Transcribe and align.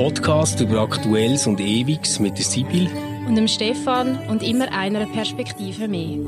Podcast 0.00 0.58
über 0.62 0.80
Aktuelles 0.80 1.46
und 1.46 1.60
Ewiges 1.60 2.20
mit 2.20 2.38
der 2.38 2.44
Sibyl 2.46 2.88
und 3.28 3.34
dem 3.34 3.46
Stefan 3.46 4.18
und 4.30 4.42
immer 4.42 4.72
einer 4.72 5.04
Perspektive 5.04 5.88
mehr. 5.88 6.20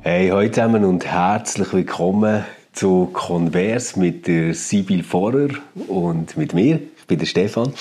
Hey, 0.00 0.30
heute 0.30 0.52
zusammen 0.52 0.86
und 0.86 1.04
herzlich 1.04 1.70
willkommen 1.74 2.46
zu 2.72 3.10
Convers 3.12 3.96
mit 3.96 4.26
der 4.26 4.54
Sibyl 4.54 5.02
Vorer 5.02 5.50
und 5.88 6.38
mit 6.38 6.54
mir. 6.54 6.80
Ich 6.96 7.06
bin 7.06 7.18
der 7.18 7.26
Stefan. 7.26 7.74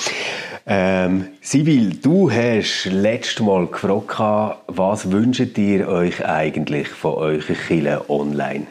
Ähm, 0.66 1.28
Sibyl, 1.40 1.92
du 1.92 2.30
hast 2.30 2.90
letztes 2.92 3.40
Mal 3.40 3.68
gefragt, 3.68 4.60
was 4.68 5.14
wünscht 5.14 5.58
ihr 5.58 5.88
euch 5.88 6.26
eigentlich 6.26 6.90
von 6.90 7.14
euren 7.14 7.56
Kindern 7.70 8.02
online? 8.10 8.68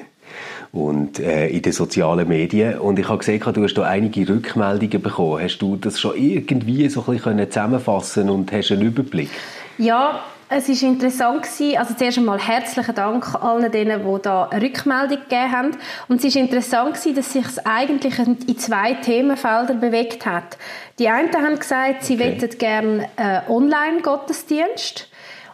Und 0.77 1.19
äh, 1.19 1.49
in 1.49 1.63
den 1.63 1.73
sozialen 1.73 2.29
Medien. 2.29 2.79
Und 2.79 2.99
ich 2.99 3.09
habe 3.09 3.19
gesehen, 3.19 3.41
du 3.41 3.63
hast 3.63 3.75
da 3.75 3.83
einige 3.83 4.29
Rückmeldungen 4.29 5.03
bekommen. 5.03 5.43
Hast 5.43 5.59
du 5.59 5.77
das 5.77 5.99
schon 5.99 6.17
irgendwie 6.17 6.89
so 6.89 7.05
ein 7.07 7.17
bisschen 7.17 7.51
zusammenfassen 7.51 8.29
und 8.29 8.53
hast 8.53 8.71
einen 8.73 8.83
Überblick? 8.83 9.31
Ja, 9.79 10.23
es 10.49 10.69
war 10.69 10.89
interessant 10.89 11.43
gewesen. 11.43 11.77
Also 11.79 11.95
zuerst 11.95 12.19
einmal 12.19 12.39
herzlichen 12.39 12.95
Dank 12.95 13.35
allen 13.35 13.73
denen, 13.73 14.03
die 14.05 14.23
da 14.23 14.45
eine 14.45 14.63
Rückmeldung 14.63 15.19
gegeben 15.19 15.53
haben. 15.53 15.77
Und 16.09 16.23
es 16.23 16.35
war 16.35 16.43
interessant 16.43 16.95
gewesen, 16.95 17.17
dass 17.17 17.33
sich 17.33 17.47
es 17.47 17.59
eigentlich 17.65 18.19
in 18.19 18.59
zwei 18.59 18.95
Themenfelder 18.95 19.75
bewegt 19.75 20.27
hat. 20.27 20.57
Die 20.99 21.09
einen 21.09 21.33
haben 21.33 21.59
gesagt, 21.59 22.05
sie 22.05 22.15
okay. 22.15 22.37
möchten 22.39 22.59
gerne 22.59 23.09
äh, 23.17 23.51
Online-Gottesdienst. 23.51 25.09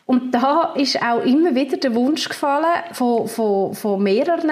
Und 0.04 0.32
da 0.32 0.74
ist 0.74 1.00
auch 1.00 1.24
immer 1.24 1.54
wieder 1.54 1.76
der 1.76 1.94
Wunsch 1.94 2.28
gefallen 2.28 2.82
von, 2.92 3.28
von, 3.28 3.72
von 3.72 4.02
mehreren, 4.02 4.50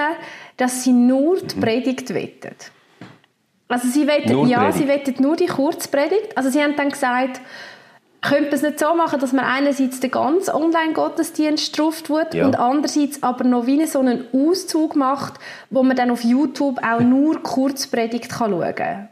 dass 0.61 0.84
sie 0.84 0.92
nur 0.92 1.39
die 1.41 1.56
mhm. 1.56 1.61
Predigt 1.61 2.12
wettet. 2.14 2.70
Also 3.69 3.89
sie 3.89 4.06
wettet, 4.06 4.48
ja, 4.48 4.72
sie 4.72 4.89
wettet 4.89 5.20
nur 5.20 5.36
die 5.36 5.47
Kurzpredigt. 5.47 6.36
Also 6.36 6.50
sie 6.50 6.61
haben 6.61 6.75
dann 6.77 6.91
gesagt, 6.91 7.41
könnte 8.20 8.47
man 8.47 8.55
es 8.55 8.62
nicht 8.62 8.78
so 8.80 8.94
machen, 8.94 9.20
dass 9.20 9.33
man 9.33 9.44
einerseits 9.44 10.00
den 10.00 10.11
ganzen 10.11 10.55
Online-Gottesdienst 10.55 11.78
drauf 11.78 12.02
tut 12.02 12.34
ja. 12.34 12.44
und 12.44 12.58
andererseits 12.58 13.22
aber 13.22 13.44
noch 13.44 13.67
wie 13.67 13.86
so 13.86 14.00
einen 14.00 14.27
Auszug 14.33 14.97
macht, 14.97 15.34
wo 15.70 15.83
man 15.83 15.97
dann 15.97 16.11
auf 16.11 16.25
YouTube 16.25 16.80
auch 16.83 17.00
nur 17.00 17.42
Kurzpredigt 17.42 18.28
kann 18.28 18.50
schauen 18.50 18.74
kann. 18.74 19.08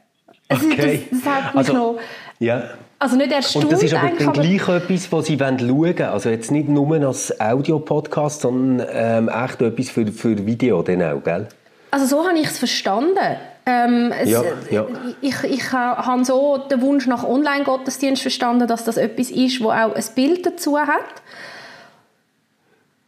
Also 0.48 0.66
okay. 0.66 1.06
Das, 1.10 1.22
das 1.22 1.32
hat 1.34 1.54
mich 1.54 1.56
also, 1.56 1.72
noch... 1.72 2.00
Ja. 2.38 2.64
Also 3.00 3.16
nicht 3.16 3.30
erstaunt 3.30 3.66
Und 3.66 3.72
das 3.72 3.82
ist 3.82 3.94
aber 3.94 4.10
dann 4.10 4.32
gleich 4.32 4.68
etwas, 4.68 5.12
was 5.12 5.26
Sie 5.26 5.38
schauen 5.38 5.60
wollen. 5.60 6.02
Also 6.02 6.30
jetzt 6.30 6.50
nicht 6.50 6.68
nur 6.68 6.92
als 7.06 7.40
Audio-Podcast, 7.40 8.40
sondern 8.40 8.86
ähm, 8.92 9.28
echt 9.28 9.62
etwas 9.62 9.90
für, 9.90 10.06
für 10.08 10.44
Video 10.44 10.82
dann 10.82 11.02
auch, 11.02 11.22
gell? 11.22 11.48
Also 11.90 12.06
so 12.06 12.26
habe 12.26 12.38
ich 12.38 12.46
es 12.46 12.58
verstanden. 12.58 13.36
Ähm, 13.66 14.12
es, 14.18 14.30
ja, 14.30 14.42
ja. 14.70 14.86
Ich, 15.20 15.44
ich 15.44 15.72
habe 15.72 16.24
so 16.24 16.58
den 16.58 16.80
Wunsch 16.80 17.06
nach 17.06 17.22
Online-Gottesdienst 17.22 18.22
verstanden, 18.22 18.66
dass 18.66 18.84
das 18.84 18.96
etwas 18.96 19.30
ist, 19.30 19.62
wo 19.62 19.70
auch 19.70 19.94
ein 19.94 20.04
Bild 20.14 20.44
dazu 20.44 20.78
hat. 20.78 21.22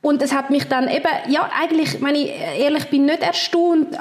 Und 0.03 0.23
es 0.23 0.33
hat 0.33 0.51
mich 0.51 0.69
dann 0.69 0.89
eben, 0.89 1.09
ja, 1.29 1.49
eigentlich, 1.61 2.03
wenn 2.03 2.15
ich 2.15 2.33
ehrlich 2.59 2.89
bin, 2.91 3.07
nicht 3.07 3.23
erstaunt. 3.23 3.99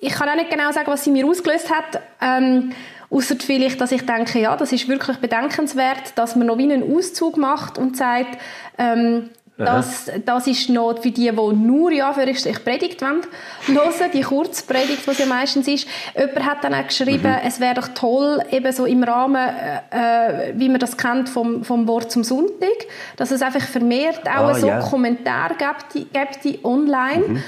Ich 0.00 0.12
kann 0.12 0.28
auch 0.28 0.34
nicht 0.34 0.50
genau 0.50 0.72
sagen, 0.72 0.86
was 0.86 1.04
sie 1.04 1.10
mir 1.10 1.26
ausgelöst 1.26 1.70
hat. 1.70 2.00
Ähm, 2.20 2.72
Außer 3.10 3.36
vielleicht, 3.38 3.80
dass 3.80 3.92
ich 3.92 4.04
denke, 4.06 4.40
ja, 4.40 4.56
das 4.56 4.72
ist 4.72 4.88
wirklich 4.88 5.18
bedenkenswert, 5.18 6.16
dass 6.16 6.36
man 6.36 6.46
noch 6.46 6.58
wie 6.58 6.72
einen 6.72 6.96
Auszug 6.96 7.36
macht 7.36 7.78
und 7.78 7.96
sagt, 7.96 8.38
ähm, 8.78 9.30
das, 9.56 10.10
das 10.24 10.48
ist 10.48 10.68
noch 10.68 10.98
für 11.00 11.12
die, 11.12 11.30
die 11.30 11.32
nur 11.32 11.92
ja 11.92 12.12
für 12.12 12.24
ich 12.24 12.64
Predigt 12.64 13.00
wollen, 13.02 13.22
hören, 13.68 14.10
die 14.12 14.22
Kurzpredigt, 14.22 15.06
was 15.06 15.18
ja 15.18 15.26
meistens 15.26 15.68
ist. 15.68 15.86
Jemand 16.16 16.44
hat 16.44 16.64
dann 16.64 16.74
auch 16.74 16.86
geschrieben, 16.86 17.30
mhm. 17.30 17.38
es 17.46 17.60
wäre 17.60 17.74
doch 17.74 17.88
toll, 17.94 18.42
eben 18.50 18.72
so 18.72 18.84
im 18.84 19.04
Rahmen, 19.04 19.48
äh, 19.92 20.48
äh, 20.48 20.54
wie 20.56 20.68
man 20.68 20.80
das 20.80 20.96
kennt 20.96 21.28
vom, 21.28 21.62
vom 21.62 21.86
Wort 21.86 22.10
zum 22.10 22.24
Sonntag, 22.24 22.86
dass 23.16 23.30
es 23.30 23.42
einfach 23.42 23.62
vermehrt 23.62 24.28
auch 24.28 24.48
ah, 24.48 24.54
so 24.54 24.66
yeah. 24.66 24.80
Kommentare 24.80 25.54
gibt, 25.92 26.12
gibt 26.12 26.64
online. 26.64 27.28
Mhm. 27.28 27.42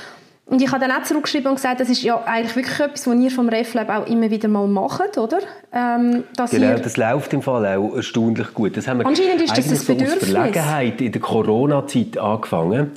Und 0.48 0.62
ich 0.62 0.70
habe 0.70 0.86
dann 0.86 0.92
auch 0.92 1.02
zurückgeschrieben 1.02 1.48
und 1.48 1.56
gesagt, 1.56 1.80
das 1.80 1.88
ist 1.88 2.04
ja 2.04 2.22
eigentlich 2.24 2.54
wirklich 2.54 2.78
etwas, 2.78 3.04
was 3.04 3.16
ihr 3.16 3.30
vom 3.32 3.48
RefLab 3.48 3.88
auch 3.88 4.06
immer 4.06 4.30
wieder 4.30 4.46
mal 4.46 4.68
macht, 4.68 5.18
oder? 5.18 5.38
Ähm, 5.72 6.22
genau, 6.50 6.78
das 6.78 6.96
läuft 6.96 7.32
im 7.32 7.42
Fall 7.42 7.66
auch 7.66 7.96
erstaunlich 7.96 8.54
gut. 8.54 8.76
Das 8.76 8.86
haben 8.86 9.00
wir 9.00 9.06
Anscheinend 9.06 9.42
ist 9.42 9.58
das 9.58 9.66
ein 9.66 9.96
Bedürfnis. 9.96 10.20
So 10.20 10.26
aus 10.26 10.32
Verlegenheit 10.32 11.00
in 11.00 11.10
der 11.10 11.20
Corona-Zeit 11.20 12.16
angefangen 12.16 12.92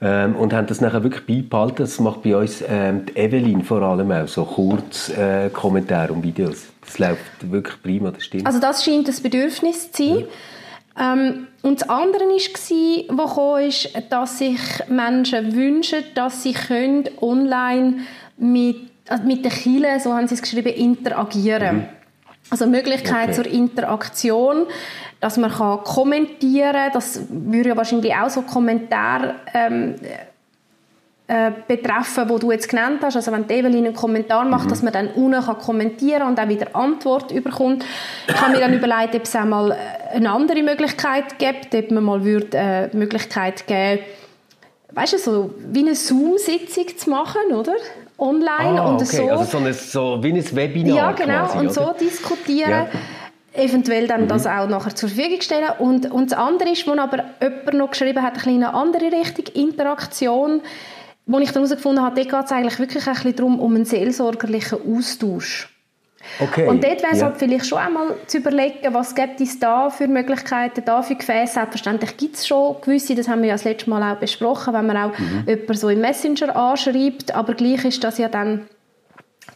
ähm, 0.00 0.36
und 0.36 0.52
haben 0.52 0.68
das 0.68 0.80
nachher 0.80 1.02
wirklich 1.02 1.26
beibehalten. 1.26 1.78
Das 1.78 1.98
macht 1.98 2.22
bei 2.22 2.36
uns 2.36 2.62
ähm, 2.68 3.04
die 3.06 3.16
Evelyn 3.16 3.64
vor 3.64 3.82
allem 3.82 4.12
auch, 4.12 4.28
so 4.28 4.44
kurz 4.44 5.08
äh, 5.08 5.50
Kommentare 5.50 6.12
und 6.12 6.22
Videos. 6.22 6.66
Das 6.86 7.00
läuft 7.00 7.50
wirklich 7.50 7.82
prima, 7.82 8.12
das 8.12 8.24
stimmt. 8.24 8.46
Also 8.46 8.60
das 8.60 8.84
scheint 8.84 9.08
ein 9.08 9.22
Bedürfnis 9.24 9.90
zu 9.90 10.04
sein. 10.04 10.18
Ja. 10.20 10.26
Ähm, 10.98 11.46
und 11.62 11.80
das 11.80 11.88
andere 11.88 12.24
war, 12.24 13.08
was 13.08 13.34
kam, 13.34 13.58
ist, 13.60 14.12
dass 14.12 14.38
sich 14.38 14.58
Menschen 14.88 15.54
wünschen, 15.54 16.04
dass 16.14 16.42
sie 16.42 16.52
können 16.52 17.08
online 17.20 18.00
mit, 18.36 18.76
also 19.08 19.24
mit 19.24 19.44
den 19.44 19.52
Kindern, 19.52 20.00
so 20.00 20.12
haben 20.12 20.28
sie 20.28 20.34
es 20.34 20.42
geschrieben, 20.42 20.72
interagieren. 20.74 21.76
Mhm. 21.76 21.84
Also 22.50 22.66
Möglichkeit 22.66 23.30
okay. 23.30 23.34
zur 23.34 23.46
Interaktion, 23.46 24.66
dass 25.20 25.36
man 25.36 25.50
kann 25.50 25.84
kommentieren 25.84 26.72
kann. 26.72 26.92
Das 26.92 27.20
würde 27.30 27.70
ja 27.70 27.76
wahrscheinlich 27.76 28.14
auch 28.14 28.28
so 28.28 28.42
Kommentare 28.42 29.36
ähm, 29.54 29.94
äh, 31.32 31.50
betreffen, 31.66 32.28
wo 32.28 32.36
du 32.36 32.52
jetzt 32.52 32.68
genannt 32.68 32.98
hast. 33.02 33.16
Also 33.16 33.32
wenn 33.32 33.48
Evelyn 33.48 33.86
einen 33.86 33.94
Kommentar 33.94 34.44
macht, 34.44 34.66
mhm. 34.66 34.70
dass 34.70 34.82
man 34.82 34.92
dann 34.92 35.08
unten 35.08 35.40
kann 35.42 35.58
kommentieren 35.58 36.28
und 36.28 36.38
auch 36.38 36.48
wieder 36.48 36.74
Antwort 36.74 37.32
überkommt. 37.32 37.84
Ich 38.28 38.38
habe 38.38 38.52
mir 38.52 38.60
dann 38.60 38.74
überlegt, 38.74 39.14
ob 39.14 39.22
es 39.22 39.34
einmal 39.34 39.70
äh, 39.70 40.16
eine 40.16 40.30
andere 40.30 40.62
Möglichkeit 40.62 41.38
gibt, 41.38 41.74
ob 41.74 41.90
man 41.90 42.04
mal 42.04 42.24
würde, 42.24 42.56
äh, 42.56 42.88
die 42.90 42.96
Möglichkeit 42.98 43.66
geben 43.66 44.02
weißt 44.94 45.14
du, 45.14 45.18
so 45.18 45.54
wie 45.70 45.78
eine 45.78 45.94
Zoom-Sitzung 45.94 46.98
zu 46.98 47.08
machen, 47.08 47.50
oder? 47.54 47.72
Online 48.18 48.78
ah, 48.78 48.90
und 48.90 48.96
okay. 48.96 49.04
so. 49.04 49.30
Also 49.30 49.44
so, 49.44 49.56
eine, 49.56 49.72
so 49.72 50.22
wie 50.22 50.34
ein 50.34 50.56
Webinar 50.56 50.96
Ja, 50.96 51.12
genau. 51.12 51.46
Quasi, 51.46 51.58
und 51.58 51.64
oder? 51.64 51.72
so 51.72 51.94
diskutieren. 51.98 52.70
Ja 52.70 52.88
eventuell 53.54 54.06
dann 54.06 54.22
mhm. 54.22 54.28
das 54.28 54.46
auch 54.46 54.68
nachher 54.68 54.94
zur 54.94 55.08
Verfügung 55.10 55.40
stellen. 55.40 55.68
Und, 55.78 56.10
und 56.10 56.32
das 56.32 56.38
andere 56.38 56.70
ist, 56.70 56.86
wo 56.86 56.92
aber 56.92 57.24
jemand 57.40 57.74
noch 57.74 57.90
geschrieben 57.90 58.22
hat, 58.22 58.46
eine 58.46 58.72
andere 58.74 59.12
Richtung, 59.12 59.44
Interaktion 59.54 60.62
wo 61.26 61.38
ich 61.38 61.52
dann 61.52 61.62
herausgefunden 61.62 62.04
habe, 62.04 62.16
dort 62.16 62.28
geht 62.28 62.44
es 62.44 62.52
eigentlich 62.52 62.78
wirklich 62.78 63.06
ein 63.06 63.14
bisschen 63.14 63.36
darum, 63.36 63.60
um 63.60 63.74
einen 63.74 63.84
seelsorgerlichen 63.84 64.78
Austausch. 64.96 65.68
Okay. 66.38 66.68
Und 66.68 66.84
dort 66.84 67.02
wäre 67.02 67.12
es 67.12 67.20
ja. 67.20 67.26
halt 67.26 67.38
vielleicht 67.38 67.66
schon 67.66 67.78
einmal 67.78 68.14
zu 68.26 68.38
überlegen, 68.38 68.94
was 68.94 69.14
gibt 69.14 69.40
es 69.40 69.58
da 69.58 69.90
für 69.90 70.06
Möglichkeiten, 70.06 70.84
da 70.84 71.02
für 71.02 71.16
Gefäße. 71.16 71.54
Selbstverständlich 71.54 72.16
gibt 72.16 72.36
es 72.36 72.46
schon 72.46 72.76
gewisse, 72.80 73.16
das 73.16 73.26
haben 73.26 73.42
wir 73.42 73.48
ja 73.48 73.54
das 73.54 73.64
letzte 73.64 73.90
Mal 73.90 74.12
auch 74.12 74.20
besprochen, 74.20 74.72
wenn 74.72 74.86
man 74.86 74.96
auch 74.96 75.18
mhm. 75.18 75.44
jemanden 75.46 75.74
so 75.74 75.88
im 75.88 76.00
Messenger 76.00 76.54
anschreibt, 76.54 77.34
aber 77.34 77.54
gleich 77.54 77.84
ist 77.84 78.04
das 78.04 78.18
ja 78.18 78.28
dann 78.28 78.68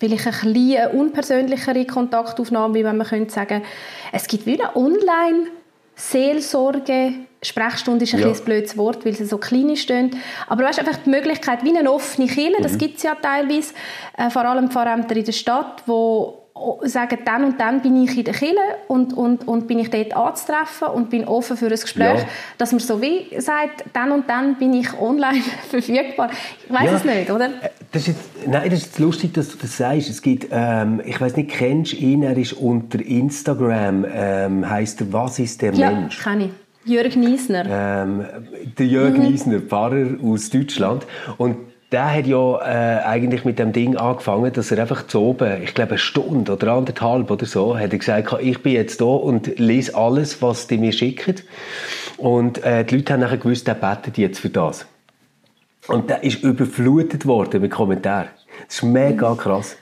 vielleicht 0.01 0.27
ein 0.27 0.53
bisschen 0.53 0.91
unpersönlichere 0.91 1.87
Kontaktaufnahme, 1.87 2.75
wie 2.75 2.85
wenn 2.85 2.97
man 2.97 3.07
könnte 3.07 3.33
sagen, 3.33 3.63
es 4.13 4.27
gibt 4.27 4.47
wie 4.47 4.61
eine 4.61 4.75
Online- 4.75 5.51
Seelsorge, 5.97 7.15
Sprechstunde 7.43 8.05
ist 8.05 8.15
ein 8.15 8.21
ja. 8.21 8.33
blödes 8.33 8.77
Wort, 8.77 9.05
weil 9.05 9.15
sie 9.15 9.25
so 9.25 9.39
klein 9.39 9.77
stehen. 9.77 10.17
Aber 10.47 10.63
du 10.63 10.69
hast 10.69 10.79
einfach 10.79 10.97
die 11.05 11.11
Möglichkeit, 11.11 11.65
wie 11.65 11.77
eine 11.77 11.91
offene 11.91 12.27
Kirche, 12.27 12.59
mhm. 12.59 12.63
das 12.63 12.79
gibt 12.79 12.97
es 12.99 13.03
ja 13.03 13.15
teilweise, 13.15 13.75
äh, 14.17 14.31
vor 14.31 14.45
allem 14.45 14.71
Pfarrämter 14.71 15.17
in 15.17 15.25
der 15.25 15.33
Stadt, 15.33 15.83
wo 15.87 16.47
sagen, 16.83 17.19
dann 17.25 17.45
und 17.45 17.61
dann 17.61 17.83
bin 17.83 18.03
ich 18.03 18.17
in 18.17 18.25
der 18.25 18.35
Kirche 18.35 18.57
und, 18.89 19.13
und, 19.13 19.47
und 19.47 19.67
bin 19.67 19.79
ich 19.79 19.91
dort 19.91 20.17
anzutreffen 20.17 20.89
und 20.89 21.11
bin 21.11 21.25
offen 21.27 21.57
für 21.57 21.67
ein 21.67 21.71
Gespräch, 21.71 22.21
ja. 22.21 22.27
dass 22.59 22.73
man 22.73 22.81
so 22.81 23.01
wie 23.03 23.29
sagt, 23.41 23.85
dann 23.93 24.13
und 24.13 24.29
dann 24.29 24.57
bin 24.57 24.73
ich 24.73 24.99
online 24.99 25.43
verfügbar. 25.71 26.31
Ich 26.65 26.73
weiß 26.73 26.85
ja. 26.85 26.97
es 26.97 27.05
nicht, 27.05 27.31
oder? 27.31 27.47
Äh, 27.47 27.71
das 27.93 28.03
ist 28.03 28.09
jetzt, 28.09 28.49
nein, 28.49 28.71
das 28.71 28.81
ist 28.81 28.99
lustig, 28.99 29.35
dass 29.35 29.49
du 29.51 29.59
das 29.59 29.77
sagst. 29.77 30.09
Es 30.09 30.23
gibt, 30.23 30.49
ähm, 30.51 31.03
ich 31.05 31.21
weiß 31.21 31.37
nicht, 31.37 31.51
kennst 31.51 31.93
du 31.93 31.97
ihn? 31.97 32.23
Er 32.23 32.37
ist 32.37 32.55
unter 32.55 33.01
Instagram, 33.01 34.07
ähm, 34.11 34.69
heißt 34.69 35.01
er 35.03 35.13
«Was 35.13 35.39
ist 35.39 35.63
der 35.63 35.75
ja, 35.75 35.91
Mensch?» 35.91 36.19
Ja, 36.19 36.31
kenne 36.33 36.45
ich. 36.47 36.51
Jörg 36.87 37.17
Niesner. 37.17 37.67
Ähm, 37.69 38.25
der 38.79 38.87
Jörg 38.87 39.17
mhm. 39.17 39.25
Niesner, 39.25 39.61
Pfarrer 39.61 40.17
aus 40.23 40.51
Deutschland. 40.51 41.07
Und 41.37 41.57
der 41.93 42.13
hat 42.13 42.27
ja 42.27 42.59
äh, 42.59 43.05
eigentlich 43.05 43.45
mit 43.45 43.59
dem 43.59 43.73
Ding 43.73 43.97
angefangen, 43.97 44.53
dass 44.53 44.71
er 44.71 44.79
einfach 44.79 45.07
zu 45.07 45.21
oben, 45.21 45.63
ich 45.63 45.75
glaube 45.75 45.91
eine 45.91 45.99
Stunde 45.99 46.53
oder 46.53 46.73
anderthalb 46.73 47.31
oder 47.31 47.47
so, 47.47 47.77
hat 47.77 47.93
er 47.93 47.99
gesagt, 47.99 48.37
ich 48.41 48.63
bin 48.63 48.73
jetzt 48.73 49.01
da 49.01 49.05
und 49.05 49.59
lese 49.59 49.95
alles, 49.95 50.43
was 50.43 50.67
die 50.67 50.79
mir 50.79 50.93
schicken. 50.93 51.37
Und 52.19 52.63
äh, 52.65 52.85
die 52.85 52.97
Leute 52.97 53.13
haben 53.13 53.21
nachher 53.21 53.39
gewusst, 53.39 53.67
der 53.67 53.75
betet 53.75 54.19
jetzt 54.19 54.41
für 54.41 54.51
das. 54.51 54.87
Und 55.89 56.11
der 56.11 56.25
ist 56.25 56.43
überflutet 56.43 57.27
worden 57.27 57.63
mit 57.63 57.71
Kommentaren. 57.71 58.29
Das 58.67 58.77
ist 58.77 58.83
mega 58.83 59.35
krass. 59.35 59.77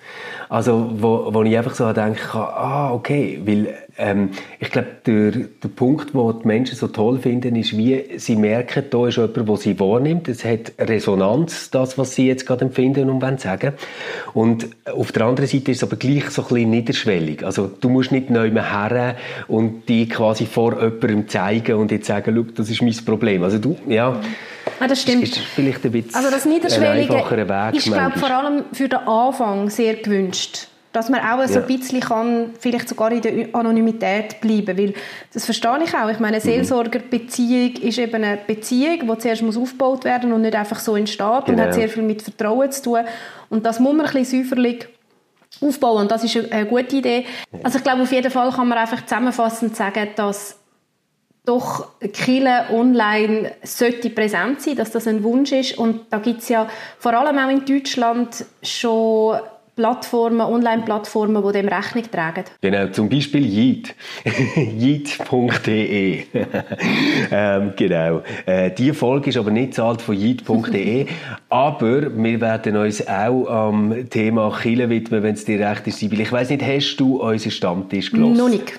Also, 0.49 0.91
wo, 0.97 1.33
wo 1.33 1.43
ich 1.43 1.57
einfach 1.57 1.75
so 1.75 1.93
denke, 1.93 2.35
ah, 2.35 2.93
okay, 2.93 3.41
weil 3.45 3.75
ähm, 3.97 4.31
ich 4.59 4.71
glaube, 4.71 4.89
der, 5.07 5.31
der 5.31 5.69
Punkt, 5.69 6.15
wo 6.15 6.33
die 6.33 6.47
Menschen 6.47 6.77
so 6.77 6.89
toll 6.89 7.19
finden, 7.19 7.55
ist, 7.57 7.77
wie 7.77 8.05
sie 8.17 8.37
merken, 8.37 8.85
da 8.91 9.07
ist 9.07 9.17
jemand, 9.17 9.49
der 9.49 9.57
sie 9.57 9.79
wahrnimmt. 9.79 10.29
Es 10.29 10.45
hat 10.45 10.73
Resonanz, 10.79 11.71
das, 11.71 11.97
was 11.97 12.15
sie 12.15 12.27
jetzt 12.27 12.47
gerade 12.47 12.65
empfinden 12.65 13.09
und 13.09 13.23
wollen 13.23 13.39
sagen. 13.39 13.75
Und 14.33 14.69
auf 14.93 15.13
der 15.13 15.27
anderen 15.27 15.49
Seite 15.49 15.71
ist 15.71 15.79
es 15.79 15.85
aber 15.85 15.97
gleich 15.97 16.31
so 16.31 16.43
ein 16.43 16.49
bisschen 16.49 16.71
niederschwellig. 16.71 17.45
Also 17.45 17.71
du 17.81 17.89
musst 17.89 18.11
nicht 18.11 18.31
neu 18.31 18.51
her 18.51 19.17
und 19.49 19.89
die 19.89 20.09
quasi 20.09 20.47
vor 20.47 20.83
jemandem 20.83 21.29
zeigen 21.29 21.77
und 21.77 21.93
jetzt 21.93 22.07
sagen, 22.07 22.35
Schau, 22.35 22.53
das 22.55 22.71
ist 22.71 22.83
mein 22.83 22.95
Problem. 23.05 23.43
Also 23.43 23.59
du, 23.59 23.77
ja... 23.87 24.21
Ja, 24.81 24.89
das 24.89 25.03
stimmt. 25.03 25.23
Ist 25.23 25.39
vielleicht 25.39 25.85
ein 25.85 25.93
bisschen 25.93 26.15
also 26.15 26.31
das 26.31 26.47
Niederschwellige 26.47 27.15
ist, 27.73 27.85
glaube 27.85 28.19
vor 28.19 28.31
allem 28.31 28.65
für 28.73 28.89
den 28.89 28.99
Anfang 29.01 29.71
sehr 29.71 29.95
gewünscht. 29.95 30.69
Dass 30.95 31.11
man 31.11 31.21
auch 31.21 31.45
so 31.49 31.59
ein 31.59 31.67
bisschen 31.67 32.01
kann, 32.01 32.51
vielleicht 32.59 32.89
sogar 32.89 33.11
in 33.11 33.21
der 33.21 33.49
Anonymität 33.53 34.41
bleiben 34.41 34.79
Weil 34.79 34.95
das 35.33 35.45
verstehe 35.45 35.83
ich 35.85 35.93
auch. 35.93 36.09
Ich 36.09 36.21
meine, 36.21 36.37
eine 36.37 36.45
mhm. 36.45 36.51
Seelsorgerbeziehung 36.51 37.73
ist 37.83 37.99
eben 37.99 38.15
eine 38.15 38.39
Beziehung, 38.47 39.01
die 39.01 39.19
zuerst 39.19 39.43
muss 39.43 39.57
aufgebaut 39.57 40.05
werden 40.05 40.33
und 40.33 40.43
nicht 40.43 40.55
einfach 40.55 40.79
so 40.79 40.95
entsteht 40.95 41.19
genau. 41.19 41.35
und 41.37 41.61
hat 41.61 41.71
genau. 41.71 41.73
sehr 41.73 41.89
viel 41.89 42.05
mit 42.05 42.23
Vertrauen 42.23 42.71
zu 42.71 42.83
tun. 42.83 43.01
Und 43.51 43.67
das 43.67 43.81
muss 43.81 43.93
man 43.93 44.07
ein 44.07 44.13
bisschen 44.13 44.45
säuferlich 44.45 44.87
aufbauen 45.61 46.03
und 46.03 46.11
das 46.11 46.23
ist 46.23 46.53
eine 46.53 46.67
gute 46.67 46.97
Idee. 46.97 47.27
Also 47.63 47.79
ich 47.79 47.85
glaube, 47.85 48.03
auf 48.03 48.13
jeden 48.13 48.31
Fall 48.31 48.51
kann 48.53 48.69
man 48.69 48.79
einfach 48.79 49.05
zusammenfassend 49.05 49.77
sagen, 49.77 50.09
dass 50.17 50.59
doch 51.45 51.89
Kille 52.13 52.67
online 52.73 53.53
sollte 53.63 54.11
präsent 54.11 54.63
sein, 54.63 54.77
dass 54.77 54.93
das 54.93 55.07
ein 55.07 55.23
Wunsch 55.23 55.53
ist 55.53 55.77
und 55.77 56.07
da 56.11 56.19
gibt 56.19 56.41
es 56.41 56.49
ja 56.49 56.69
vor 56.99 57.13
allem 57.13 57.39
auch 57.39 57.51
in 57.51 57.65
Deutschland 57.65 58.47
schon 58.63 59.39
Plattformen, 59.77 60.41
Online-Plattformen, 60.41 61.43
die 61.47 61.53
dem 61.53 61.69
Rechnung 61.69 62.05
tragen. 62.11 62.45
Genau, 62.61 62.87
zum 62.89 63.09
Beispiel 63.09 63.45
Yeet. 63.45 63.95
Yeet.de. 64.57 66.25
ähm, 67.33 67.73
genau. 67.77 68.23
Äh, 68.47 68.71
die 68.71 68.93
Folge 68.93 69.31
ist 69.31 69.37
aber 69.37 69.51
nicht 69.51 69.75
zahlt 69.75 70.01
von 70.01 70.15
Yeet.de, 70.15 71.07
aber 71.49 72.17
wir 72.17 72.41
werden 72.41 72.77
uns 72.77 73.07
auch 73.07 73.47
am 73.47 74.09
Thema 74.11 74.57
Chile 74.63 74.89
widmen, 74.89 75.23
wenn 75.23 75.35
es 75.35 75.45
dir 75.45 75.59
recht 75.59 75.87
ist, 75.87 75.99
Sibyl. 75.99 76.21
Ich 76.21 76.31
weiss 76.31 76.51
nicht, 76.51 76.65
hast 76.65 76.97
du 76.97 77.21
unseren 77.21 77.51
Stammtisch 77.51 78.13
gelesen? 78.13 78.37
Noch 78.37 78.49
nicht. 78.49 78.79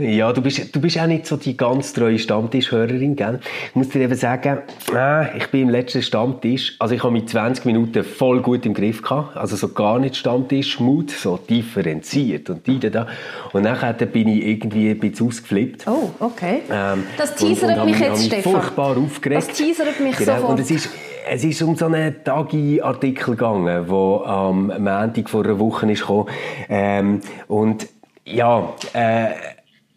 Ja, 0.00 0.32
du 0.32 0.40
bist, 0.40 0.76
du 0.76 0.80
bist 0.80 0.96
auch 0.96 1.08
nicht 1.08 1.26
so 1.26 1.36
die 1.36 1.56
ganz 1.56 1.92
treue 1.92 2.20
Stammtischhörerin, 2.20 3.16
gell? 3.16 3.40
Ich 3.70 3.74
muss 3.74 3.88
dir 3.88 4.02
eben 4.02 4.14
sagen, 4.14 4.58
äh, 4.94 5.36
ich 5.36 5.48
bin 5.48 5.62
im 5.62 5.70
letzten 5.70 6.02
Stammtisch, 6.02 6.76
also 6.78 6.94
ich 6.94 7.02
habe 7.02 7.12
mit 7.12 7.28
20 7.28 7.64
Minuten 7.64 8.04
voll 8.04 8.40
gut 8.40 8.64
im 8.64 8.74
Griff 8.74 9.02
gehabt, 9.02 9.36
also 9.36 9.56
so 9.56 9.70
gar 9.70 9.98
nicht 9.98 10.14
Stammtischmut, 10.14 11.10
so 11.10 11.36
differenziert 11.36 12.48
und 12.48 12.64
die 12.68 12.78
da. 12.78 13.08
Und 13.52 13.62
nachher 13.62 13.92
bin 13.94 14.28
ich 14.28 14.46
irgendwie 14.46 14.90
ein 14.90 15.00
bisschen 15.00 15.26
ausgeflippt. 15.26 15.88
Oh, 15.88 16.10
okay. 16.20 16.62
Ähm, 16.70 17.02
das 17.16 17.34
teasert 17.34 17.84
mich 17.84 17.98
jetzt, 17.98 18.26
Stefan. 18.26 18.52
furchtbar 18.52 18.96
aufgeregt. 18.96 19.48
Das 19.48 19.56
teasert 19.56 19.98
mich 19.98 20.16
genau. 20.16 20.36
sofort. 20.36 20.50
Und 20.52 20.60
es 20.60 20.70
ist, 20.70 20.90
es 21.28 21.42
ist 21.42 21.60
um 21.62 21.74
so 21.74 21.86
einen 21.86 22.22
Tagi-Artikel 22.22 23.34
gegangen, 23.34 23.64
der 23.66 23.92
am 23.92 24.68
Montag 24.68 25.28
vor 25.28 25.44
einer 25.44 25.58
Woche 25.58 25.90
ist 25.90 26.02
gekommen. 26.02 26.28
Ähm, 26.68 27.20
und 27.48 27.88
ja, 28.24 28.74
äh, 28.92 29.30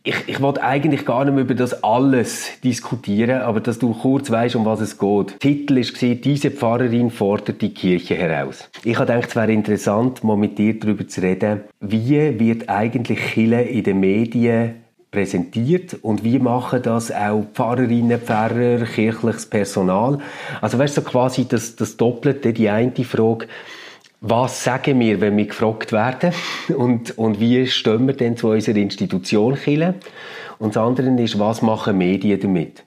ich, 0.03 0.15
ich 0.27 0.41
wollte 0.41 0.63
eigentlich 0.63 1.05
gar 1.05 1.25
nicht 1.25 1.33
mehr 1.33 1.43
über 1.43 1.53
das 1.53 1.83
alles 1.83 2.59
diskutieren, 2.63 3.41
aber 3.41 3.59
dass 3.59 3.77
du 3.77 3.93
kurz 3.93 4.31
weißt, 4.31 4.55
um 4.55 4.65
was 4.65 4.81
es 4.81 4.97
geht. 4.97 5.31
Der 5.31 5.39
Titel 5.39 5.75
war, 5.75 6.15
diese 6.15 6.51
Pfarrerin 6.51 7.11
fordert 7.11 7.61
die 7.61 7.73
Kirche 7.73 8.15
heraus. 8.15 8.69
Ich 8.83 8.95
habe 8.97 9.11
gedacht, 9.11 9.29
es 9.29 9.35
wäre 9.35 9.51
interessant, 9.51 10.23
mal 10.23 10.37
mit 10.37 10.57
dir 10.57 10.79
darüber 10.79 11.07
zu 11.07 11.21
reden, 11.21 11.61
wie 11.79 12.39
wird 12.39 12.67
eigentlich 12.69 13.19
Kirche 13.19 13.61
in 13.61 13.83
den 13.83 13.99
Medien 13.99 14.75
präsentiert 15.11 15.97
und 16.01 16.23
wie 16.23 16.39
machen 16.39 16.81
das 16.81 17.11
auch 17.11 17.43
Pfarrerinnen, 17.53 18.19
Pfarrer, 18.19 18.85
kirchliches 18.85 19.45
Personal. 19.45 20.19
Also 20.61 20.79
weißt 20.79 20.97
du, 20.97 21.01
so 21.01 21.07
quasi 21.07 21.47
das, 21.47 21.75
das 21.75 21.97
Doppelte, 21.97 22.53
die 22.53 22.69
eine 22.69 22.91
Frage, 23.03 23.47
was 24.21 24.63
sagen 24.63 24.99
wir, 24.99 25.19
wenn 25.19 25.35
wir 25.35 25.47
gefragt 25.47 25.91
werden? 25.91 26.31
Und, 26.77 27.17
und 27.17 27.39
wie 27.39 27.65
stehen 27.67 28.05
wir 28.05 28.15
denn 28.15 28.37
zu 28.37 28.49
unserer 28.49 28.77
Institution? 28.77 29.57
Und 30.59 30.75
das 30.75 30.77
andere 30.77 31.09
ist, 31.21 31.39
was 31.39 31.63
machen 31.63 31.97
Medien 31.97 32.39
damit? 32.39 32.83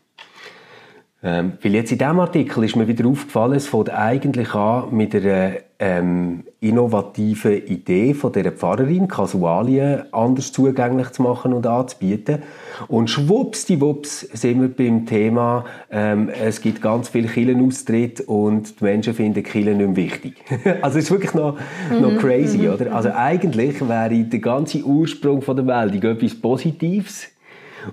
Ähm, 1.26 1.54
weil 1.62 1.72
jetzt 1.72 1.90
in 1.90 1.96
diesem 1.96 2.20
Artikel 2.20 2.64
ist 2.64 2.76
mir 2.76 2.86
wieder 2.86 3.08
aufgefallen, 3.08 3.54
es 3.54 3.66
fängt 3.66 3.88
eigentlich 3.88 4.54
an 4.54 4.94
mit 4.94 5.14
einer 5.14 5.54
ähm, 5.78 6.44
innovativen 6.60 7.66
Idee 7.66 8.12
von 8.12 8.30
dieser 8.30 8.52
Pfarrerin, 8.52 9.08
Kasualien 9.08 10.02
anders 10.12 10.52
zugänglich 10.52 11.10
zu 11.12 11.22
machen 11.22 11.54
und 11.54 11.66
anzubieten. 11.66 12.42
Und 12.88 13.08
schwuppsdiwupps 13.08 14.20
sind 14.34 14.60
wir 14.60 14.68
beim 14.68 15.06
Thema, 15.06 15.64
ähm, 15.90 16.28
es 16.28 16.60
gibt 16.60 16.82
ganz 16.82 17.08
viele 17.08 17.28
Killenaustritt 17.28 18.20
und 18.20 18.80
die 18.80 18.84
Menschen 18.84 19.14
finden 19.14 19.42
Killen 19.42 19.78
nicht 19.78 19.86
mehr 19.86 19.96
wichtig. 19.96 20.44
also 20.82 20.98
es 20.98 21.06
ist 21.06 21.10
wirklich 21.10 21.34
noch, 21.34 21.56
noch 21.90 22.12
mhm, 22.12 22.18
crazy, 22.18 22.58
mhm. 22.58 22.74
oder? 22.74 22.94
Also 22.94 23.10
eigentlich 23.14 23.80
wäre 23.86 24.24
der 24.24 24.40
ganze 24.40 24.84
Ursprung 24.84 25.40
von 25.40 25.56
der 25.56 25.66
Welt 25.66 26.04
etwas 26.04 26.34
Positives, 26.34 27.28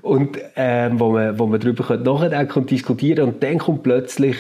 und 0.02 0.38
ähm, 0.56 1.00
wo 1.00 1.12
man, 1.12 1.38
wo 1.38 1.48
man 1.48 1.60
darüber 1.60 1.98
nachdenken 1.98 2.60
und 2.60 2.72
diskutieren 2.72 3.28
und 3.28 3.44
dann 3.44 3.58
kommt 3.58 3.84
plötzlich, 3.84 4.38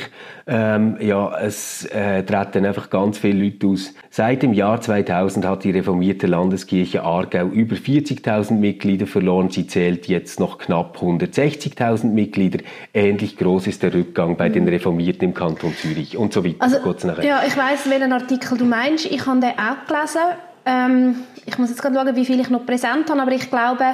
ähm, 0.47 0.97
ja, 0.99 1.37
es 1.39 1.85
äh, 1.85 2.23
treten 2.23 2.65
einfach 2.65 2.89
ganz 2.89 3.17
viele 3.17 3.43
Leute 3.43 3.67
aus. 3.67 3.93
Seit 4.09 4.43
dem 4.43 4.53
Jahr 4.53 4.81
2000 4.81 5.45
hat 5.45 5.63
die 5.63 5.71
reformierte 5.71 6.27
Landeskirche 6.27 7.03
Aargau 7.03 7.45
über 7.47 7.75
40.000 7.75 8.53
Mitglieder 8.53 9.07
verloren. 9.07 9.49
Sie 9.49 9.67
zählt 9.67 10.07
jetzt 10.07 10.39
noch 10.39 10.57
knapp 10.57 10.97
160.000 10.97 12.07
Mitglieder. 12.07 12.59
Ähnlich 12.93 13.37
groß 13.37 13.67
ist 13.67 13.83
der 13.83 13.93
Rückgang 13.93 14.37
bei 14.37 14.49
den 14.49 14.67
Reformierten 14.67 15.29
im 15.29 15.33
Kanton 15.33 15.73
Zürich 15.75 16.17
und 16.17 16.33
so 16.33 16.43
weiter. 16.43 16.57
Also, 16.59 16.77
ja, 17.21 17.43
ich 17.45 17.55
weiß, 17.55 17.89
welchen 17.89 18.13
Artikel 18.13 18.57
du 18.57 18.65
meinst. 18.65 19.05
Ich 19.05 19.25
habe 19.25 19.39
den 19.39 19.51
auch 19.51 19.87
gelesen. 19.87 20.21
Ähm, 20.65 21.15
ich 21.45 21.57
muss 21.57 21.69
jetzt 21.69 21.81
gerade 21.81 21.95
schauen, 21.95 22.15
wie 22.15 22.25
viel 22.25 22.39
ich 22.39 22.49
noch 22.49 22.65
präsent 22.65 23.09
habe, 23.09 23.21
aber 23.21 23.31
ich 23.31 23.49
glaube, 23.49 23.85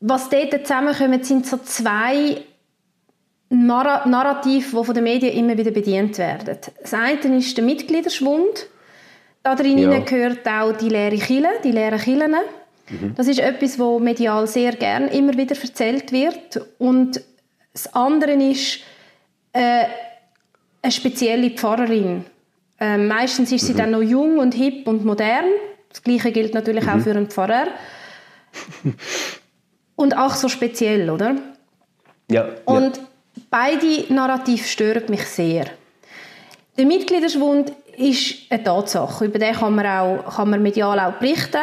was 0.00 0.28
dort 0.28 0.66
zusammenkommt, 0.66 1.24
sind 1.24 1.46
so 1.46 1.58
zwei 1.58 2.42
Narrative, 3.48 4.64
die 4.68 4.84
von 4.84 4.94
den 4.94 5.04
Medien 5.04 5.34
immer 5.34 5.56
wieder 5.56 5.70
bedient 5.70 6.18
werden. 6.18 6.58
Das 6.80 6.94
eine 6.94 7.36
ist 7.36 7.56
der 7.56 7.64
Mitgliederschwund. 7.64 8.66
Da 9.42 9.54
drin 9.54 9.78
ja. 9.78 9.98
gehört 10.00 10.46
auch 10.48 10.72
die 10.72 10.88
leere 10.88 11.16
Kille, 11.18 11.48
die 11.62 11.70
leeren 11.70 12.00
Killen. 12.00 12.34
Mhm. 12.90 13.14
Das 13.16 13.28
ist 13.28 13.38
etwas, 13.38 13.78
was 13.78 14.00
medial 14.00 14.46
sehr 14.46 14.72
gern 14.72 15.08
immer 15.08 15.36
wieder 15.36 15.56
erzählt 15.56 16.10
wird. 16.10 16.60
Und 16.78 17.20
das 17.72 17.94
andere 17.94 18.32
ist 18.32 18.80
äh, 19.52 19.84
eine 20.82 20.92
spezielle 20.92 21.50
Pfarrerin. 21.50 22.24
Äh, 22.80 22.98
meistens 22.98 23.52
ist 23.52 23.66
sie 23.66 23.72
mhm. 23.72 23.78
dann 23.78 23.90
noch 23.92 24.02
jung 24.02 24.38
und 24.38 24.54
hip 24.54 24.86
und 24.88 25.04
modern. 25.04 25.46
Das 25.88 26.02
Gleiche 26.02 26.32
gilt 26.32 26.52
natürlich 26.52 26.84
mhm. 26.84 26.90
auch 26.90 27.00
für 27.00 27.10
einen 27.10 27.30
Pfarrer. 27.30 27.68
und 29.96 30.16
auch 30.16 30.34
so 30.34 30.48
speziell, 30.48 31.10
oder? 31.10 31.36
Ja. 32.30 32.48
Und 32.64 32.96
ja. 32.96 33.02
beide 33.50 34.12
Narrative 34.12 34.64
stören 34.64 35.04
mich 35.08 35.24
sehr. 35.24 35.66
Der 36.76 36.84
Mitgliederschwund 36.84 37.72
ist 37.96 38.50
eine 38.50 38.62
Tatsache. 38.62 39.24
Über 39.24 39.38
den 39.38 39.54
kann 39.54 39.74
man, 39.74 39.86
auch, 39.86 40.36
kann 40.36 40.50
man 40.50 40.62
medial 40.62 41.00
auch 41.00 41.14
berichten. 41.14 41.62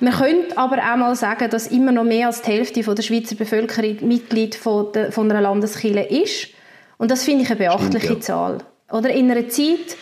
Man 0.00 0.12
könnte 0.12 0.56
aber 0.56 0.78
auch 0.78 0.96
mal 0.96 1.16
sagen, 1.16 1.50
dass 1.50 1.68
immer 1.68 1.92
noch 1.92 2.04
mehr 2.04 2.28
als 2.28 2.42
die 2.42 2.52
Hälfte 2.52 2.82
der 2.82 3.02
Schweizer 3.02 3.36
Bevölkerung 3.36 3.96
Mitglied 4.08 4.54
von, 4.54 4.92
der, 4.92 5.12
von 5.12 5.30
einer 5.30 5.40
Landeskirche 5.40 6.00
ist. 6.00 6.48
Und 6.98 7.10
das 7.10 7.24
finde 7.24 7.42
ich 7.42 7.50
eine 7.50 7.58
beachtliche 7.58 8.06
Stimmt, 8.06 8.20
ja. 8.20 8.26
Zahl. 8.26 8.58
Oder 8.90 9.10
in 9.10 9.30
einer 9.30 9.48
Zeit, 9.48 9.96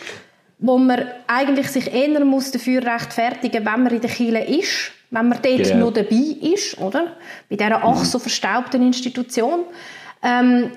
wo 0.59 0.77
man 0.77 1.07
eigentlich 1.27 1.67
sich 1.69 1.93
eher 1.93 2.23
muss 2.25 2.51
dafür 2.51 2.83
rechtfertigen 2.83 3.63
muss, 3.63 3.73
wenn 3.73 3.83
man 3.83 3.93
in 3.93 4.01
der 4.01 4.09
Kirche 4.09 4.39
ist, 4.39 4.91
wenn 5.13 5.29
man 5.29 5.39
dort 5.41 5.63
genau. 5.63 5.85
noch 5.85 5.93
dabei 5.93 6.37
ist, 6.41 6.77
oder? 6.79 7.13
Bei 7.49 7.55
dieser 7.55 7.83
ach 7.83 8.03
so 8.03 8.17
verstaubten 8.17 8.81
Institution. 8.81 9.65
Ähm, 10.23 10.71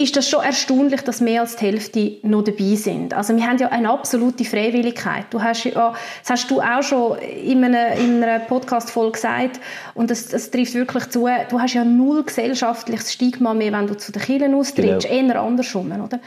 ist 0.00 0.14
das 0.14 0.28
schon 0.28 0.44
erstaunlich, 0.44 1.00
dass 1.00 1.20
mehr 1.20 1.40
als 1.40 1.56
die 1.56 1.64
Hälfte 1.64 2.12
noch 2.22 2.44
dabei 2.44 2.76
sind. 2.76 3.14
Also 3.14 3.34
wir 3.34 3.44
haben 3.44 3.58
ja 3.58 3.68
eine 3.68 3.90
absolute 3.90 4.44
Freiwilligkeit. 4.44 5.24
Du 5.30 5.42
hast 5.42 5.64
ja, 5.64 5.92
das 6.20 6.30
hast 6.30 6.50
du 6.50 6.60
auch 6.60 6.82
schon 6.82 7.18
in 7.18 7.64
einer, 7.64 7.94
in 7.94 8.22
einer 8.22 8.38
Podcast-Folge 8.38 9.12
gesagt 9.12 9.58
und 9.94 10.10
das, 10.10 10.28
das 10.28 10.52
trifft 10.52 10.74
wirklich 10.74 11.08
zu. 11.08 11.28
Du 11.48 11.60
hast 11.60 11.74
ja 11.74 11.84
null 11.84 12.22
gesellschaftliches 12.22 13.12
Stigma 13.12 13.54
mehr, 13.54 13.72
wenn 13.72 13.88
du 13.88 13.96
zu 13.96 14.12
den 14.12 14.22
Kirchen 14.22 14.54
austrittst, 14.54 15.08
genau. 15.08 15.32
eher 15.32 15.42
andersrum, 15.42 15.90
oder? 15.90 16.20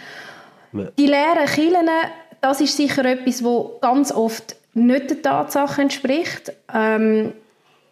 Ja. 0.74 0.88
Die 0.98 1.06
leeren 1.06 1.46
Kirchen, 1.46 1.88
das 2.42 2.60
ist 2.60 2.76
sicher 2.76 3.06
etwas, 3.06 3.42
wo 3.42 3.78
ganz 3.80 4.12
oft 4.12 4.58
nicht 4.74 5.10
der 5.10 5.22
Tatsache 5.22 5.82
entspricht. 5.82 6.54
Ähm, 6.74 7.34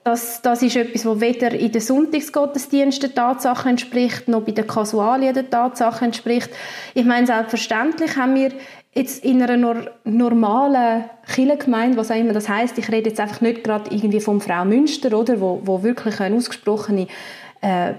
das, 0.03 0.41
das 0.41 0.63
ist 0.63 0.75
etwas, 0.75 1.03
das 1.03 1.21
weder 1.21 1.51
in 1.51 1.71
den 1.71 1.81
Sonntagsgottesdiensten 1.81 3.09
der 3.09 3.15
Tatsache 3.15 3.69
entspricht, 3.69 4.27
noch 4.27 4.41
bei 4.41 4.53
den 4.53 4.65
Kasualien 4.65 5.33
der 5.33 5.49
Tatsache 5.49 6.05
entspricht. 6.05 6.49
Ich 6.93 7.05
meine, 7.05 7.27
selbstverständlich 7.27 8.15
haben 8.15 8.35
wir 8.35 8.51
jetzt 8.93 9.23
in 9.23 9.43
einer 9.43 9.57
nor 9.57 9.91
normalen 10.05 11.05
Kirchengemeinde, 11.27 11.97
was 11.97 12.11
auch 12.11 12.15
immer 12.15 12.33
das 12.33 12.49
heißt, 12.49 12.77
ich 12.77 12.89
rede 12.91 13.09
jetzt 13.09 13.19
einfach 13.19 13.41
nicht 13.41 13.63
gerade 13.63 13.93
irgendwie 13.93 14.19
vom 14.21 14.41
Frau 14.41 14.65
Münster, 14.65 15.15
oder, 15.17 15.39
wo, 15.39 15.61
wo 15.63 15.83
wirklich 15.83 16.19
eine 16.19 16.35
ausgesprochene 16.35 17.07
äh, 17.61 17.93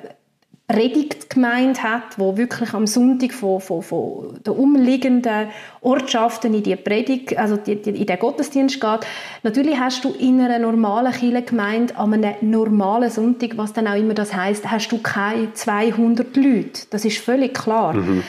Predigtgemeinde 0.71 1.83
hat, 1.83 2.17
wo 2.19 2.37
wirklich 2.37 2.73
am 2.75 2.87
Sonntag 2.87 3.33
von, 3.33 3.61
von, 3.61 3.83
von 3.83 4.41
den 4.47 4.55
umliegenden 4.55 5.49
Ortschaften 5.81 6.55
in 6.55 6.63
die 6.63 6.77
Predigt, 6.77 7.37
also 7.37 7.57
die, 7.57 7.77
die, 7.77 7.91
in 7.91 8.07
den 8.07 8.19
Gottesdienst 8.19 8.81
geht. 8.81 9.01
Natürlich 9.43 9.79
hast 9.79 10.05
du 10.05 10.11
in 10.11 10.41
einer 10.41 10.61
normalen 10.61 11.13
Kirchengemeinde 11.13 11.97
an 11.97 12.15
einem 12.15 12.35
normalen 12.41 13.11
Sonntag, 13.11 13.57
was 13.57 13.73
dann 13.73 13.89
auch 13.89 13.97
immer 13.97 14.15
das 14.15 14.33
heißt, 14.35 14.71
hast 14.71 14.93
du 14.93 14.99
keine 14.99 15.53
200 15.53 16.37
Leute. 16.37 16.83
Das 16.91 17.05
ist 17.05 17.19
völlig 17.19 17.55
klar. 17.55 17.95
Mhm. 17.95 18.23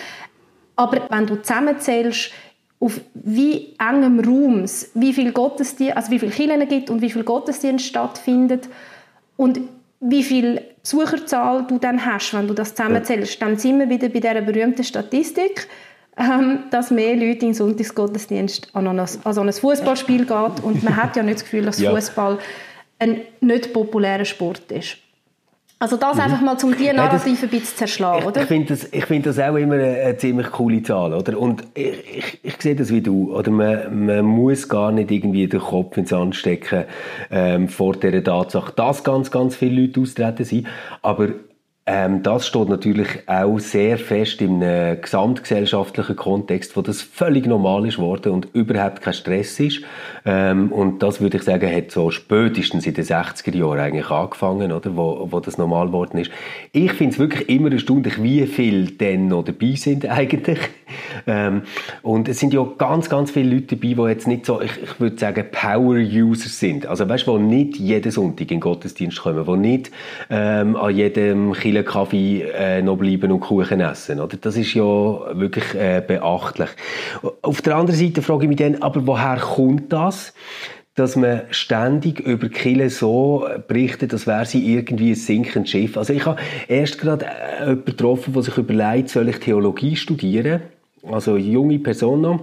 Aber 0.75 1.01
wenn 1.09 1.27
du 1.27 1.35
zusammenzählst, 1.35 2.31
auf 2.79 2.99
wie 3.13 3.75
engem 3.77 4.19
Raum 4.19 4.65
wie 4.95 5.13
viel 5.13 5.31
Gottesdienst, 5.31 5.95
also 5.95 6.09
wie 6.09 6.17
viele 6.17 6.31
Kirchen 6.31 6.67
gibt 6.67 6.89
und 6.89 7.03
wie 7.03 7.11
viel 7.11 7.23
Gottesdienst 7.23 7.85
stattfindet 7.85 8.67
und 9.37 9.61
wie 9.99 10.23
viel 10.23 10.61
Besucherzahl 10.81 11.65
du 11.67 11.77
dann 11.77 12.05
hast, 12.05 12.33
wenn 12.33 12.47
du 12.47 12.53
das 12.53 12.73
zusammenzählst, 12.73 13.41
dann 13.41 13.57
sind 13.57 13.79
wir 13.79 13.89
wieder 13.89 14.09
bei 14.09 14.19
dieser 14.19 14.41
berühmten 14.41 14.83
Statistik, 14.83 15.67
ähm, 16.17 16.63
dass 16.71 16.91
mehr 16.91 17.15
Leute 17.15 17.45
in 17.45 17.53
Sonntagsgottesdienst 17.53 18.69
an, 18.73 18.87
ein, 18.87 18.99
an 18.99 19.33
so 19.33 19.41
ein 19.41 19.53
Fußballspiel 19.53 20.25
geht 20.25 20.63
und 20.63 20.83
man 20.83 20.95
hat 20.95 21.15
ja 21.15 21.23
nicht 21.23 21.37
das 21.37 21.43
Gefühl, 21.43 21.65
dass 21.65 21.79
ja. 21.79 21.91
Fußball 21.91 22.39
ein 22.99 23.21
nicht 23.39 23.73
populärer 23.73 24.25
Sport 24.25 24.71
ist. 24.71 24.97
Also 25.81 25.97
das 25.97 26.17
mhm. 26.17 26.21
einfach 26.21 26.41
mal 26.41 26.59
zum 26.59 26.77
die 26.77 26.93
Narrative 26.93 27.27
ein 27.27 27.49
bisschen 27.49 27.63
zu 27.63 27.75
zerschlagen, 27.75 28.23
oder? 28.27 28.43
Ich 28.43 28.47
finde 28.47 28.67
das, 28.67 28.83
find 29.07 29.25
das 29.25 29.39
auch 29.39 29.55
immer 29.55 29.73
eine, 29.73 29.95
eine, 29.95 30.15
ziemlich 30.15 30.51
coole 30.51 30.83
Zahl, 30.83 31.11
oder? 31.11 31.39
Und 31.39 31.63
ich, 31.73 32.17
ich, 32.17 32.39
ich 32.43 32.61
sehe 32.61 32.75
das 32.75 32.91
wie 32.91 33.01
du, 33.01 33.35
oder? 33.35 33.49
Man, 33.49 34.05
man 34.05 34.23
muss 34.23 34.69
gar 34.69 34.91
nicht 34.91 35.09
irgendwie 35.09 35.47
den 35.47 35.59
Kopf 35.59 35.97
ins 35.97 36.09
Sand 36.09 36.35
stecken 36.35 36.83
ähm, 37.31 37.67
vor 37.67 37.93
der 37.93 38.23
Tatsache, 38.23 38.73
dass 38.75 39.03
ganz, 39.03 39.31
ganz 39.31 39.55
viele 39.55 39.81
Leute 39.81 40.01
austreten 40.01 40.43
sind. 40.45 40.67
Aber 41.01 41.29
ähm, 41.87 42.21
das 42.21 42.45
steht 42.45 42.69
natürlich 42.69 43.07
auch 43.27 43.57
sehr 43.57 43.97
fest 43.97 44.39
im 44.41 44.59
gesamtgesellschaftlichen 44.59 46.15
Kontext, 46.15 46.77
wo 46.77 46.83
das 46.83 47.01
völlig 47.01 47.47
normal 47.47 47.87
ist 47.87 47.97
worden 47.97 48.33
und 48.33 48.47
überhaupt 48.53 49.01
kein 49.01 49.15
Stress 49.15 49.59
ist. 49.59 49.81
Ähm, 50.23 50.71
und 50.71 51.01
das 51.01 51.21
würde 51.21 51.37
ich 51.37 51.43
sagen, 51.43 51.75
hat 51.75 51.89
so 51.89 52.11
spätestens 52.11 52.85
in 52.85 52.93
den 52.93 53.03
60er 53.03 53.57
Jahren 53.57 53.79
eigentlich 53.79 54.11
angefangen, 54.11 54.71
oder, 54.71 54.95
wo, 54.95 55.27
wo 55.31 55.39
das 55.39 55.57
normal 55.57 55.87
geworden 55.87 56.19
ist. 56.19 56.29
Ich 56.71 56.93
finde 56.93 57.13
es 57.13 57.19
wirklich 57.19 57.49
immer 57.49 57.71
erstaunlich, 57.71 58.21
wie 58.21 58.45
viele 58.45 58.91
denn 58.91 59.27
noch 59.27 59.43
dabei 59.43 59.73
sind 59.73 60.05
eigentlich. 60.09 60.59
Ähm, 61.25 61.63
und 62.03 62.29
es 62.29 62.39
sind 62.39 62.53
ja 62.53 62.63
ganz, 62.77 63.09
ganz 63.09 63.31
viele 63.31 63.55
Leute 63.55 63.75
dabei, 63.75 63.93
die 63.95 64.11
jetzt 64.11 64.27
nicht 64.27 64.45
so, 64.45 64.61
ich, 64.61 64.71
ich 64.83 64.99
würde 64.99 65.17
sagen, 65.17 65.45
Power-Users 65.51 66.59
sind. 66.59 66.85
Also 66.85 67.09
weißt 67.09 67.25
du, 67.25 67.39
die 67.39 67.43
nicht 67.43 67.77
jeden 67.77 68.11
Sonntag 68.11 68.41
in 68.41 68.47
den 68.47 68.59
Gottesdienst 68.59 69.19
kommen, 69.21 69.45
die 69.45 69.57
nicht 69.57 69.91
ähm, 70.29 70.75
an 70.75 70.95
jedem 70.95 71.53
Kind 71.53 71.70
Kille 71.71 71.83
Kaffee 71.85 72.41
äh, 72.41 72.81
noch 72.81 72.97
bleiben 72.97 73.31
und 73.31 73.39
Kuchen 73.39 73.79
essen. 73.79 74.19
Oder? 74.19 74.35
Das 74.35 74.57
ist 74.57 74.73
ja 74.73 74.83
wirklich 74.83 75.73
äh, 75.73 76.03
beachtlich. 76.05 76.69
Auf 77.41 77.61
der 77.61 77.77
anderen 77.77 77.97
Seite 77.97 78.21
frage 78.21 78.43
ich 78.43 78.49
mich 78.49 78.57
dann, 78.57 78.81
aber 78.81 79.07
woher 79.07 79.37
kommt 79.37 79.91
das? 79.93 80.33
dass 80.95 81.15
man 81.15 81.43
ständig 81.51 82.19
über 82.19 82.49
Kille 82.49 82.89
so 82.89 83.47
berichtet, 83.65 84.11
als 84.11 84.27
wäre 84.27 84.45
sie 84.45 84.73
irgendwie 84.73 85.11
ein 85.11 85.15
sinkendes 85.15 85.71
Schiff. 85.71 85.97
Also 85.97 86.11
ich 86.11 86.25
habe 86.25 86.39
erst 86.67 86.99
gerade 86.99 87.25
äh, 87.25 87.59
jemanden 87.61 87.85
getroffen, 87.85 88.33
der 88.33 88.43
sich 88.43 88.57
überlegt, 88.57 89.07
soll 89.07 89.29
ich 89.29 89.39
Theologie 89.39 89.95
studieren? 89.95 90.59
Also 91.09 91.37
junge 91.37 91.79
Person 91.79 92.21
noch. 92.21 92.41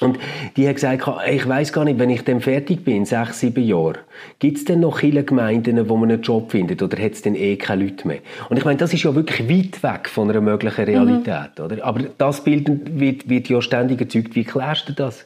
Und 0.00 0.18
die 0.56 0.68
hat 0.68 0.76
gesagt, 0.76 1.08
ich 1.28 1.48
weiß 1.48 1.72
gar 1.72 1.84
nicht, 1.84 1.98
wenn 1.98 2.10
ich 2.10 2.22
dann 2.22 2.40
fertig 2.40 2.84
bin, 2.84 3.04
sechs, 3.04 3.40
sieben 3.40 3.64
Jahre, 3.64 3.96
gibt 4.38 4.58
es 4.58 4.64
denn 4.64 4.80
noch 4.80 4.98
viele 4.98 5.24
Gemeinden, 5.24 5.88
wo 5.88 5.96
man 5.96 6.10
einen 6.10 6.22
Job 6.22 6.52
findet 6.52 6.82
oder 6.82 7.02
hat 7.02 7.12
es 7.12 7.22
dann 7.22 7.34
eh 7.34 7.56
keine 7.56 7.84
Leute 7.84 8.06
mehr? 8.06 8.18
Und 8.48 8.56
ich 8.56 8.64
meine, 8.64 8.78
das 8.78 8.94
ist 8.94 9.02
ja 9.02 9.14
wirklich 9.14 9.48
weit 9.48 9.82
weg 9.82 10.08
von 10.08 10.30
einer 10.30 10.40
möglichen 10.40 10.84
Realität, 10.84 11.58
mhm. 11.58 11.64
oder? 11.64 11.84
Aber 11.84 12.02
das 12.16 12.44
Bild 12.44 12.68
wird, 12.98 13.28
wird 13.28 13.48
ja 13.48 13.60
ständig 13.60 14.00
erzeugt. 14.00 14.36
Wie 14.36 14.44
erklärst 14.44 14.88
du 14.88 14.92
das? 14.92 15.24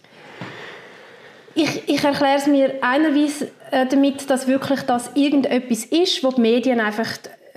Ich, 1.55 1.87
ich 1.87 2.03
erkläre 2.03 2.39
es 2.39 2.47
mir 2.47 2.73
einerseits 2.81 3.43
äh, 3.71 3.87
damit, 3.87 4.31
dass 4.31 4.49
wirklich 4.49 4.81
das 4.83 5.11
irgendetwas 5.15 5.85
ist, 5.85 6.25
wo 6.25 6.31
die 6.31 6.41
Medien 6.41 6.81
einfach 6.81 7.09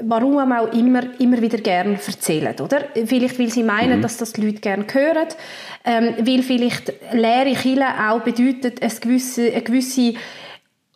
warum 0.01 0.51
auch 0.51 0.71
immer, 0.73 1.03
immer 1.19 1.41
wieder 1.41 1.57
gerne 1.57 1.93
erzählen, 1.93 2.55
oder? 2.59 2.85
Vielleicht, 3.05 3.39
weil 3.39 3.49
sie 3.49 3.63
meinen, 3.63 3.99
mhm. 3.99 4.01
dass 4.01 4.17
das 4.17 4.33
die 4.33 4.41
Leute 4.41 4.59
gerne 4.59 4.85
hören, 4.91 5.27
ähm, 5.85 6.15
weil 6.19 6.43
vielleicht 6.43 6.93
leere 7.13 7.53
Kille 7.53 7.87
auch 8.09 8.21
bedeutet, 8.21 8.81
eine 8.81 8.91
gewisse, 8.91 9.51
eine 9.51 9.61
gewisse 9.61 10.13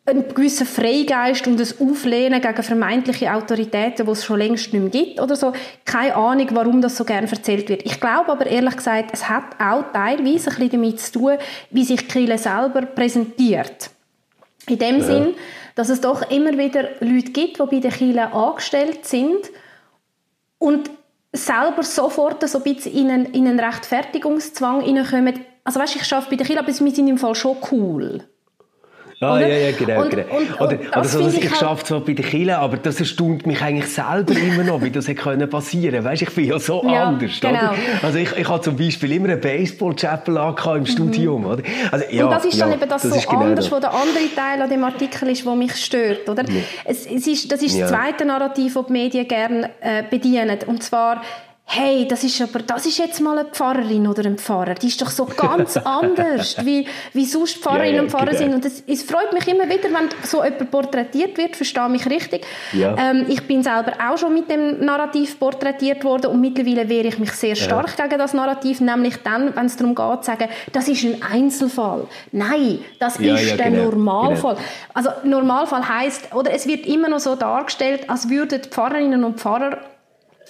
ein 0.10 0.28
gewisser 0.34 0.66
Freigeist 0.66 1.46
und 1.48 1.60
ein 1.60 1.88
Auflehnen 1.88 2.42
gegen 2.42 2.64
vermeintliche 2.64 3.32
Autoritäten, 3.34 4.06
die 4.06 4.12
es 4.12 4.26
schon 4.26 4.40
längst 4.40 4.74
nicht 4.74 4.82
mehr 4.82 4.90
gibt 4.90 5.22
oder 5.22 5.36
so. 5.36 5.54
Keine 5.86 6.16
Ahnung, 6.16 6.48
warum 6.52 6.82
das 6.82 6.98
so 6.98 7.04
gerne 7.04 7.30
erzählt 7.30 7.70
wird. 7.70 7.86
Ich 7.86 8.00
glaube 8.00 8.32
aber 8.32 8.48
ehrlich 8.48 8.76
gesagt, 8.76 9.12
es 9.14 9.30
hat 9.30 9.60
auch 9.60 9.92
teilweise 9.94 10.50
ein 10.50 10.56
bisschen 10.58 10.70
damit 10.72 11.00
zu 11.00 11.12
tun, 11.12 11.38
wie 11.70 11.84
sich 11.84 12.08
Kille 12.08 12.38
selber 12.38 12.82
präsentiert. 12.82 13.92
In 14.68 14.80
dem 14.80 14.98
ja. 14.98 15.04
Sinn, 15.04 15.36
dass 15.80 15.88
es 15.88 16.02
doch 16.02 16.30
immer 16.30 16.58
wieder 16.58 16.90
Leute 17.00 17.32
gibt, 17.32 17.58
die 17.58 17.64
bei 17.64 17.80
den 17.80 17.90
Kirchen 17.90 18.20
angestellt 18.20 19.06
sind 19.06 19.50
und 20.58 20.92
selber 21.32 21.84
sofort 21.84 22.46
so 22.50 22.58
ein 22.58 22.64
bisschen 22.66 22.94
in 22.94 23.10
einen, 23.10 23.26
in 23.28 23.48
einen 23.48 23.62
Rechtfertigungszwang 23.62 24.82
hineinkommen. 24.82 25.40
Also 25.64 25.80
weißt, 25.80 25.96
ich 25.96 26.12
arbeite 26.12 26.32
bei 26.32 26.36
den 26.36 26.46
Kirchen, 26.46 26.60
aber 26.60 26.68
wir 26.68 26.74
sind 26.92 27.08
im 27.08 27.18
Fall 27.18 27.34
schon 27.34 27.56
cool. 27.72 28.26
Ah, 29.22 29.36
oder? 29.36 29.48
ja, 29.48 29.70
ja, 29.70 29.72
genau. 29.78 30.02
Und, 30.02 30.10
genau. 30.12 30.38
Und, 30.38 30.62
oder, 30.62 30.80
oder 30.80 31.04
so, 31.04 31.22
dass 31.22 31.34
ich, 31.34 31.44
ich 31.44 31.56
schaffe 31.56 31.84
zwar 31.84 32.00
bei 32.00 32.14
den 32.14 32.26
Kindern, 32.26 32.62
aber 32.62 32.78
das 32.78 33.02
erstaunt 33.02 33.46
mich 33.46 33.62
eigentlich 33.62 33.94
selber 33.94 34.34
immer 34.34 34.64
noch, 34.64 34.82
wie 34.82 34.92
das 34.92 35.10
hätte 35.10 35.46
passieren 35.48 35.92
können. 35.92 36.06
Weißt, 36.06 36.22
ich 36.22 36.34
bin 36.34 36.46
ja 36.46 36.58
so 36.58 36.82
ja, 36.86 37.04
anders. 37.04 37.38
Genau. 37.42 37.60
Oder? 37.60 37.76
Also 38.02 38.18
ich, 38.18 38.32
ich 38.38 38.48
habe 38.48 38.62
zum 38.62 38.78
Beispiel 38.78 39.12
immer 39.12 39.30
einen 39.30 39.42
Baseball-Chapel 39.42 40.38
im 40.38 40.80
mhm. 40.80 40.86
Studium. 40.86 41.46
Oder? 41.46 41.64
Also, 41.92 42.06
ja, 42.10 42.24
und 42.24 42.32
das 42.32 42.46
ist 42.46 42.62
dann 42.62 42.72
eben 42.72 42.88
das, 42.88 43.02
das 43.02 43.24
so 43.24 43.30
genau 43.30 43.42
anders, 43.42 43.66
das. 43.66 43.72
wo 43.74 43.80
der 43.82 43.94
andere 43.94 44.34
Teil 44.34 44.62
an 44.62 44.70
dem 44.70 44.84
Artikel 44.86 45.30
ist, 45.30 45.46
der 45.46 45.56
mich 45.56 45.76
stört. 45.76 46.30
Oder? 46.30 46.44
Ja. 46.44 46.62
Es, 46.86 47.06
es 47.06 47.28
ist, 47.28 47.52
das 47.52 47.62
ist 47.62 47.78
das 47.78 47.90
zweite 47.90 48.24
Narrativ, 48.24 48.74
das 48.74 48.86
die 48.86 48.94
Medien 48.94 49.28
gerne 49.28 49.70
äh, 49.82 50.04
bedienen. 50.10 50.60
Und 50.66 50.82
zwar 50.82 51.22
hey, 51.72 52.08
das 52.08 52.24
ist 52.24 52.42
aber, 52.42 52.60
das 52.64 52.88
ist 52.88 52.98
jetzt 52.98 53.22
mal 53.22 53.38
eine 53.38 53.48
Pfarrerin 53.48 54.08
oder 54.08 54.26
ein 54.26 54.40
Pfarrer. 54.40 54.74
Die 54.74 54.88
ist 54.88 55.00
doch 55.00 55.12
so 55.12 55.26
ganz 55.26 55.78
anders, 55.84 56.58
wie, 56.66 56.88
wie 57.14 57.26
sonst 57.26 57.58
Pfarrerinnen 57.58 57.92
ja, 57.92 57.96
ja, 57.98 58.02
und 58.02 58.10
Pfarrer 58.10 58.26
genau. 58.32 58.38
sind. 58.38 58.54
Und 58.56 58.66
es, 58.66 58.84
es 58.88 59.04
freut 59.04 59.32
mich 59.34 59.48
immer 59.48 59.66
wieder, 59.66 59.84
wenn 59.84 60.10
so 60.24 60.44
jemand 60.44 60.72
porträtiert 60.72 61.38
wird, 61.38 61.56
verstehe 61.56 61.88
mich 61.88 62.10
richtig. 62.10 62.44
Ja. 62.74 62.96
Ähm, 62.98 63.26
ich 63.28 63.44
bin 63.44 63.62
selber 63.62 63.94
auch 64.04 64.18
schon 64.18 64.34
mit 64.34 64.50
dem 64.50 64.84
Narrativ 64.84 65.40
porträtiert 65.40 66.04
worden 66.04 66.32
und 66.32 66.42
mittlerweile 66.42 66.90
wehre 66.90 67.08
ich 67.08 67.20
mich 67.20 67.34
sehr 67.34 67.56
stark 67.56 67.96
gegen 67.96 68.18
das 68.18 68.34
Narrativ, 68.34 68.82
nämlich 68.82 69.18
dann, 69.18 69.56
wenn 69.56 69.68
es 69.68 69.78
darum 69.78 69.94
geht, 69.94 70.24
zu 70.24 70.32
sagen, 70.32 70.50
das 70.74 70.88
ist 70.88 71.04
ein 71.04 71.22
Einzelfall. 71.22 72.08
Nein, 72.32 72.80
das 72.98 73.18
ist 73.20 73.60
der 73.60 73.70
genau, 73.70 73.92
Normalfall. 73.92 74.56
Genau. 74.56 74.68
Also 74.96 75.10
Normalfall 75.24 75.88
heißt, 75.88 76.34
oder 76.34 76.52
es 76.52 76.66
wird 76.66 76.88
immer 76.88 77.10
noch 77.10 77.20
so 77.20 77.36
dargestellt, 77.36 78.10
als 78.10 78.28
würden 78.28 78.64
Pfarrerinnen 78.64 79.24
und 79.24 79.40
Pfarrer 79.40 79.78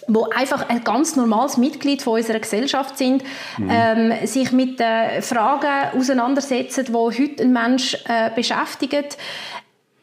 wo 0.07 0.25
einfach 0.25 0.69
ein 0.69 0.83
ganz 0.83 1.15
normales 1.15 1.57
Mitglied 1.57 2.01
von 2.01 2.19
unserer 2.19 2.39
Gesellschaft 2.39 2.97
sind, 2.97 3.23
mhm. 3.57 3.69
ähm, 3.69 4.27
sich 4.27 4.51
mit 4.51 4.79
den 4.79 5.21
Fragen 5.21 5.97
auseinandersetzen, 5.97 6.85
die 6.85 6.93
heute 6.93 7.43
ein 7.43 7.53
Mensch 7.53 7.97
äh, 8.07 8.31
beschäftigt. 8.35 9.17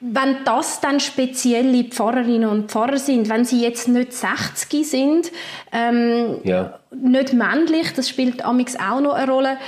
Wenn 0.01 0.37
das 0.45 0.81
dann 0.81 1.01
spezielle 1.01 1.85
Pfarrerinnen 1.85 2.49
und 2.49 2.71
Pfarrer 2.71 2.99
sind, 2.99 3.29
wenn 3.29 3.45
sie 3.45 3.63
jetzt 3.63 3.89
nicht 3.89 4.13
60 4.13 4.87
sind, 4.87 5.33
ähm, 5.73 6.39
ja. 6.45 6.79
nicht 6.91 7.33
männlich, 7.33 7.93
das 7.95 8.09
spielt 8.09 8.45
amix 8.45 8.77
auch 8.77 9.01
noch 9.01 9.15
eine 9.15 9.31
Rolle, 9.31 9.59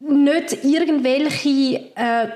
nicht 0.00 0.64
irgendwelche 0.64 1.80
äh, 1.94 2.28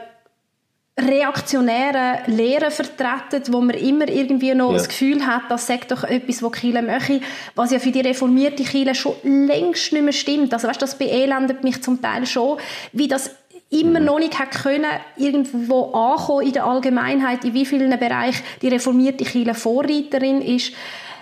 reaktionären 1.08 2.18
Lehren 2.26 2.70
vertreten, 2.70 3.52
wo 3.52 3.60
man 3.60 3.76
immer 3.76 4.08
irgendwie 4.08 4.54
noch 4.54 4.72
ja. 4.72 4.78
das 4.78 4.88
Gefühl 4.88 5.26
hat, 5.26 5.42
das 5.48 5.66
sagt 5.66 5.90
doch 5.90 6.04
etwas, 6.04 6.42
was 6.42 6.52
Kirche 6.52 6.82
möchte, 6.82 7.20
was 7.54 7.72
ja 7.72 7.78
für 7.78 7.90
die 7.90 8.00
reformierte 8.00 8.64
Kirche 8.64 8.94
schon 8.94 9.14
längst 9.22 9.92
nicht 9.92 10.02
mehr 10.02 10.12
stimmt. 10.12 10.52
Also 10.52 10.68
weißt, 10.68 10.82
das 10.82 10.96
beelendet 10.96 11.64
mich 11.64 11.82
zum 11.82 12.00
Teil 12.00 12.26
schon, 12.26 12.58
wie 12.92 13.08
das 13.08 13.30
immer 13.70 14.00
mhm. 14.00 14.06
noch 14.06 14.18
nicht 14.18 14.38
hat 14.38 14.50
können, 14.50 14.90
irgendwo 15.16 15.92
ankommen 15.92 16.46
in 16.46 16.52
der 16.52 16.64
Allgemeinheit, 16.64 17.44
in 17.44 17.54
wie 17.54 17.66
vielen 17.66 17.96
Bereichen 17.98 18.42
die 18.62 18.68
reformierte 18.68 19.24
Kirche 19.24 19.54
Vorreiterin 19.54 20.42
ist. 20.42 20.72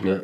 Ja. 0.03 0.21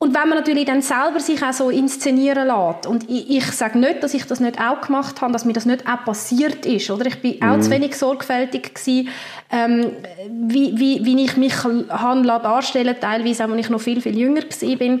Und 0.00 0.14
wenn 0.14 0.28
man 0.28 0.38
natürlich 0.38 0.64
dann 0.64 0.80
selber 0.80 1.18
sich 1.18 1.42
auch 1.42 1.52
so 1.52 1.70
inszenieren 1.70 2.46
lässt, 2.46 2.86
und 2.86 3.10
ich, 3.10 3.30
ich 3.30 3.44
sage 3.46 3.80
nicht, 3.80 4.00
dass 4.00 4.14
ich 4.14 4.24
das 4.26 4.38
nicht 4.38 4.60
auch 4.60 4.80
gemacht 4.80 5.20
habe, 5.20 5.32
dass 5.32 5.44
mir 5.44 5.54
das 5.54 5.66
nicht 5.66 5.88
auch 5.88 6.04
passiert 6.04 6.64
ist, 6.66 6.88
oder? 6.90 7.06
Ich 7.06 7.20
bin 7.20 7.38
mhm. 7.40 7.50
auch 7.50 7.60
zu 7.60 7.70
wenig 7.70 7.96
sorgfältig 7.96 8.74
gewesen, 8.74 9.08
ähm, 9.50 9.90
wie, 10.30 10.78
wie, 10.78 11.04
wie 11.04 11.24
ich 11.24 11.36
mich 11.36 11.64
habe 11.64 12.22
darstellen 12.22 12.94
teilweise 13.00 13.44
auch, 13.44 13.50
als 13.50 13.60
ich 13.60 13.70
noch 13.70 13.80
viel, 13.80 14.00
viel 14.00 14.16
jünger 14.16 14.42
war. 14.42 14.98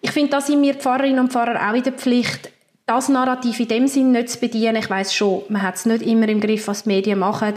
Ich 0.00 0.10
finde, 0.10 0.30
da 0.30 0.40
sind 0.40 0.62
wir 0.62 0.74
Pfarrerinnen 0.74 1.20
und 1.20 1.32
Pfarrer 1.32 1.70
auch 1.70 1.74
in 1.74 1.84
der 1.84 1.92
Pflicht, 1.92 2.50
das 2.90 3.08
Narrativ 3.08 3.60
in 3.60 3.68
dem 3.68 3.86
Sinn 3.86 4.10
nicht 4.10 4.30
zu 4.30 4.40
bedienen. 4.40 4.76
Ich 4.76 4.90
weiß 4.90 5.14
schon, 5.14 5.42
man 5.48 5.62
hat 5.62 5.76
es 5.76 5.86
nicht 5.86 6.02
immer 6.02 6.28
im 6.28 6.40
Griff, 6.40 6.66
was 6.66 6.82
die 6.82 6.88
Medien 6.88 7.18
machen. 7.20 7.54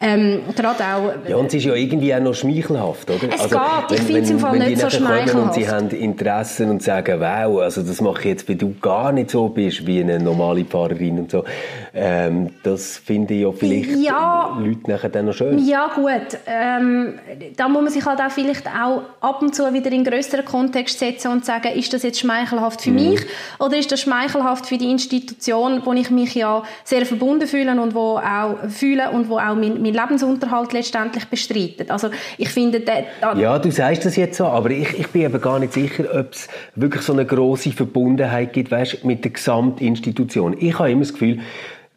Ähm, 0.00 0.40
gerade 0.56 0.82
auch... 0.82 1.28
Ja, 1.28 1.36
und 1.36 1.46
es 1.46 1.54
ist 1.54 1.64
ja 1.64 1.74
irgendwie 1.74 2.14
auch 2.14 2.20
noch 2.20 2.34
schmeichelhaft, 2.34 3.10
oder? 3.10 3.34
Es 3.34 3.42
also, 3.42 3.58
geht, 3.88 3.98
ich 3.98 4.04
finde 4.04 4.20
es 4.22 4.30
im 4.30 4.38
Fall 4.38 4.58
nicht 4.58 4.80
so 4.80 4.88
schmeichelhaft. 4.88 5.36
Und 5.36 5.54
sie 5.54 5.68
haben 5.68 5.90
Interessen 5.90 6.70
und 6.70 6.82
sagen, 6.82 7.20
wow, 7.20 7.60
also 7.60 7.82
das 7.82 8.00
mache 8.00 8.20
ich 8.20 8.24
jetzt, 8.24 8.48
wenn 8.48 8.56
du 8.56 8.74
gar 8.80 9.12
nicht 9.12 9.30
so 9.30 9.48
bist 9.48 9.86
wie 9.86 10.00
eine 10.00 10.18
normale 10.18 10.64
Fahrerin 10.64 11.18
und 11.18 11.30
so. 11.30 11.44
Ähm, 11.92 12.50
das 12.62 12.96
finde 12.96 13.34
ich 13.34 13.42
ja 13.42 13.52
vielleicht 13.52 13.96
ja, 13.96 14.58
Leute 14.58 14.90
nachher 14.90 15.10
dann 15.10 15.26
noch 15.26 15.34
schön. 15.34 15.58
Ja, 15.58 15.90
gut. 15.94 16.38
Ähm, 16.46 17.18
da 17.56 17.68
muss 17.68 17.82
man 17.82 17.92
sich 17.92 18.06
halt 18.06 18.20
auch 18.20 18.30
vielleicht 18.30 18.66
auch 18.66 19.02
ab 19.20 19.42
und 19.42 19.54
zu 19.54 19.70
wieder 19.74 19.92
in 19.92 20.04
größeren 20.04 20.44
Kontext 20.44 20.98
setzen 20.98 21.32
und 21.32 21.44
sagen, 21.44 21.72
ist 21.74 21.92
das 21.92 22.02
jetzt 22.02 22.20
schmeichelhaft 22.20 22.80
für 22.80 22.90
mhm. 22.90 22.96
mich 22.96 23.20
oder 23.58 23.76
ist 23.76 23.92
das 23.92 24.00
schmeichelhaft 24.00 24.69
für 24.70 24.78
die 24.78 24.88
Institution, 24.88 25.82
wo 25.84 25.92
ich 25.92 26.10
mich 26.12 26.36
ja 26.36 26.62
sehr 26.84 27.04
verbunden 27.04 27.48
fühle 27.48 27.72
und 27.82 27.92
wo 27.92 28.18
auch 28.18 28.56
fühle 28.68 29.10
und 29.10 29.28
wo 29.28 29.36
auch 29.36 29.56
mein, 29.56 29.82
mein 29.82 29.94
Lebensunterhalt 29.94 30.72
letztendlich 30.72 31.24
bestreitet. 31.24 31.90
Also 31.90 32.10
ich 32.38 32.50
finde, 32.50 32.80
ja, 33.36 33.58
du 33.58 33.70
sagst 33.72 34.04
das 34.04 34.14
jetzt 34.14 34.36
so, 34.36 34.44
aber 34.46 34.70
ich, 34.70 34.96
ich 34.96 35.08
bin 35.08 35.22
eben 35.22 35.40
gar 35.40 35.58
nicht 35.58 35.72
sicher, 35.72 36.04
ob 36.14 36.32
es 36.32 36.46
wirklich 36.76 37.02
so 37.02 37.12
eine 37.12 37.26
große 37.26 37.72
Verbundenheit 37.72 38.52
gibt, 38.52 38.70
weißt, 38.70 39.04
mit 39.04 39.24
der 39.24 39.32
Gesamtinstitution. 39.32 40.56
Ich 40.60 40.78
habe 40.78 40.92
immer 40.92 41.00
das 41.00 41.14
Gefühl, 41.14 41.40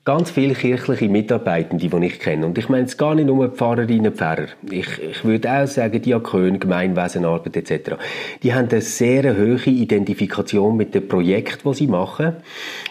ganz 0.05 0.31
viele 0.31 0.53
kirchliche 0.53 1.07
Mitarbeitende, 1.07 1.87
die 1.87 2.05
ich 2.05 2.19
kenne. 2.19 2.45
Und 2.45 2.57
ich 2.57 2.67
meine 2.67 2.85
es 2.85 2.97
gar 2.97 3.15
nicht 3.15 3.27
nur 3.27 3.49
Pfarrerinnen 3.49 4.07
und 4.07 4.17
Pfarrer. 4.17 4.47
Ich, 4.69 4.87
ich 5.01 5.23
würde 5.23 5.49
auch 5.49 5.67
sagen, 5.67 6.01
Diakon, 6.01 6.59
Gemeinwesenarbeit 6.59 7.55
etc. 7.55 7.95
Die 8.41 8.53
haben 8.53 8.67
eine 8.69 8.81
sehr 8.81 9.37
hohe 9.37 9.65
Identifikation 9.65 10.75
mit 10.75 10.93
dem 10.93 11.07
Projekt, 11.07 11.65
das 11.65 11.77
sie 11.77 11.87
machen. 11.87 12.35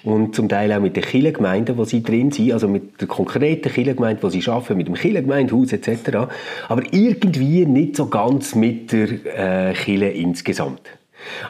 Und 0.04 0.34
zum 0.34 0.48
Teil 0.48 0.72
auch 0.72 0.80
mit 0.80 0.96
den 0.96 1.04
Kirchengemeinden, 1.04 1.76
wo 1.76 1.84
sie 1.84 2.02
drin 2.02 2.30
sind. 2.30 2.52
Also 2.52 2.66
mit 2.66 3.00
der 3.00 3.08
konkreten 3.08 3.70
Kirchengemeinde, 3.70 4.22
wo 4.22 4.30
sie 4.30 4.42
arbeiten, 4.48 4.78
mit 4.78 4.88
dem 4.88 4.94
Kirchengemeindehaus 4.94 5.72
etc. 5.72 6.28
Aber 6.68 6.82
irgendwie 6.92 7.66
nicht 7.66 7.96
so 7.96 8.06
ganz 8.06 8.54
mit 8.54 8.90
der 8.92 9.70
äh, 9.70 9.74
Kirche 9.74 10.06
insgesamt. 10.06 10.80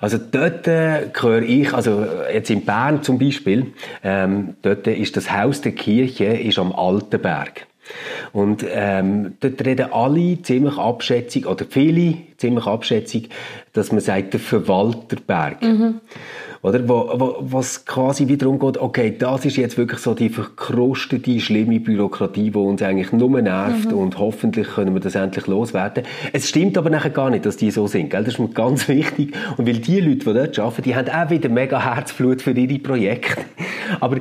Also 0.00 0.18
dort 0.18 0.66
äh, 0.68 1.08
höre 1.18 1.42
ich, 1.42 1.72
also 1.72 2.06
jetzt 2.32 2.50
in 2.50 2.64
Bern 2.64 3.02
zum 3.02 3.18
Beispiel, 3.18 3.72
ähm, 4.02 4.54
dort 4.62 4.86
ist 4.86 5.16
das 5.16 5.32
Haus 5.32 5.60
der 5.60 5.72
Kirche 5.72 6.24
ist 6.24 6.58
am 6.58 6.72
Altenberg. 6.72 7.66
Und 8.32 8.64
ähm, 8.68 9.34
dort 9.40 9.64
reden 9.64 9.92
alle 9.92 10.40
ziemlich 10.42 10.78
abschätzig, 10.78 11.46
oder 11.46 11.64
viele 11.68 12.16
ziemlich 12.36 12.66
abschätzig, 12.66 13.28
dass 13.72 13.92
man 13.92 14.00
sagt, 14.00 14.32
der 14.32 14.40
Verwalterberg. 14.40 15.62
Mhm. 15.62 16.00
Oder? 16.62 16.88
Wo, 16.88 17.10
wo, 17.14 17.36
was 17.40 17.84
quasi 17.84 18.28
wiederum 18.28 18.60
geht, 18.60 18.78
okay, 18.78 19.12
das 19.18 19.44
ist 19.44 19.56
jetzt 19.56 19.76
wirklich 19.76 19.98
so 19.98 20.14
die 20.14 20.28
verkrustete, 20.28 21.40
schlimme 21.40 21.80
Bürokratie, 21.80 22.50
die 22.50 22.58
uns 22.58 22.80
eigentlich 22.82 23.12
nur 23.12 23.42
nervt 23.42 23.90
mhm. 23.90 23.98
und 23.98 24.18
hoffentlich 24.18 24.68
können 24.68 24.94
wir 24.94 25.00
das 25.00 25.16
endlich 25.16 25.48
loswerden. 25.48 26.04
Es 26.32 26.48
stimmt 26.48 26.78
aber 26.78 26.88
nachher 26.88 27.10
gar 27.10 27.30
nicht, 27.30 27.46
dass 27.46 27.56
die 27.56 27.72
so 27.72 27.88
sind, 27.88 28.10
gell? 28.10 28.22
Das 28.22 28.34
ist 28.34 28.38
mir 28.38 28.48
ganz 28.48 28.86
wichtig. 28.88 29.34
Und 29.56 29.66
weil 29.66 29.78
die 29.78 30.00
Leute, 30.00 30.18
die 30.18 30.34
dort 30.34 30.58
arbeiten, 30.60 30.82
die 30.82 30.94
haben 30.94 31.08
auch 31.08 31.30
wieder 31.30 31.48
mega 31.48 31.82
Herzblut 31.82 32.42
für 32.42 32.52
ihre 32.52 32.78
Projekte. 32.78 33.44
Aber 33.98 34.18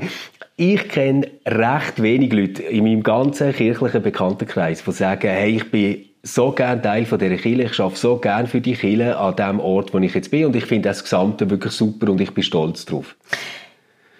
ich 0.57 0.89
kenne 0.89 1.27
recht 1.45 2.01
wenig 2.01 2.33
Leute 2.33 2.63
in 2.63 2.83
meinem 2.83 3.03
ganzen 3.03 3.53
kirchlichen 3.53 4.01
Bekanntenkreis, 4.01 4.83
die 4.83 4.91
sagen, 4.91 5.29
hey, 5.29 5.57
ich 5.57 5.69
bin 5.69 6.05
so 6.23 6.51
gern 6.51 6.81
Teil 6.81 7.05
von 7.05 7.19
dieser 7.19 7.37
Kirche. 7.37 7.63
Ich 7.63 7.79
arbeite 7.79 7.99
so 7.99 8.17
gern 8.17 8.47
für 8.47 8.61
die 8.61 8.73
Kirche 8.73 9.17
an 9.17 9.35
dem 9.35 9.59
Ort, 9.59 9.93
wo 9.93 9.97
ich 9.99 10.13
jetzt 10.13 10.31
bin. 10.31 10.45
Und 10.45 10.55
ich 10.55 10.65
finde 10.65 10.89
das 10.89 11.03
Gesamte 11.03 11.49
wirklich 11.49 11.73
super 11.73 12.11
und 12.11 12.21
ich 12.21 12.33
bin 12.33 12.43
stolz 12.43 12.85
drauf. 12.85 13.15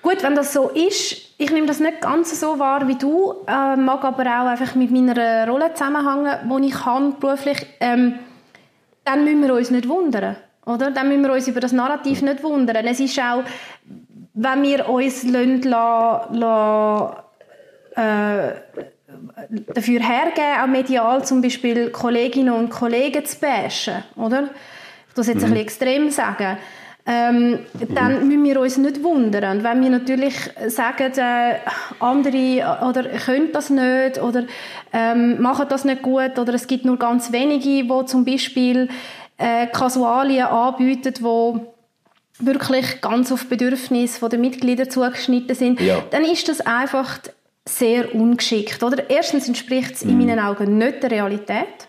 Gut, 0.02 0.24
wenn 0.24 0.34
das 0.34 0.52
so 0.52 0.70
ist, 0.70 1.36
ich 1.38 1.52
nehme 1.52 1.68
das 1.68 1.80
nicht 1.80 2.02
ganz 2.02 2.40
so 2.40 2.58
wahr 2.58 2.88
wie 2.88 2.96
du, 2.96 3.36
äh, 3.48 3.76
mag 3.76 4.04
aber 4.04 4.24
auch 4.24 4.48
einfach 4.48 4.74
mit 4.74 4.90
meiner 4.90 5.48
Rolle 5.48 5.74
zusammenhängen, 5.76 6.64
die 6.64 6.68
ich 6.68 6.86
habe 6.86 7.14
beruflich, 7.20 7.66
ähm, 7.80 8.16
dann 9.04 9.24
müssen 9.24 9.44
wir 9.44 9.54
uns 9.54 9.70
nicht 9.70 9.88
wundern. 9.88 10.38
Oder? 10.66 10.90
Dann 10.90 11.08
müssen 11.08 11.24
wir 11.24 11.34
uns 11.34 11.48
über 11.48 11.60
das 11.60 11.72
Narrativ 11.72 12.24
nicht 12.24 12.44
wundern. 12.44 12.86
Es 12.86 13.00
ist 13.00 13.20
auch, 13.20 13.44
wenn 14.34 14.64
wir 14.64 14.90
uns 14.90 15.24
lassen, 15.24 15.62
lassen, 15.64 16.34
lassen 16.36 17.16
äh, 17.96 18.54
dafür 19.74 20.00
hergeben, 20.00 20.62
auch 20.62 20.68
medial 20.68 21.26
zum 21.26 21.42
Beispiel 21.42 21.90
Kolleginnen 21.90 22.54
und 22.54 22.70
Kollegen 22.70 23.26
zu 23.26 23.40
bashen, 23.40 24.04
oder? 24.16 24.50
Ich 25.08 25.14
das 25.16 25.28
jetzt 25.28 25.38
mhm. 25.38 25.44
ein 25.44 25.50
bisschen 25.52 25.66
extrem 25.66 26.10
sagen. 26.10 26.58
Ähm, 27.06 27.60
dann 27.96 28.28
müssen 28.28 28.44
wir 28.44 28.62
uns 28.62 28.78
nicht 28.78 29.02
wundern. 29.02 29.58
Und 29.58 29.64
wenn 29.64 29.82
wir 29.82 29.90
natürlich 29.90 30.36
sagen, 30.68 31.12
äh, 31.18 31.56
andere 32.00 32.78
oder 32.88 33.04
können 33.04 33.52
das 33.52 33.72
nicht 33.72 34.22
oder 34.22 34.44
ähm, 34.94 35.42
machen 35.42 35.66
das 35.68 35.84
nicht 35.84 36.04
gut 36.04 36.38
oder 36.38 36.54
es 36.54 36.68
gibt 36.68 36.86
nur 36.86 37.00
ganz 37.00 37.32
wenige, 37.32 37.84
die 37.84 38.06
zum 38.06 38.24
Beispiel 38.24 38.88
äh, 39.38 39.66
Kasualien 39.68 40.46
anbieten, 40.46 41.14
die 41.18 42.46
wirklich 42.46 43.02
ganz 43.02 43.32
auf 43.32 43.48
Bedürfnisse 43.48 44.30
der 44.30 44.40
Mitglieder 44.40 44.88
zugeschnitten 44.88 45.56
sind, 45.56 45.82
ja. 45.82 46.04
dann 46.12 46.24
ist 46.24 46.48
das 46.50 46.62
einfach 46.62 47.20
sehr 47.68 48.14
ungeschickt. 48.16 48.82
Oder? 48.84 49.10
Erstens 49.10 49.48
entspricht 49.48 49.96
es 49.96 50.04
in 50.04 50.18
mhm. 50.18 50.26
meinen 50.26 50.40
Augen 50.40 50.78
nicht 50.78 51.04
der 51.04 51.12
Realität. 51.12 51.88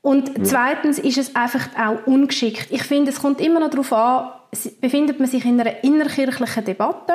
Und 0.00 0.46
zweitens 0.46 0.98
ist 0.98 1.18
es 1.18 1.34
einfach 1.34 1.68
auch 1.76 2.06
ungeschickt. 2.06 2.68
Ich 2.70 2.84
finde, 2.84 3.10
es 3.10 3.20
kommt 3.20 3.40
immer 3.40 3.60
noch 3.60 3.70
darauf 3.70 3.92
an, 3.92 4.30
befindet 4.80 5.18
man 5.18 5.28
sich 5.28 5.44
in 5.44 5.60
einer 5.60 5.82
innerkirchlichen 5.84 6.64
Debatte, 6.64 7.14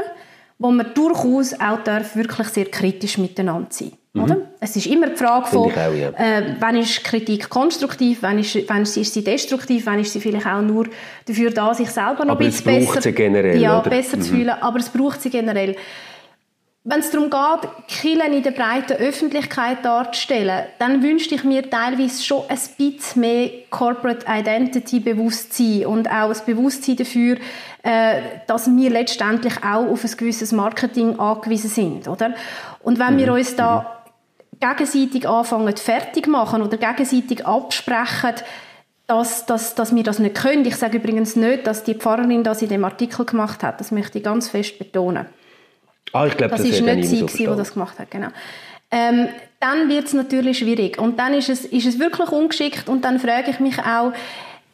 wo 0.60 0.70
man 0.70 0.94
durchaus 0.94 1.54
auch 1.54 1.84
darf 1.84 2.16
wirklich 2.16 2.48
sehr 2.50 2.66
kritisch 2.66 3.18
miteinander 3.18 3.68
sein 3.70 3.94
mhm. 4.14 4.24
oder? 4.24 4.38
Es 4.60 4.76
ist 4.76 4.86
immer 4.86 5.08
die 5.08 5.16
Frage 5.16 5.48
von, 5.48 5.72
auch, 5.72 5.76
ja. 5.76 6.10
äh, 6.10 6.56
wann 6.60 6.78
ist 6.78 7.04
Kritik 7.04 7.50
konstruktiv, 7.50 8.20
wann 8.22 8.40
ist, 8.40 8.58
wann 8.68 8.84
ist 8.84 8.96
sie 8.96 9.24
destruktiv, 9.24 9.86
wann 9.86 10.00
ist 10.00 10.14
sie 10.14 10.20
vielleicht 10.20 10.46
auch 10.46 10.62
nur 10.62 10.88
dafür 11.26 11.52
da, 11.52 11.74
sich 11.74 11.90
selber 11.90 12.26
noch 12.26 12.34
aber 12.34 12.46
ein 12.46 12.52
bisschen 12.52 12.80
besser, 12.80 13.12
generell, 13.12 13.60
ja, 13.60 13.80
besser 13.82 14.18
mhm. 14.18 14.22
zu 14.22 14.34
fühlen, 14.34 14.50
aber 14.50 14.80
es 14.80 14.90
braucht 14.90 15.22
sie 15.22 15.30
generell. 15.30 15.76
Wenn 16.86 17.00
es 17.00 17.12
darum 17.12 17.30
geht, 17.30 17.70
Killen 17.88 18.34
in 18.34 18.44
der 18.44 18.52
breiten 18.52 18.98
Öffentlichkeit 18.98 19.86
darzustellen, 19.86 20.66
dann 20.80 21.02
wünschte 21.02 21.34
ich 21.34 21.46
mir 21.46 21.70
teilweise 21.70 22.22
schon 22.22 22.44
ein 22.50 22.60
bisschen 22.78 23.22
mehr 23.22 23.50
Corporate 23.70 24.26
Identity 24.28 25.00
Bewusstsein 25.00 25.86
und 25.86 26.10
auch 26.10 26.30
ein 26.30 26.46
Bewusstsein 26.46 26.98
dafür, 26.98 27.38
äh, 27.84 28.22
dass 28.48 28.70
wir 28.70 28.90
letztendlich 28.90 29.64
auch 29.64 29.88
auf 29.88 30.04
ein 30.04 30.12
gewisses 30.18 30.52
Marketing 30.52 31.18
angewiesen 31.20 31.70
sind, 31.70 32.08
oder? 32.10 32.34
Und 32.82 33.00
wenn 33.00 33.18
wir 33.18 33.28
mhm. 33.28 33.38
uns 33.38 33.56
da 33.56 34.04
gegenseitig 34.60 35.26
anfangen 35.26 35.78
fertig 35.78 36.28
machen 36.28 36.62
oder 36.62 36.76
gegenseitig 36.76 37.48
absprechen, 37.48 38.36
dass, 39.08 39.46
dass, 39.46 39.76
dass 39.76 39.96
wir 39.96 40.04
das 40.04 40.20
nicht 40.20 40.36
können. 40.36 40.66
Ich 40.66 40.76
sage 40.76 40.98
übrigens 40.98 41.38
nicht, 41.38 41.66
dass 41.66 41.86
die 41.86 41.96
Pfarrerin 41.96 42.44
das 42.44 42.62
in 42.62 42.70
dem 42.70 42.84
Artikel 42.84 43.26
gemacht 43.26 43.64
hat. 43.64 43.80
Das 43.80 43.92
möchte 43.92 44.18
ich 44.18 44.24
ganz 44.24 44.50
fest 44.50 44.80
betonen. 44.80 45.28
Ah, 46.14 46.28
ich 46.28 46.38
glaube, 46.38 46.52
das, 46.52 46.62
das 46.62 46.70
ist 46.70 46.82
nicht 46.82 47.06
sie, 47.06 47.20
so 47.20 47.26
die 47.26 47.46
das 47.46 47.74
gemacht 47.74 48.00
hat, 48.00 48.10
genau. 48.12 48.30
Ähm, 48.92 49.28
dann 49.60 49.90
wird 49.90 50.06
es 50.06 50.14
natürlich 50.14 50.60
schwierig 50.60 51.00
und 51.00 51.20
dann 51.20 51.34
ist 51.34 51.50
es, 51.50 51.66
ist 51.66 51.88
es 51.88 52.00
wirklich 52.00 52.30
ungeschickt 52.30 52.88
und 52.88 53.04
dann 53.04 53.20
frage 53.20 53.50
ich 53.50 53.60
mich 53.60 53.80
auch, 53.80 54.14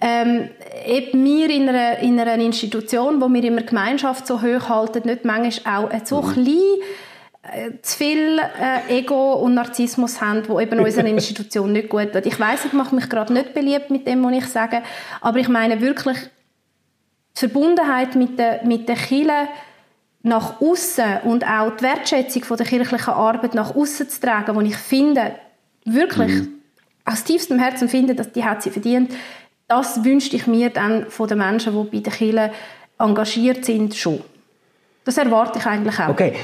ähm, 0.01 0.49
ob 0.85 1.13
wir 1.13 1.49
in 1.49 1.69
einer, 1.69 1.99
in 1.99 2.19
einer 2.19 2.35
Institution, 2.35 3.21
wo 3.21 3.29
wir 3.29 3.43
immer 3.43 3.61
Gemeinschaft 3.61 4.27
so 4.27 4.41
hoch 4.41 4.69
halten, 4.69 5.07
nicht 5.07 5.25
manchmal 5.25 5.85
auch 5.85 5.89
so 6.05 6.21
mhm. 6.21 6.33
klein 6.33 6.57
äh, 7.43 7.71
zu 7.81 7.97
viel 7.97 8.39
äh, 8.39 8.99
Ego 8.99 9.33
und 9.33 9.53
Narzissmus 9.53 10.21
haben, 10.21 10.43
wo 10.47 10.59
eben 10.59 10.79
unserer 10.79 11.05
Institution 11.07 11.71
nicht 11.71 11.89
gut 11.89 12.13
tut. 12.13 12.25
Ich 12.25 12.39
weiß, 12.39 12.65
ich 12.65 12.73
mache 12.73 12.95
mich 12.95 13.09
gerade 13.09 13.33
nicht 13.33 13.53
beliebt 13.53 13.89
mit 13.89 14.07
dem, 14.07 14.23
was 14.23 14.33
ich 14.33 14.45
sage, 14.47 14.83
aber 15.21 15.39
ich 15.39 15.47
meine 15.47 15.81
wirklich 15.81 16.17
die 17.35 17.39
Verbundenheit 17.39 18.15
mit 18.15 18.37
der, 18.37 18.65
mit 18.65 18.87
der 18.89 18.95
Kirche 18.95 19.47
nach 20.21 20.59
außen 20.61 21.21
und 21.23 21.45
auch 21.45 21.71
die 21.77 21.83
Wertschätzung 21.83 22.43
von 22.43 22.57
der 22.57 22.65
kirchlichen 22.65 23.13
Arbeit 23.13 23.53
nach 23.53 23.75
außen 23.75 24.09
zu 24.09 24.19
tragen, 24.19 24.55
wo 24.55 24.61
ich 24.61 24.75
finde, 24.75 25.35
wirklich 25.85 26.31
mhm. 26.31 26.59
aus 27.05 27.23
tiefstem 27.23 27.59
Herzen 27.59 27.87
finde, 27.87 28.15
dass 28.15 28.31
die 28.31 28.43
hat 28.43 28.61
sie 28.61 28.69
verdient, 28.69 29.11
das 29.67 30.03
wünschte 30.03 30.35
ich 30.35 30.47
mir 30.47 30.71
dann 30.71 31.09
von 31.09 31.27
den 31.27 31.37
Menschen, 31.37 31.73
die 31.73 31.97
bei 31.97 32.03
der 32.03 32.13
Kirche 32.13 32.51
engagiert 32.97 33.63
sind, 33.63 33.95
schon. 33.95 34.21
Das 35.05 35.17
erwarte 35.17 35.59
ich 35.59 35.65
eigentlich 35.65 35.99
auch. 35.99 36.09
Okay. 36.09 36.35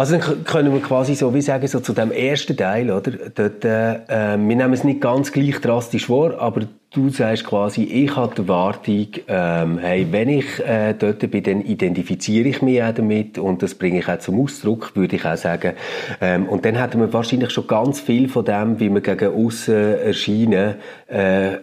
Also 0.00 0.16
dann 0.16 0.44
können 0.44 0.72
wir 0.72 0.80
quasi 0.80 1.14
so 1.14 1.34
wie 1.34 1.42
sagen, 1.42 1.68
so 1.68 1.78
zu 1.78 1.92
dem 1.92 2.10
ersten 2.10 2.56
Teil, 2.56 2.90
oder? 2.90 3.10
Dort, 3.34 3.66
äh, 3.66 3.96
äh, 3.96 4.38
wir 4.38 4.56
nehmen 4.56 4.72
es 4.72 4.82
nicht 4.82 5.02
ganz 5.02 5.30
gleich 5.30 5.60
drastisch 5.60 6.06
vor, 6.06 6.40
aber 6.40 6.62
du 6.90 7.10
sagst 7.10 7.44
quasi, 7.44 7.82
ich 7.82 8.16
habe 8.16 8.34
die 8.34 8.40
Erwartung, 8.40 9.08
ähm, 9.28 9.76
hey, 9.76 10.06
wenn 10.10 10.30
ich 10.30 10.58
äh, 10.60 10.94
dort 10.94 11.30
bin, 11.30 11.42
dann 11.42 11.60
identifiziere 11.60 12.48
ich 12.48 12.62
mich 12.62 12.82
auch 12.82 12.94
damit 12.94 13.36
und 13.36 13.62
das 13.62 13.74
bringe 13.74 13.98
ich 13.98 14.08
auch 14.08 14.18
zum 14.20 14.40
Ausdruck, 14.40 14.96
würde 14.96 15.16
ich 15.16 15.26
auch 15.26 15.36
sagen. 15.36 15.74
Ähm, 16.22 16.48
und 16.48 16.64
dann 16.64 16.76
hätten 16.76 16.98
wir 16.98 17.12
wahrscheinlich 17.12 17.50
schon 17.50 17.66
ganz 17.66 18.00
viel 18.00 18.30
von 18.30 18.46
dem, 18.46 18.80
wie 18.80 18.88
wir 18.88 19.02
gegen 19.02 19.34
außen 19.34 19.98
erscheinen, 19.98 20.76
äh, 21.08 21.56
äh, 21.56 21.58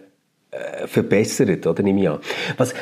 verbessert, 0.86 1.66
oder? 1.66 1.82
Nehme 1.82 2.02
ich 2.02 2.08
an. 2.08 2.20
Was, 2.56 2.72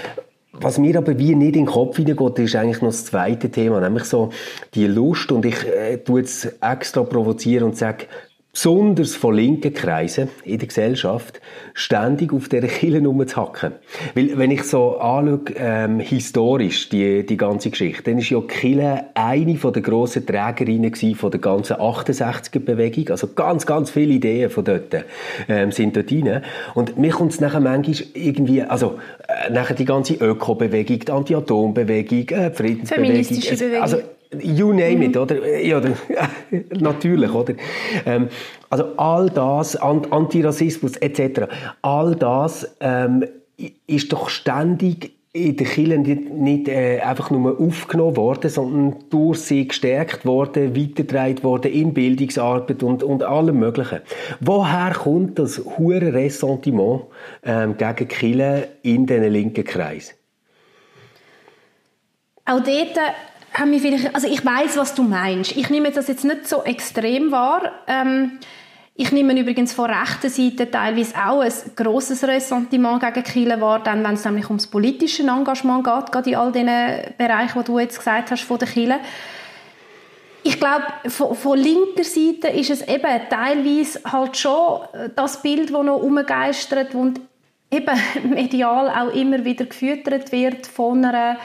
was 0.60 0.78
mir 0.78 0.96
aber 0.98 1.18
wie 1.18 1.34
nicht 1.34 1.56
in 1.56 1.64
den 1.64 1.66
Kopf 1.66 1.96
hineingeht, 1.96 2.38
ist 2.38 2.56
eigentlich 2.56 2.80
noch 2.82 2.88
das 2.88 3.04
zweite 3.06 3.50
Thema, 3.50 3.80
nämlich 3.80 4.04
so 4.04 4.30
die 4.74 4.86
Lust. 4.86 5.32
Und 5.32 5.44
ich 5.44 5.66
äh, 5.66 5.98
tue 5.98 6.20
jetzt 6.20 6.56
extra 6.60 7.02
provozieren 7.02 7.64
und 7.64 7.76
sage, 7.76 8.06
besonders 8.56 9.14
von 9.14 9.34
linken 9.34 9.74
Kreisen 9.74 10.30
in 10.44 10.56
der 10.56 10.68
Gesellschaft, 10.68 11.42
ständig 11.74 12.32
auf 12.32 12.48
dieser 12.48 12.68
Kille 12.68 13.06
rumzuhacken. 13.06 13.72
Weil, 14.14 14.38
wenn 14.38 14.50
ich 14.50 14.62
so 14.62 14.96
anschaue, 14.96 15.40
ähm, 15.58 16.00
historisch, 16.00 16.88
die, 16.88 17.26
die 17.26 17.36
ganze 17.36 17.68
Geschichte, 17.68 18.04
dann 18.04 18.16
ist 18.16 18.30
ja 18.30 18.40
Kille 18.40 19.08
eine 19.12 19.56
von 19.56 19.74
der 19.74 19.82
grossen 19.82 20.24
Trägerinnen 20.24 20.94
von 20.94 21.30
der 21.30 21.40
ganzen 21.40 21.76
68er-Bewegung. 21.76 23.10
Also 23.10 23.26
ganz, 23.34 23.66
ganz 23.66 23.90
viele 23.90 24.14
Ideen 24.14 24.48
von 24.48 24.64
dort 24.64 25.04
ähm, 25.50 25.70
sind 25.70 25.94
dort 25.94 26.10
rein. 26.10 26.42
Und 26.74 26.96
mir 26.96 27.10
kommt 27.10 27.32
es 27.32 27.40
nachher 27.42 27.60
manchmal 27.60 28.06
irgendwie, 28.14 28.62
also 28.62 28.98
äh, 29.28 29.52
nachher 29.52 29.74
die 29.74 29.84
ganze 29.84 30.14
Öko-Bewegung, 30.14 31.00
die 31.00 31.12
Anti-Atom-Bewegung, 31.12 32.28
äh, 32.30 32.50
Friedensbewegung. 32.52 33.06
Feministische 33.06 33.54
Bewegung. 33.54 33.82
Also, 33.82 33.98
You 34.32 34.72
name 34.72 35.04
it, 35.04 35.16
oder? 35.16 35.60
Ja, 35.60 35.80
natürlich, 36.70 37.32
oder? 37.32 37.54
Ähm, 38.04 38.28
also 38.70 38.84
all 38.96 39.30
das, 39.30 39.76
Antirassismus 39.76 40.96
etc., 40.96 41.42
all 41.82 42.14
das 42.16 42.76
ähm, 42.80 43.24
ist 43.86 44.12
doch 44.12 44.28
ständig 44.28 45.12
in 45.36 45.56
den 45.56 45.66
Kirchen 45.66 46.02
nicht, 46.02 46.30
nicht 46.30 46.68
äh, 46.68 47.00
einfach 47.00 47.30
nur 47.30 47.60
aufgenommen 47.60 48.16
worden, 48.16 48.48
sondern 48.48 48.96
durch 49.10 49.40
sie 49.40 49.68
gestärkt 49.68 50.24
worden, 50.24 50.74
weitergetragen 50.74 51.42
worden 51.42 51.72
in 51.72 51.92
Bildungsarbeit 51.92 52.82
und, 52.82 53.02
und 53.02 53.22
allem 53.22 53.58
Möglichen. 53.58 54.00
Woher 54.40 54.92
kommt 54.92 55.38
das 55.38 55.58
hure 55.58 56.14
Ressentiment 56.14 57.02
ähm, 57.44 57.76
gegen 57.76 58.08
Kirchen 58.08 58.64
in 58.82 59.06
diesen 59.06 59.30
linken 59.30 59.64
Kreis? 59.64 60.14
Auch 62.46 62.60
dort 62.60 62.96
haben 63.56 63.72
wir 63.72 63.80
vielleicht, 63.80 64.14
also 64.14 64.28
ich 64.28 64.44
weiß, 64.44 64.76
was 64.76 64.94
du 64.94 65.02
meinst. 65.02 65.56
Ich 65.56 65.70
nehme 65.70 65.90
das 65.90 66.08
jetzt 66.08 66.24
nicht 66.24 66.46
so 66.46 66.62
extrem 66.62 67.32
wahr. 67.32 67.72
Ähm, 67.86 68.38
ich 68.94 69.12
nehme 69.12 69.38
übrigens 69.38 69.72
von 69.72 69.90
rechter 69.90 70.30
Seite 70.30 70.70
teilweise 70.70 71.14
auch 71.16 71.40
ein 71.40 71.52
grosses 71.74 72.24
Ressentiment 72.24 73.00
gegen 73.00 73.22
Kiel 73.24 73.60
wahr, 73.60 73.82
dann, 73.82 74.02
wenn 74.02 74.14
es 74.14 74.24
nämlich 74.24 74.46
ums 74.46 74.66
politische 74.66 75.22
Engagement 75.22 75.84
geht, 75.84 76.12
gerade 76.12 76.30
in 76.30 76.36
all 76.36 76.52
diesen 76.52 77.14
Bereichen, 77.18 77.60
die 77.60 77.64
du 77.64 77.78
jetzt 77.78 77.98
gesagt 77.98 78.30
hast, 78.30 78.42
von 78.42 78.58
der 78.58 78.68
Kirche. 78.68 79.00
Ich 80.42 80.58
glaube, 80.58 80.84
von, 81.08 81.34
von, 81.34 81.58
linker 81.58 82.04
Seite 82.04 82.48
ist 82.48 82.70
es 82.70 82.82
eben 82.88 83.20
teilweise 83.28 84.00
halt 84.10 84.36
schon 84.36 84.80
das 85.14 85.42
Bild, 85.42 85.74
das 85.74 85.82
noch 85.82 86.00
umgeistert 86.00 86.94
und 86.94 87.20
eben 87.70 88.00
medial 88.30 88.88
auch 88.88 89.14
immer 89.14 89.44
wieder 89.44 89.66
gefüttert 89.66 90.32
wird 90.32 90.66
von 90.66 91.04
einer 91.04 91.36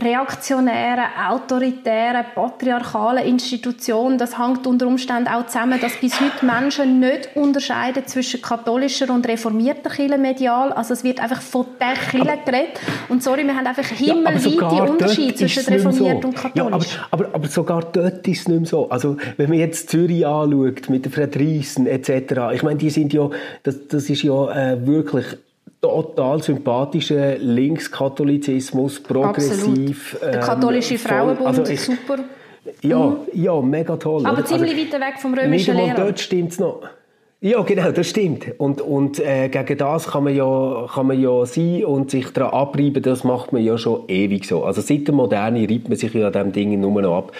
reaktionären, 0.00 1.04
autoritären, 1.28 2.24
patriarchalen 2.34 3.24
Institution. 3.24 4.16
Das 4.18 4.38
hängt 4.38 4.66
unter 4.66 4.86
Umständen 4.86 5.28
auch 5.28 5.46
zusammen, 5.46 5.80
dass 5.80 5.96
bis 5.96 6.20
heute 6.20 6.44
Menschen 6.46 7.00
nicht 7.00 7.30
unterscheiden 7.34 8.06
zwischen 8.06 8.40
katholischer 8.40 9.12
und 9.12 9.26
reformierter 9.26 9.90
Kirche 9.90 10.18
medial. 10.18 10.72
Also 10.72 10.94
es 10.94 11.04
wird 11.04 11.20
einfach 11.20 11.42
von 11.42 11.66
der 11.80 11.94
Kirche 11.94 12.38
geredet. 12.44 12.80
Und 13.08 13.22
sorry, 13.22 13.44
wir 13.44 13.56
haben 13.56 13.66
einfach 13.66 13.84
himmelweite 13.84 14.48
ja, 14.48 14.84
Unterschiede 14.84 15.34
zwischen 15.34 15.64
reformiert 15.64 16.22
so. 16.22 16.28
und 16.28 16.36
katholisch. 16.36 16.92
Ja, 16.94 17.06
aber, 17.10 17.24
aber, 17.24 17.34
aber, 17.34 17.48
sogar 17.48 17.82
dort 17.92 18.26
ist 18.28 18.40
es 18.40 18.48
nicht 18.48 18.60
mehr 18.60 18.68
so. 18.68 18.88
Also 18.88 19.16
wenn 19.36 19.48
man 19.48 19.58
jetzt 19.58 19.90
Zürich 19.90 20.26
anschaut, 20.26 20.88
mit 20.88 21.04
der 21.04 21.12
Friedrichsen 21.12 21.86
etc., 21.86 22.54
ich 22.54 22.62
meine, 22.62 22.76
die 22.76 22.90
sind 22.90 23.12
ja, 23.12 23.28
das, 23.62 23.88
das 23.88 24.08
ist 24.08 24.22
ja 24.22 24.50
äh, 24.52 24.86
wirklich 24.86 25.26
total 25.80 26.42
sympathischer 26.42 27.38
Linkskatholizismus, 27.38 29.00
progressiv. 29.00 30.14
Absolut. 30.14 30.34
Der 30.34 30.40
katholische 30.40 30.94
ähm, 30.94 31.00
Frauenbund, 31.00 31.46
also 31.46 31.62
ich, 31.64 31.80
super. 31.80 32.18
Ja, 32.82 32.98
mhm. 32.98 33.16
ja, 33.32 33.60
mega 33.60 33.96
toll. 33.96 34.26
Aber 34.26 34.38
oder? 34.38 34.44
ziemlich 34.44 34.72
also, 34.72 34.92
weit 34.92 35.00
weg 35.00 35.20
vom 35.20 35.34
römischen 35.34 35.76
Lehrer. 35.76 35.94
dort 35.94 36.20
stimmt 36.20 36.52
es 36.52 36.58
noch. 36.58 36.82
Ja, 37.40 37.62
genau, 37.62 37.92
das 37.92 38.08
stimmt. 38.08 38.58
Und, 38.58 38.80
und 38.80 39.20
äh, 39.20 39.48
gegen 39.48 39.78
das 39.78 40.08
kann 40.08 40.24
man, 40.24 40.34
ja, 40.34 40.88
kann 40.92 41.06
man 41.06 41.20
ja 41.20 41.46
sein 41.46 41.84
und 41.84 42.10
sich 42.10 42.30
daran 42.32 42.52
abreiben, 42.52 43.00
das 43.00 43.22
macht 43.22 43.52
man 43.52 43.62
ja 43.62 43.78
schon 43.78 44.08
ewig 44.08 44.44
so. 44.44 44.64
Also 44.64 44.80
seit 44.80 45.06
der 45.06 45.14
Moderne 45.14 45.60
reibt 45.70 45.88
man 45.88 45.96
sich 45.96 46.12
ja 46.14 46.26
an 46.26 46.32
diesem 46.32 46.52
Ding 46.52 46.80
nur 46.80 47.00
noch 47.00 47.16
ab. 47.16 47.32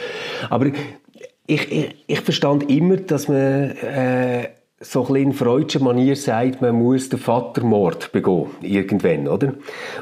Aber 0.51 0.67
ich, 0.67 1.73
ich, 1.73 1.97
ich 2.07 2.21
verstand 2.21 2.71
immer, 2.71 2.97
dass 2.97 3.27
man 3.27 3.37
äh, 3.37 4.51
so 4.81 5.07
ein 5.09 5.17
in 5.17 5.33
freudscher 5.33 5.81
Manier 5.81 6.15
sagt, 6.17 6.63
man 6.63 6.77
muss 6.77 7.09
den 7.09 7.19
Vatermord 7.19 8.13
begehen, 8.13 8.47
irgendwann, 8.61 9.27
oder? 9.27 9.55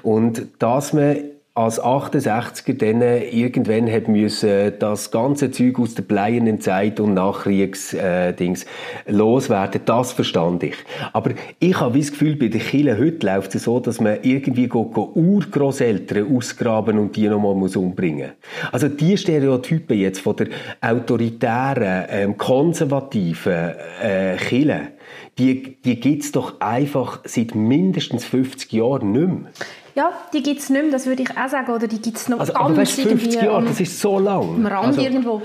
Und 0.03 0.49
dass 0.59 0.93
man 0.93 1.17
als 1.57 1.83
68er 1.83 2.75
dann 2.75 3.01
irgendwann 3.01 3.91
hat 3.91 4.09
müssen 4.09 4.75
das 4.79 5.11
ganze 5.11 5.51
Zeug 5.51 5.79
aus 5.79 5.95
der 5.95 6.03
bleiernen 6.03 6.61
Zeit 6.61 7.01
und 7.01 7.15
Nachkriegsdings 7.15 8.65
äh, 8.65 9.11
loswerden, 9.11 9.81
das 9.87 10.13
verstand 10.13 10.65
ich. 10.65 10.77
Aber 11.15 11.31
ich 11.59 11.81
habe 11.81 11.99
das 11.99 12.11
Gefühl, 12.11 12.37
bei 12.37 12.49
den 12.49 12.61
Kindern 12.61 12.99
heute 12.99 13.25
läuft 13.25 13.55
es 13.55 13.65
so, 13.65 13.81
dass 13.81 14.03
man 14.03 14.19
irgendwie 14.21 14.71
Urgroßeltern 14.71 16.37
ausgraben 16.37 16.99
und 16.99 17.17
die 17.17 17.27
nochmal 17.27 17.55
muss 17.55 17.75
umbringen. 17.75 18.33
Also 18.71 18.89
die 18.89 19.17
Stereotypen 19.17 19.99
jetzt 19.99 20.21
von 20.21 20.37
der 20.37 20.49
autoritären, 20.83 22.05
ähm, 22.11 22.37
konservativen 22.37 23.73
äh, 24.03 24.37
Kirche, 24.37 24.89
die, 25.39 25.79
die 25.83 26.01
gibt's 26.01 26.33
doch 26.33 26.61
einfach 26.61 27.21
seit 27.25 27.55
mindestens 27.55 28.27
50 28.27 28.73
Jahren 28.75 29.13
nicht 29.13 29.27
mehr. 29.27 29.53
Ja, 29.97 30.13
die 30.35 30.43
gibt 30.43 30.61
es 30.61 30.69
nicht 30.69 30.83
mehr, 30.83 30.93
das 30.93 31.07
würde 31.07 31.23
ich 31.23 31.31
auch 31.31 31.49
sagen. 31.49 31.73
Oder 31.73 31.89
die 31.89 32.01
gibt 32.01 32.19
es 32.19 32.29
noch 32.29 32.39
also, 32.39 32.53
ganz 32.53 32.65
aber 32.67 32.77
weißt, 32.77 33.01
50 33.01 33.43
Jahre, 33.43 33.65
das 33.65 33.81
ist 33.81 33.99
so 33.99 34.19
lang. 34.19 34.43
Am 34.43 34.67
Rand 34.67 34.87
also. 34.89 35.01
irgendwo. 35.01 35.43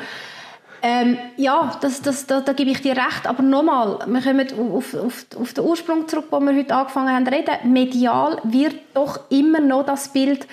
Ähm, 0.84 1.18
ja, 1.38 1.78
das, 1.80 2.02
das, 2.02 2.26
da, 2.26 2.42
da, 2.42 2.52
gebe 2.52 2.72
ich 2.72 2.82
dir 2.82 2.98
recht. 2.98 3.28
Aber 3.28 3.44
nochmal, 3.44 4.00
wir 4.08 4.22
kommen 4.22 4.48
auf, 4.74 4.94
auf, 4.94 5.26
auf 5.40 5.54
den 5.54 5.64
Ursprung 5.64 6.06
zurück, 6.08 6.26
wo 6.32 6.42
wir 6.42 6.54
heute 6.54 6.76
angefangen 6.76 7.16
haben 7.16 7.26
zu 7.26 7.32
reden. 7.32 7.72
Medial 7.72 8.40
wird 8.44 8.76
doch 8.94 9.22
immer 9.30 9.62
noch 9.62 9.86
das 9.86 10.10
Bild 10.10 10.46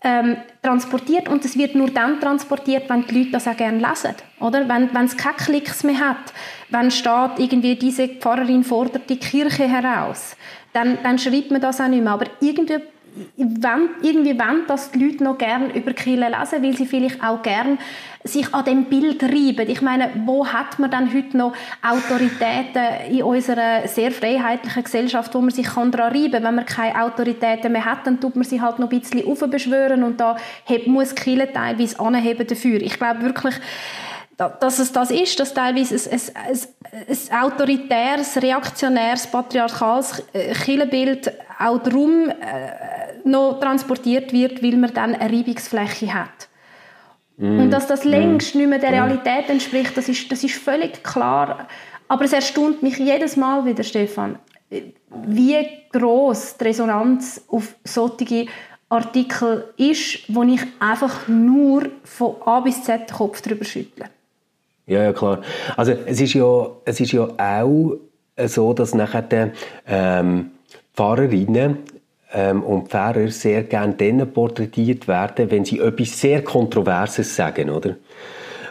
ähm, 0.00 0.36
transportiert 0.60 1.28
und 1.28 1.44
es 1.44 1.56
wird 1.56 1.76
nur 1.76 1.90
dann 1.90 2.18
transportiert, 2.18 2.90
wenn 2.90 3.06
die 3.06 3.18
Leute 3.18 3.30
das 3.32 3.46
auch 3.46 3.56
gerne 3.56 3.78
lesen. 3.78 4.14
Oder? 4.40 4.68
Wenn, 4.68 4.92
wenn 4.92 5.04
es 5.04 5.16
keine 5.16 5.36
Klicks 5.36 5.84
mehr 5.84 6.00
hat, 6.00 6.32
wenn 6.70 6.90
steht, 6.90 7.38
irgendwie 7.38 7.76
diese 7.76 8.08
Pfarrerin 8.08 8.64
fordert 8.64 9.08
die 9.08 9.18
Kirche 9.18 9.68
heraus, 9.68 10.34
dann, 10.72 10.98
dann 11.04 11.18
schreibt 11.20 11.52
man 11.52 11.60
das 11.60 11.80
auch 11.80 11.86
nicht 11.86 12.02
mehr. 12.02 12.12
Aber 12.12 12.26
irgendwie 12.40 12.80
wenn, 13.36 13.88
irgendwie 14.02 14.38
wollen, 14.38 14.66
dass 14.66 14.90
die 14.90 15.04
Leute 15.04 15.22
noch 15.22 15.38
gerne 15.38 15.74
über 15.74 15.92
Kirche 15.92 16.20
lesen, 16.20 16.62
weil 16.62 16.76
sie 16.76 16.86
vielleicht 16.86 17.22
auch 17.22 17.42
gerne 17.42 17.78
sich 18.24 18.52
an 18.54 18.64
dem 18.64 18.84
Bild 18.86 19.22
reiben. 19.22 19.68
Ich 19.68 19.82
meine, 19.82 20.10
wo 20.24 20.46
hat 20.46 20.78
man 20.78 20.90
dann 20.90 21.12
heute 21.14 21.36
noch 21.36 21.52
Autoritäten 21.82 23.10
in 23.10 23.22
unserer 23.22 23.86
sehr 23.86 24.10
freiheitlichen 24.10 24.82
Gesellschaft, 24.82 25.34
wo 25.34 25.40
man 25.40 25.50
sich 25.50 25.68
daran 25.68 25.92
reiben 25.92 26.32
kann? 26.32 26.44
Wenn 26.44 26.54
man 26.54 26.66
keine 26.66 27.02
Autoritäten 27.02 27.72
mehr 27.72 27.84
hat, 27.84 28.06
dann 28.06 28.20
tut 28.20 28.34
man 28.34 28.44
sie 28.44 28.60
halt 28.60 28.78
noch 28.78 28.90
ein 28.90 28.98
bisschen 28.98 29.26
aufbeschwören 29.26 30.02
und 30.02 30.18
da 30.18 30.36
muss 30.86 31.14
Kirche 31.14 31.52
teilweise 31.52 32.00
anheben 32.00 32.46
dafür. 32.46 32.80
Ich 32.80 32.98
glaube 32.98 33.22
wirklich, 33.22 33.54
dass 34.36 34.78
es 34.78 34.92
das 34.92 35.10
ist, 35.10 35.38
dass 35.38 35.54
teilweise 35.54 36.10
ein, 36.10 36.20
ein, 36.34 36.58
ein, 37.30 37.42
autoritäres, 37.42 38.42
reaktionäres, 38.42 39.26
patriarchales 39.26 40.22
Kirchenbild 40.64 41.32
auch 41.58 41.78
darum 41.78 42.28
äh, 42.28 42.34
noch 43.24 43.60
transportiert 43.60 44.32
wird, 44.32 44.62
weil 44.62 44.76
man 44.76 44.92
dann 44.92 45.14
eine 45.14 45.32
Reibungsfläche 45.32 46.12
hat. 46.12 46.48
Mm. 47.36 47.60
Und 47.60 47.70
dass 47.70 47.86
das 47.86 48.04
längst 48.04 48.54
mm. 48.54 48.58
nicht 48.58 48.68
mehr 48.68 48.78
der 48.78 48.92
Realität 48.92 49.48
entspricht, 49.48 49.96
das 49.96 50.08
ist, 50.08 50.30
das 50.30 50.42
ist 50.42 50.56
völlig 50.56 51.02
klar. 51.02 51.68
Aber 52.08 52.24
es 52.24 52.32
erstaunt 52.32 52.82
mich 52.82 52.98
jedes 52.98 53.36
Mal 53.36 53.64
wieder, 53.64 53.82
Stefan, 53.82 54.38
wie 54.70 55.66
groß 55.92 56.58
die 56.58 56.64
Resonanz 56.64 57.42
auf 57.48 57.74
solche 57.84 58.46
Artikel 58.88 59.72
ist, 59.76 60.20
wo 60.28 60.42
ich 60.42 60.60
einfach 60.78 61.26
nur 61.28 61.88
von 62.04 62.36
A 62.44 62.60
bis 62.60 62.82
Z 62.82 63.08
den 63.08 63.16
Kopf 63.16 63.40
drüber 63.40 63.64
schüttle. 63.64 64.06
Ja, 64.86 65.02
ja, 65.02 65.12
klar. 65.12 65.40
Also 65.76 65.92
es 66.06 66.20
ist 66.20 66.34
ja, 66.34 66.66
es 66.84 67.00
ist 67.00 67.12
ja 67.12 67.28
auch 67.38 67.96
so, 68.46 68.74
dass 68.74 68.94
nachher 68.94 69.52
ähm, 69.86 70.50
Fahrerinnen 70.92 71.78
ähm, 72.32 72.62
und 72.62 72.90
Fahrer 72.90 73.28
sehr 73.28 73.62
gerne 73.62 73.94
dann 73.94 74.30
porträtiert 74.32 75.08
werden, 75.08 75.50
wenn 75.50 75.64
sie 75.64 75.78
etwas 75.78 76.20
sehr 76.20 76.42
Kontroverses 76.42 77.34
sagen, 77.34 77.70
oder? 77.70 77.96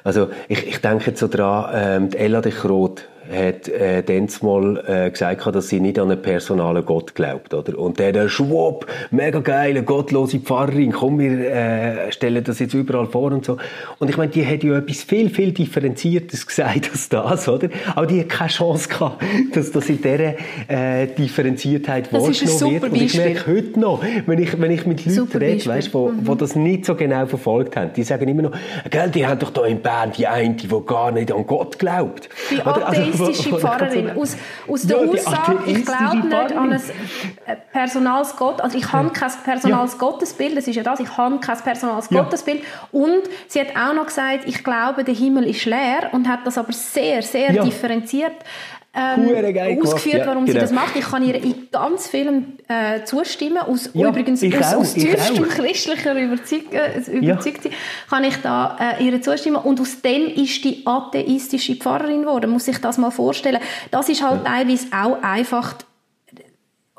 Also 0.03 0.29
ich, 0.49 0.67
ich 0.67 0.81
denke 0.81 1.11
jetzt 1.11 1.19
so 1.19 1.27
dran, 1.27 1.71
ähm, 1.73 2.09
die 2.09 2.17
Ella 2.17 2.41
de 2.41 2.51
Groot 2.51 3.07
hat 3.31 3.67
äh, 3.69 4.03
dann 4.03 4.27
mal 4.41 4.83
äh, 4.87 5.11
gesagt, 5.11 5.43
dass 5.55 5.69
sie 5.69 5.79
nicht 5.79 5.97
an 5.99 6.11
einen 6.11 6.21
personalen 6.21 6.85
Gott 6.85 7.15
glaubt, 7.15 7.53
oder? 7.53 7.77
Und 7.77 7.99
der, 7.99 8.11
der 8.11 8.29
Schwab, 8.29 8.85
mega 9.11 9.39
geile, 9.39 9.83
gottlose 9.83 10.39
Pfarrerin, 10.39 10.91
komm, 10.91 11.19
wir 11.19 11.31
äh, 11.31 12.11
stellen 12.11 12.43
das 12.43 12.59
jetzt 12.59 12.73
überall 12.73 13.07
vor 13.07 13.31
und 13.31 13.45
so. 13.45 13.57
Und 13.99 14.09
ich 14.09 14.17
meine, 14.17 14.31
die 14.31 14.45
hat 14.45 14.63
ja 14.63 14.77
etwas 14.77 15.03
viel, 15.03 15.29
viel 15.29 15.51
differenziertes 15.51 16.45
gesagt 16.53 16.91
als 16.91 17.09
das, 17.09 17.47
oder? 17.47 17.69
Aber 17.95 18.07
die 18.07 18.19
hat 18.21 18.29
keine 18.29 18.49
Chance 18.49 18.89
gehabt, 18.89 19.23
dass 19.53 19.71
das 19.71 19.89
in 19.89 20.01
dieser 20.01 20.35
äh, 20.67 21.07
Differenziertheit 21.07 22.11
wahrgenommen 22.11 22.81
wird. 22.81 22.83
Und 22.83 23.01
ich 23.01 23.15
merke 23.15 23.51
heute 23.51 23.79
noch, 23.79 24.03
wenn 24.25 24.39
ich, 24.39 24.59
wenn 24.59 24.71
ich 24.71 24.85
mit 24.85 25.05
Leuten 25.05 25.37
rede, 25.37 25.65
weißt, 25.65 25.93
wo, 25.93 26.09
mhm. 26.09 26.27
wo 26.27 26.35
das 26.35 26.55
nicht 26.55 26.85
so 26.85 26.95
genau 26.95 27.25
verfolgt 27.25 27.75
haben, 27.75 27.91
die 27.95 28.03
sagen 28.03 28.27
immer 28.27 28.43
noch, 28.43 28.51
gell, 28.89 29.09
die 29.09 29.25
haben 29.25 29.39
doch 29.39 29.51
da 29.51 29.65
in 29.65 29.81
Bern 29.81 30.11
die 30.17 30.27
eine, 30.27 30.55
die 30.55 30.67
gar 30.85 31.11
nicht 31.11 31.31
an 31.31 31.45
Gott 31.47 31.79
glaubt. 31.79 32.29
Die 32.51 32.61
atheistische 32.61 33.12
also, 33.12 33.12
Pfarrerin. 33.13 34.11
Aus, 34.17 34.35
aus 34.67 34.81
der 34.83 35.05
ja, 35.05 35.11
Aussage, 35.11 35.59
ich 35.65 35.85
glaube 35.85 36.17
nicht 36.17 36.33
an 36.33 36.73
ein 36.73 36.81
äh, 37.45 37.55
personales 37.71 38.35
Gott, 38.35 38.61
also 38.61 38.77
ich 38.77 38.91
habe 38.91 39.09
kein 39.09 39.31
personales 39.43 39.93
ja. 39.93 39.97
Gottesbild, 39.99 40.57
das 40.57 40.67
ist 40.67 40.75
ja 40.75 40.83
das, 40.83 40.99
ich 40.99 41.17
habe 41.17 41.39
kein 41.39 41.57
personales. 41.57 42.09
Gottesbild. 42.09 42.63
Und 42.91 43.23
sie 43.47 43.59
hat 43.59 43.75
auch 43.75 43.93
noch 43.93 44.05
gesagt, 44.07 44.45
ich 44.45 44.63
glaube, 44.63 45.03
der 45.03 45.15
Himmel 45.15 45.45
ist 45.47 45.65
leer 45.65 46.09
und 46.11 46.27
hat 46.27 46.39
das 46.45 46.57
aber 46.57 46.73
sehr, 46.73 47.21
sehr 47.21 47.51
differerenziert 47.63 48.33
ähm, 48.95 49.81
ausgeführt, 49.81 50.19
ja, 50.19 50.27
warum 50.27 50.45
genau. 50.45 50.53
sie 50.53 50.59
das 50.59 50.71
macht. 50.71 50.95
Ich 50.95 51.05
kann 51.05 51.23
ihr 51.23 51.35
in 51.35 51.67
ganz 51.71 52.07
vielen 52.07 52.59
äh, 52.67 53.03
zustimmen. 53.03 53.57
Aus, 53.57 53.89
ja, 53.93 54.09
übrigens 54.09 54.43
aus, 54.43 54.73
aus 54.73 54.93
tiefstem 54.93 55.47
christlicher 55.47 56.13
Überzeug, 56.13 56.71
äh, 56.71 56.99
überzeugt 57.11 57.65
ja. 57.65 57.71
kann 58.07 58.23
ich 58.23 58.37
da 58.37 58.77
äh, 58.79 59.03
ihr 59.03 59.21
zustimmen. 59.21 59.57
Und 59.57 59.81
aus 59.81 60.01
dem 60.01 60.27
ist 60.27 60.63
die 60.63 60.85
atheistische 60.85 61.75
Pfarrerin 61.75 62.21
geworden. 62.21 62.51
Muss 62.51 62.67
ich 62.67 62.77
das 62.77 62.99
mal 62.99 63.09
vorstellen. 63.09 63.59
Das 63.89 64.09
ist 64.09 64.21
halt 64.21 64.45
teilweise 64.45 64.87
auch 64.91 65.21
einfach 65.23 65.75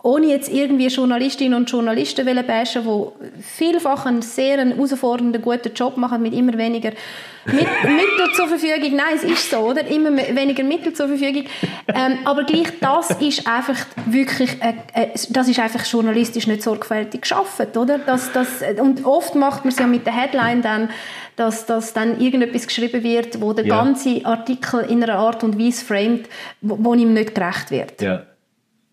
ohne 0.04 0.26
jetzt 0.26 0.52
irgendwie 0.52 0.86
Journalistinnen 0.88 1.54
und 1.54 1.70
Journalisten 1.70 2.26
bashen, 2.46 2.82
die 2.84 3.42
vielfach 3.42 4.04
einen 4.04 4.20
sehr 4.20 4.58
herausfordernden, 4.58 5.40
guten 5.40 5.72
Job 5.72 5.96
machen, 5.96 6.20
mit 6.20 6.34
immer 6.34 6.58
weniger 6.58 6.90
Mittel 7.46 8.32
zur 8.34 8.48
Verfügung. 8.48 8.96
Nein, 8.96 9.14
es 9.16 9.24
ist 9.24 9.50
so, 9.50 9.60
oder? 9.60 9.86
Immer 9.86 10.14
weniger 10.14 10.62
Mittel 10.62 10.92
zur 10.92 11.08
Verfügung. 11.08 11.44
Ähm, 11.88 12.18
aber 12.24 12.44
gleich, 12.44 12.68
das 12.80 13.12
ist 13.12 13.46
einfach 13.46 13.78
wirklich, 14.04 14.50
äh, 14.62 14.74
äh, 14.92 15.08
das 15.30 15.48
ist 15.48 15.58
einfach 15.58 15.84
journalistisch 15.86 16.46
nicht 16.48 16.62
sorgfältig 16.62 17.22
geschaffen, 17.22 17.68
oder? 17.74 17.98
Das, 17.98 18.30
das, 18.32 18.62
und 18.78 19.06
oft 19.06 19.34
macht 19.34 19.64
man 19.64 19.72
es 19.72 19.78
ja 19.78 19.86
mit 19.86 20.04
der 20.04 20.14
Headline 20.14 20.60
dann, 20.60 20.90
dass, 21.36 21.64
dass 21.64 21.94
dann 21.94 22.20
irgendetwas 22.20 22.66
geschrieben 22.66 23.02
wird, 23.02 23.40
wo 23.40 23.54
der 23.54 23.64
ja. 23.64 23.82
ganze 23.82 24.20
Artikel 24.24 24.80
in 24.80 25.02
einer 25.02 25.16
Art 25.16 25.42
und 25.42 25.58
Weise 25.58 25.82
framet, 25.82 26.28
wo, 26.60 26.76
wo 26.78 26.92
ihm 26.92 27.14
nicht 27.14 27.34
gerecht 27.34 27.70
wird. 27.70 28.02
Ja. 28.02 28.26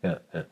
Ja, 0.04 0.18
ja. 0.34 0.46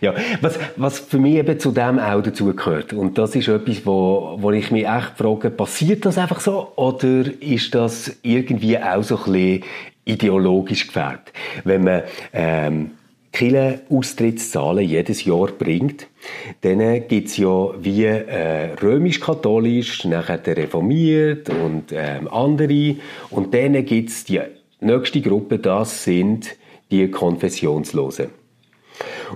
Ja, 0.00 0.14
was, 0.40 0.58
was 0.76 0.98
für 0.98 1.18
mich 1.18 1.36
eben 1.36 1.58
zu 1.58 1.72
dem 1.72 1.98
auch 1.98 2.22
dazugehört, 2.22 2.92
und 2.92 3.18
das 3.18 3.34
ist 3.34 3.48
etwas, 3.48 3.86
wo, 3.86 4.36
wo 4.38 4.50
ich 4.50 4.70
mich 4.70 4.86
echt 4.86 5.12
frage, 5.16 5.50
passiert 5.50 6.04
das 6.04 6.18
einfach 6.18 6.40
so, 6.40 6.72
oder 6.76 7.24
ist 7.40 7.74
das 7.74 8.16
irgendwie 8.22 8.78
auch 8.78 9.02
so 9.02 9.16
ein 9.16 9.32
bisschen 9.32 9.64
ideologisch 10.04 10.86
gefärbt? 10.86 11.32
Wenn 11.64 11.84
man, 11.84 12.02
ähm, 12.32 12.90
Kille 13.36 13.80
Austrittszahlen 13.90 14.82
jedes 14.82 15.26
Jahr 15.26 15.48
bringt, 15.48 16.06
dann 16.62 17.06
gibt 17.06 17.28
es 17.28 17.36
ja 17.36 17.68
wie 17.78 18.04
äh, 18.04 18.72
römisch-katholisch, 18.82 20.06
nachher 20.06 20.40
reformiert 20.46 21.50
und 21.50 21.92
ähm, 21.92 22.28
andere. 22.28 22.96
Und 23.28 23.52
dann 23.52 23.84
gibt 23.84 24.08
es 24.08 24.24
die 24.24 24.40
nächste 24.80 25.20
Gruppe, 25.20 25.58
das 25.58 26.04
sind 26.04 26.56
die 26.90 27.10
Konfessionslosen. 27.10 28.28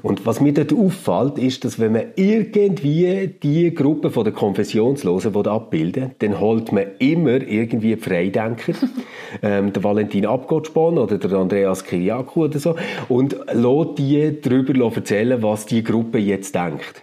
Und 0.03 0.27
was 0.27 0.41
mir 0.41 0.53
dort 0.53 0.73
auffällt, 0.73 1.39
ist, 1.39 1.65
dass 1.65 1.79
wenn 1.79 1.93
man 1.93 2.05
irgendwie 2.17 3.31
die 3.43 3.75
Gruppe 3.75 4.11
von 4.11 4.25
der 4.25 4.33
Konfessionslosen 4.33 5.35
abbilden 5.47 6.13
dann 6.19 6.41
holt 6.41 6.73
man 6.73 6.85
immer 6.99 7.41
irgendwie 7.43 7.97
Freidenker, 7.97 8.75
ähm, 9.43 9.73
der 9.73 9.85
Valentin 9.85 10.27
Abgottspon 10.27 10.99
oder 10.99 11.19
der 11.19 11.33
Andreas 11.39 11.85
Kiriakou 11.85 12.45
oder 12.45 12.59
so, 12.59 12.77
und 13.09 13.37
lässt 13.53 13.99
die 13.99 14.41
darüber 14.41 14.93
erzählen, 14.95 15.43
was 15.43 15.67
die 15.67 15.83
Gruppe 15.83 16.19
jetzt 16.19 16.55
denkt. 16.55 17.03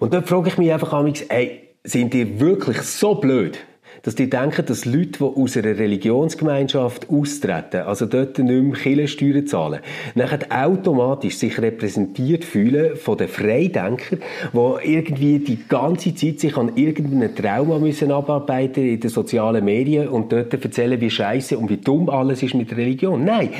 Und 0.00 0.12
dort 0.12 0.28
frage 0.28 0.48
ich 0.48 0.58
mich 0.58 0.72
einfach 0.72 0.92
ey, 1.28 1.68
sind 1.84 2.12
die 2.12 2.40
wirklich 2.40 2.78
so 2.82 3.14
blöd? 3.14 3.58
Dass 4.02 4.14
die 4.14 4.30
denken, 4.30 4.64
dass 4.66 4.84
Leute, 4.84 5.18
die 5.18 5.24
aus 5.24 5.56
einer 5.56 5.78
Religionsgemeinschaft 5.78 7.08
austreten, 7.10 7.82
also 7.82 8.06
dort 8.06 8.38
nicht 8.38 8.62
mehr 8.62 8.76
Kirchensteuern 8.76 9.46
zahlen, 9.46 9.80
nachher 10.14 10.40
automatisch 10.50 11.36
sich 11.36 11.60
repräsentiert 11.60 12.44
fühlen 12.44 12.96
von 12.96 13.18
den 13.18 13.28
Freidenkern, 13.28 14.20
die 14.52 14.92
irgendwie 14.92 15.38
die 15.38 15.58
ganze 15.68 16.14
Zeit 16.14 16.40
sich 16.40 16.56
an 16.56 16.76
irgendeinem 16.76 17.34
Trauma 17.34 17.78
müssen 17.78 18.12
abarbeiten 18.12 18.86
in 18.86 19.00
den 19.00 19.10
sozialen 19.10 19.64
Medien 19.64 20.08
und 20.08 20.32
dort 20.32 20.52
erzählen, 20.52 21.00
wie 21.00 21.10
scheiße 21.10 21.58
und 21.58 21.70
wie 21.70 21.78
dumm 21.78 22.08
alles 22.08 22.42
ist 22.42 22.54
mit 22.54 22.76
Religion. 22.76 23.24
Nein, 23.24 23.50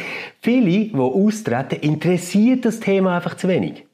viele, 0.40 0.68
die 0.68 0.94
austreten, 0.94 1.80
interessiert 1.80 2.64
das 2.64 2.80
Thema 2.80 3.16
einfach 3.16 3.36
zu 3.36 3.48
wenig. 3.48 3.84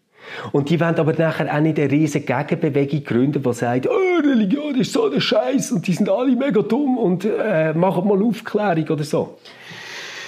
Und 0.52 0.70
die 0.70 0.80
wollen 0.80 0.96
aber 0.96 1.12
nachher 1.12 1.54
auch 1.54 1.60
nicht 1.60 1.78
eine 1.78 1.90
riesige 1.90 2.24
Gegenbewegung 2.24 3.04
gründen, 3.04 3.42
die 3.42 3.52
sagt, 3.52 3.88
oh, 3.88 4.13
Religion 4.34 4.74
ist 4.74 4.92
so 4.92 5.10
ein 5.10 5.20
Scheiß 5.20 5.72
und 5.72 5.86
die 5.86 5.92
sind 5.92 6.08
alle 6.08 6.34
mega 6.34 6.62
dumm 6.62 6.98
und 6.98 7.24
äh, 7.24 7.72
machen 7.72 8.06
mal 8.08 8.22
Aufklärung 8.22 8.88
oder 8.88 9.04
so. 9.04 9.38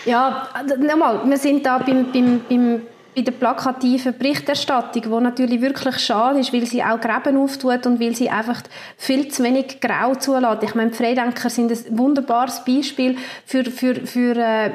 Ja, 0.05 0.49
nochmal, 0.79 1.29
wir 1.29 1.37
sind 1.37 1.66
da 1.66 1.79
beim, 1.79 2.12
beim, 2.12 2.40
beim 2.49 2.83
bei 3.16 3.23
der 3.23 3.33
plakativen 3.33 4.14
Berichterstattung, 4.19 5.03
die 5.03 5.23
natürlich 5.23 5.62
wirklich 5.62 5.99
schade 6.01 6.38
ist, 6.38 6.53
weil 6.53 6.66
sie 6.66 6.83
auch 6.83 7.01
Gräben 7.01 7.38
auftut 7.38 7.87
und 7.87 7.99
weil 7.99 8.14
sie 8.14 8.29
einfach 8.29 8.61
viel 8.99 9.29
zu 9.29 9.42
wenig 9.42 9.81
Grau 9.81 10.14
zulässt. 10.16 10.62
Ich 10.62 10.75
meine, 10.75 10.92
Freidenker 10.92 11.49
sind 11.49 11.73
ein 11.73 11.99
wunderbares 11.99 12.62
Beispiel 12.66 13.16
für, 13.47 13.64
für, 13.64 13.95
für 14.07 14.37
äh, 14.37 14.71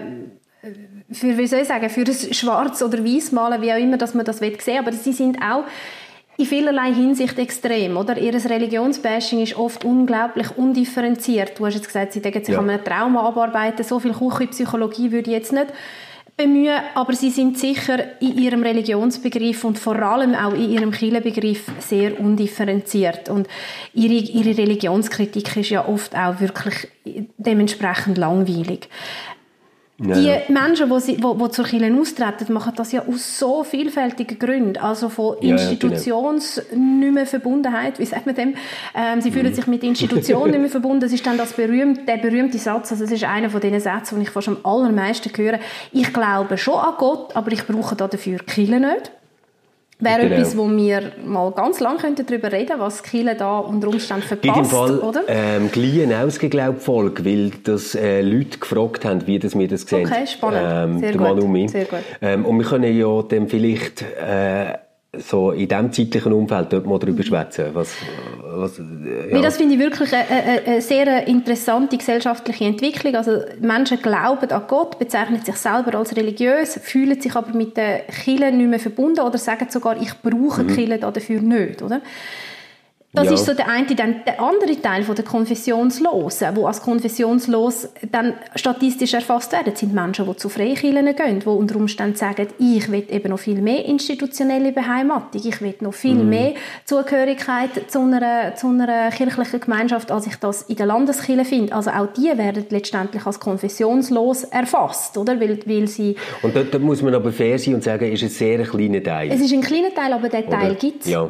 für, 1.11 1.37
wie 1.37 1.47
soll 1.47 1.59
ich 1.59 1.67
sagen, 1.67 1.89
für 1.89 2.03
das 2.03 2.35
Schwarz- 2.35 2.81
oder 2.81 3.03
Weißmalen, 3.03 3.61
wie 3.61 3.73
auch 3.73 3.77
immer, 3.77 3.97
dass 3.97 4.13
man 4.13 4.25
das 4.25 4.37
sehen 4.37 4.57
will. 4.65 4.77
Aber 4.77 4.93
sie 4.93 5.11
sind 5.11 5.37
auch 5.41 5.65
in 6.41 6.47
vielerlei 6.47 6.93
Hinsicht 6.93 7.37
extrem, 7.37 7.97
oder? 7.97 8.17
Ihres 8.17 8.49
Religionsbashing 8.49 9.41
ist 9.41 9.55
oft 9.55 9.85
unglaublich 9.85 10.57
undifferenziert. 10.57 11.59
Du 11.59 11.65
hast 11.65 11.75
jetzt 11.75 11.87
gesagt, 11.87 12.13
sie 12.13 12.21
denken, 12.21 12.43
sie 12.43 12.53
ja. 12.53 12.57
kann 12.57 12.69
ein 12.69 12.83
Trauma 12.83 13.27
abarbeiten. 13.27 13.83
So 13.83 13.99
viel 13.99 14.13
Küchenpsychologie 14.13 15.11
würde 15.11 15.29
ich 15.29 15.37
jetzt 15.37 15.53
nicht 15.53 15.67
bemühen, 16.37 16.79
aber 16.95 17.13
sie 17.13 17.29
sind 17.29 17.59
sicher 17.59 18.19
in 18.19 18.37
ihrem 18.37 18.63
Religionsbegriff 18.63 19.63
und 19.63 19.77
vor 19.77 20.01
allem 20.01 20.33
auch 20.33 20.53
in 20.53 20.71
ihrem 20.71 20.91
Kirchenbegriff 20.91 21.65
sehr 21.79 22.19
undifferenziert. 22.19 23.29
Und 23.29 23.47
ihre, 23.93 24.13
ihre 24.13 24.57
Religionskritik 24.57 25.55
ist 25.57 25.69
ja 25.69 25.87
oft 25.87 26.15
auch 26.15 26.39
wirklich 26.39 26.87
dementsprechend 27.37 28.17
langweilig. 28.17 28.89
Die. 30.01 30.51
Menschen, 30.51 30.89
die, 30.89 30.99
sie, 30.99 31.15
die, 31.15 31.21
die 31.21 31.49
zur 31.51 31.65
Kirche 31.65 31.95
austreten, 31.99 32.53
machen 32.53 32.73
das 32.75 32.91
ja 32.91 33.05
aus 33.07 33.37
so 33.37 33.63
vielfältigen 33.63 34.39
Gründen. 34.39 34.77
Also 34.77 35.09
von 35.09 35.35
genau. 35.39 35.53
Institutions 35.53 36.55
ja, 36.55 36.77
nicht 36.77 37.13
mehr 37.13 37.27
Verbundenheit, 37.27 37.99
wie 37.99 38.05
sagt 38.05 38.25
man 38.25 38.33
dem? 38.33 38.55
Ähm, 38.95 39.21
sie 39.21 39.31
fühlen 39.31 39.51
mhm. 39.51 39.55
sich 39.55 39.67
mit 39.67 39.83
Institutionen 39.83 40.51
nicht 40.51 40.59
mehr 40.61 40.69
verbunden. 40.69 41.01
Das 41.01 41.13
ist 41.13 41.25
dann 41.25 41.37
das 41.37 41.53
berühmte, 41.53 42.03
der 42.05 42.17
berühmte 42.17 42.57
Satz, 42.57 42.91
also 42.91 43.03
das 43.03 43.13
ist 43.13 43.23
einer 43.23 43.51
von 43.51 43.61
diesen 43.61 43.79
Sätzen, 43.79 44.15
die 44.15 44.23
ich 44.23 44.31
fast 44.31 44.47
am 44.47 44.57
allermeisten 44.63 45.31
höre. 45.35 45.59
Ich 45.91 46.11
glaube 46.11 46.57
schon 46.57 46.79
an 46.79 46.95
Gott, 46.97 47.35
aber 47.35 47.51
ich 47.51 47.65
brauche 47.67 47.95
dafür 47.95 48.39
Kirche 48.39 48.79
nicht. 48.79 49.11
Wäre 50.01 50.23
genau. 50.23 50.35
etwas, 50.35 50.57
wo 50.57 50.69
wir 50.69 51.11
mal 51.23 51.51
ganz 51.51 51.79
lang 51.79 51.97
darüber 51.99 52.51
reden 52.51 52.67
könnten, 52.67 52.79
was 52.81 53.03
Kiel 53.03 53.35
da 53.35 53.59
unter 53.59 53.87
Umständen 53.87 54.23
verpasst, 54.23 54.57
In 54.57 54.63
dem 54.63 54.65
Fall, 54.65 54.99
oder? 54.99 55.21
Ähm, 55.27 55.71
gleich 55.71 56.01
eine 56.01 56.19
ausgeglaubt 56.19 56.81
Folge, 56.81 57.23
weil 57.23 57.51
das 57.63 57.93
äh, 57.93 58.21
Leute 58.21 58.57
gefragt 58.57 59.05
haben, 59.05 59.25
wie 59.27 59.37
das 59.37 59.57
wir 59.57 59.67
das 59.67 59.81
sehen. 59.81 60.07
Okay, 60.07 60.25
spannend. 60.25 60.61
Ähm, 60.63 60.99
Sehr, 60.99 61.17
gut. 61.17 61.69
Sehr 61.69 61.85
gut. 61.85 61.99
Ähm, 62.21 62.45
und 62.45 62.57
wir 62.57 62.65
können 62.65 62.97
ja 62.97 63.21
dann 63.21 63.47
vielleicht 63.47 64.01
äh, 64.01 64.73
so 65.17 65.51
in 65.51 65.67
diesem 65.67 65.91
zeitlichen 65.91 66.31
Umfeld 66.31 66.71
dort 66.71 66.85
mal 66.85 66.97
darüber 66.97 67.21
schwätzen. 67.21 67.65
Was, 67.73 67.95
was, 68.43 68.77
ja. 68.77 68.83
nee, 68.83 69.41
das 69.41 69.57
finde 69.57 69.73
ich 69.75 69.79
wirklich 69.79 70.13
eine, 70.13 70.27
eine, 70.29 70.61
eine, 70.65 70.81
sehr 70.81 71.27
interessante 71.27 71.97
gesellschaftliche 71.97 72.63
Entwicklung. 72.63 73.15
Also 73.15 73.41
Menschen 73.59 74.01
glauben 74.01 74.49
an 74.49 74.63
Gott, 74.67 74.97
bezeichnen 74.99 75.43
sich 75.43 75.57
selber 75.57 75.97
als 75.97 76.15
religiös, 76.15 76.79
fühlen 76.81 77.19
sich 77.19 77.35
aber 77.35 77.53
mit 77.53 77.75
den 77.75 78.07
Kirchen 78.07 78.57
nicht 78.57 78.69
mehr 78.69 78.79
verbunden 78.79 79.19
oder 79.19 79.37
sagen 79.37 79.67
sogar, 79.69 80.01
ich 80.01 80.13
brauche 80.21 80.63
mhm. 80.63 80.67
Kirche 80.67 80.99
dafür 80.99 81.41
nicht. 81.41 81.81
Oder? 81.81 82.01
Das 83.13 83.25
ja. 83.25 83.33
ist 83.33 83.45
so 83.45 83.53
der 83.53 83.67
eine. 83.67 83.93
Dann 83.93 84.23
der 84.25 84.39
andere 84.39 84.79
Teil 84.81 85.03
von 85.03 85.15
der 85.15 85.25
Konfessionslosen, 85.25 86.55
wo 86.55 86.65
als 86.65 86.81
konfessionslos 86.81 87.89
dann 88.09 88.35
statistisch 88.55 89.13
erfasst 89.13 89.51
werden, 89.51 89.75
sind 89.75 89.93
Menschen, 89.93 90.25
die 90.25 90.35
zu 90.37 90.47
Freikirchen 90.47 91.13
gehen, 91.15 91.39
die 91.41 91.45
unter 91.45 91.75
Umständen 91.75 92.15
sagen, 92.15 92.47
ich 92.57 92.89
will 92.89 93.05
eben 93.09 93.29
noch 93.29 93.39
viel 93.39 93.61
mehr 93.61 93.83
institutionelle 93.83 94.71
Beheimatung, 94.71 95.41
ich 95.43 95.61
will 95.61 95.75
noch 95.81 95.93
viel 95.93 96.15
mm. 96.15 96.29
mehr 96.29 96.53
Zugehörigkeit 96.85 97.91
zu 97.91 97.99
einer, 97.99 98.55
zu 98.55 98.67
einer 98.67 99.09
kirchlichen 99.09 99.59
Gemeinschaft, 99.59 100.09
als 100.09 100.27
ich 100.27 100.37
das 100.37 100.61
in 100.63 100.77
der 100.77 100.85
Landeskirche 100.85 101.43
finde. 101.43 101.75
Also 101.75 101.89
auch 101.89 102.07
die 102.15 102.31
werden 102.37 102.65
letztendlich 102.69 103.25
als 103.25 103.41
konfessionslos 103.41 104.45
erfasst, 104.45 105.17
oder? 105.17 105.37
Weil, 105.41 105.59
weil 105.65 105.87
sie... 105.89 106.15
Und 106.43 106.55
da, 106.55 106.63
da 106.63 106.79
muss 106.79 107.01
man 107.01 107.13
aber 107.13 107.33
fair 107.33 107.59
sein 107.59 107.75
und 107.75 107.83
sagen, 107.83 108.05
es 108.05 108.21
ist 108.21 108.23
ein 108.23 108.29
sehr 108.29 108.63
kleiner 108.63 109.03
Teil. 109.03 109.31
Es 109.31 109.41
ist 109.41 109.51
ein 109.51 109.61
kleiner 109.61 109.93
Teil, 109.93 110.13
aber 110.13 110.29
der 110.29 110.49
Teil 110.49 110.75
gibt 110.75 111.03
es. 111.03 111.11
Ja. 111.11 111.27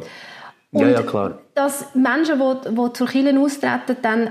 Ja, 0.72 0.88
ja, 0.88 1.02
klar. 1.02 1.38
dass 1.54 1.94
Menschen, 1.94 2.38
die, 2.38 2.70
die 2.70 2.92
zur 2.94 3.06
Kirche 3.06 3.38
austreten, 3.38 3.96
dann, 4.00 4.30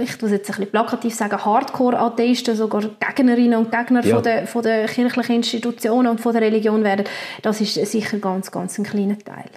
ich 0.00 0.20
muss 0.20 0.30
jetzt 0.32 0.50
ein 0.50 0.56
bisschen 0.56 0.70
plakativ 0.70 1.14
sagen, 1.14 1.44
Hardcore-Atheisten, 1.44 2.56
sogar 2.56 2.82
Gegnerinnen 2.98 3.56
und 3.56 3.70
Gegner 3.70 4.04
ja. 4.04 4.16
von, 4.16 4.24
der, 4.24 4.46
von 4.48 4.62
der 4.62 4.86
kirchlichen 4.86 5.36
Institutionen 5.36 6.08
und 6.08 6.20
von 6.20 6.32
der 6.32 6.42
Religion 6.42 6.82
werden, 6.82 7.06
das 7.42 7.60
ist 7.60 7.74
sicher 7.74 8.18
ganz, 8.18 8.50
ganz 8.50 8.78
ein 8.78 8.84
kleiner 8.84 9.18
Teil. 9.18 9.50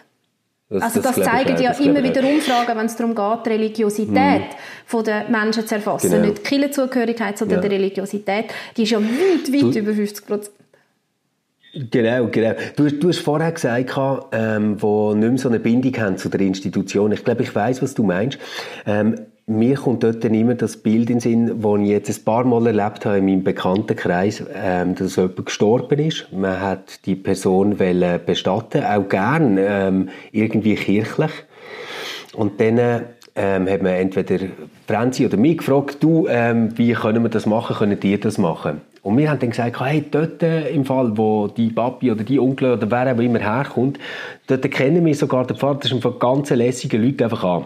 Das, 0.69 0.83
also 0.83 1.01
das, 1.01 1.15
das 1.15 1.25
zeigen 1.25 1.61
ja 1.61 1.71
immer 1.71 2.03
wieder 2.03 2.23
Umfragen, 2.23 2.77
wenn 2.77 2.85
es 2.85 2.95
darum 2.95 3.13
geht, 3.13 3.45
die 3.45 3.49
Religiosität 3.49 4.41
mhm. 4.91 5.03
der 5.03 5.29
Menschen 5.29 5.67
zu 5.67 5.75
erfassen. 5.75 6.11
Genau. 6.11 6.25
Nicht 6.25 6.39
die 6.39 6.43
Kirchenzugehörigkeit, 6.43 7.37
sondern 7.37 7.61
ja. 7.61 7.69
die 7.69 7.75
Religiosität. 7.75 8.45
Die 8.77 8.83
ist 8.83 8.91
ja 8.91 8.99
weit, 8.99 9.53
weit 9.53 9.75
du, 9.75 9.79
über 9.79 9.93
50 9.93 10.25
Prozent. 10.25 10.55
Genau, 11.73 12.27
genau. 12.27 12.53
Du, 12.75 12.87
du 12.87 13.09
hast 13.09 13.19
vorher 13.19 13.51
gesagt, 13.51 13.97
ähm, 14.31 14.79
wo 14.79 15.15
nicht 15.15 15.27
mehr 15.27 15.37
so 15.39 15.49
eine 15.49 15.59
Bindung 15.59 15.97
haben 15.97 16.17
zu 16.17 16.29
der 16.29 16.41
Institution. 16.41 17.11
Ich 17.11 17.23
glaube, 17.23 17.41
ich 17.41 17.55
weiß, 17.55 17.81
was 17.81 17.95
du 17.95 18.03
meinst. 18.03 18.37
Ähm, 18.85 19.15
mir 19.47 19.75
kommt 19.75 20.03
dort 20.03 20.23
dann 20.23 20.35
immer 20.35 20.53
das 20.53 20.77
Bild 20.77 21.09
in 21.09 21.17
den 21.17 21.19
Sinn, 21.19 21.61
das 21.61 21.81
ich 21.81 21.87
jetzt 21.87 22.09
ein 22.19 22.23
paar 22.23 22.43
Mal 22.43 22.67
erlebt 22.67 23.05
habe 23.05 23.17
in 23.17 23.25
meinem 23.25 23.43
Bekanntenkreis, 23.43 24.43
ähm, 24.53 24.93
dass 24.93 25.15
jemand 25.15 25.47
gestorben 25.47 25.99
ist. 25.99 26.31
Man 26.31 26.61
hat 26.61 27.05
die 27.07 27.15
Person 27.15 27.75
bestatten, 27.75 28.83
auch 28.83 29.09
gern 29.09 29.57
ähm, 29.59 30.09
irgendwie 30.31 30.75
kirchlich. 30.75 31.31
Und 32.35 32.61
dann 32.61 33.05
ähm, 33.35 33.67
hat 33.67 33.81
man 33.81 33.93
entweder 33.93 34.45
Franzi 34.87 35.25
oder 35.25 35.37
mich 35.37 35.57
gefragt, 35.57 35.97
du, 36.01 36.27
ähm, 36.27 36.77
wie 36.77 36.93
können 36.93 37.23
wir 37.23 37.29
das 37.29 37.45
machen, 37.45 37.75
können 37.75 37.99
die 37.99 38.19
das 38.19 38.37
machen? 38.37 38.81
Und 39.01 39.17
wir 39.17 39.29
haben 39.29 39.39
dann 39.39 39.49
gesagt, 39.49 39.81
hey, 39.81 40.03
dort 40.09 40.41
äh, 40.43 40.69
im 40.69 40.85
Fall, 40.85 41.17
wo 41.17 41.47
die 41.47 41.69
Papi 41.69 42.11
oder 42.11 42.23
die 42.23 42.39
Onkel 42.39 42.73
oder 42.73 42.89
wer 42.89 43.13
auch 43.13 43.19
immer 43.19 43.39
herkommt, 43.39 43.99
dort 44.47 44.69
kennen 44.71 45.05
wir 45.05 45.15
sogar 45.15 45.45
den 45.45 45.57
Vater 45.57 45.89
von 45.99 46.19
ganz 46.19 46.51
lässigen 46.51 47.03
Leuten 47.03 47.23
einfach 47.23 47.43
an. 47.43 47.65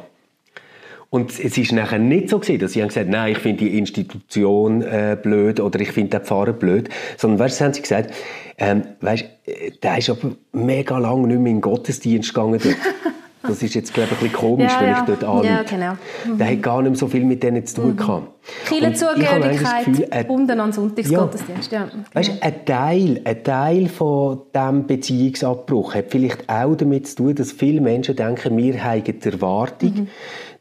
Und 1.10 1.32
es 1.40 1.58
ist 1.58 1.72
nachher 1.72 2.00
nicht 2.00 2.30
so 2.30 2.40
gewesen, 2.40 2.60
dass 2.60 2.74
sie 2.74 2.82
haben 2.82 2.90
gesagt, 2.90 3.10
nein, 3.10 3.32
ich 3.32 3.38
finde 3.38 3.66
die 3.66 3.78
Institution 3.78 4.82
äh, 4.82 5.18
blöd 5.22 5.60
oder 5.60 5.80
ich 5.80 5.92
finde 5.92 6.18
den 6.18 6.26
Pfarrer 6.26 6.54
blöd, 6.54 6.90
sondern 7.18 7.40
weißt, 7.40 7.62
haben 7.62 7.74
sie 7.74 7.82
gesagt, 7.82 8.14
ähm, 8.58 8.84
weißt, 9.00 9.24
äh, 9.46 9.72
der 9.82 10.00
ist 10.00 10.10
aber 10.10 10.32
mega 10.52 10.98
lange 10.98 11.28
nicht 11.28 11.40
mehr 11.40 11.52
in 11.52 11.58
den 11.58 11.62
Gottesdienst 11.62 12.34
gegangen 12.34 12.60
dort. 12.62 12.76
Das 13.48 13.64
ist 13.64 13.74
jetzt, 13.76 13.94
glaube 13.94 14.10
ich, 14.12 14.18
ein 14.18 14.24
bisschen 14.24 14.40
komisch, 14.40 14.72
ja, 14.72 14.82
wenn 14.82 14.92
ich 14.92 15.00
dort 15.02 15.24
anrufe. 15.24 15.48
Ja, 15.48 15.64
genau. 15.64 15.94
Mhm. 16.26 16.38
Der 16.38 16.52
hat 16.52 16.62
gar 16.62 16.82
nicht 16.82 16.92
mehr 16.92 17.00
so 17.00 17.08
viel 17.08 17.24
mit 17.24 17.44
denen 17.44 17.66
zu 17.66 17.76
tun 17.76 17.92
mhm. 17.92 17.98
gehabt. 17.98 18.28
Kirchenzugehörigkeit 18.68 20.12
gebunden 20.12 20.60
an 20.60 20.72
Sonntagsgottesdienst. 20.72 21.72
Ja. 21.72 21.80
Ja, 21.82 21.86
genau. 21.86 22.04
weißt, 22.14 22.32
ein 22.42 22.66
Teil, 22.66 23.22
ein 23.24 23.44
Teil 23.44 23.90
von 23.90 24.42
diesem 24.56 24.88
Beziehungsabbruch 24.88 25.96
hat 25.96 26.06
vielleicht 26.10 26.50
auch 26.50 26.76
damit 26.76 27.08
zu 27.08 27.16
tun, 27.18 27.36
dass 27.36 27.52
viele 27.52 27.82
Menschen 27.82 28.16
denken, 28.16 28.58
wir 28.58 28.84
haben 28.84 29.04
die 29.04 29.30
Erwartung, 29.30 29.94
mhm 29.94 30.08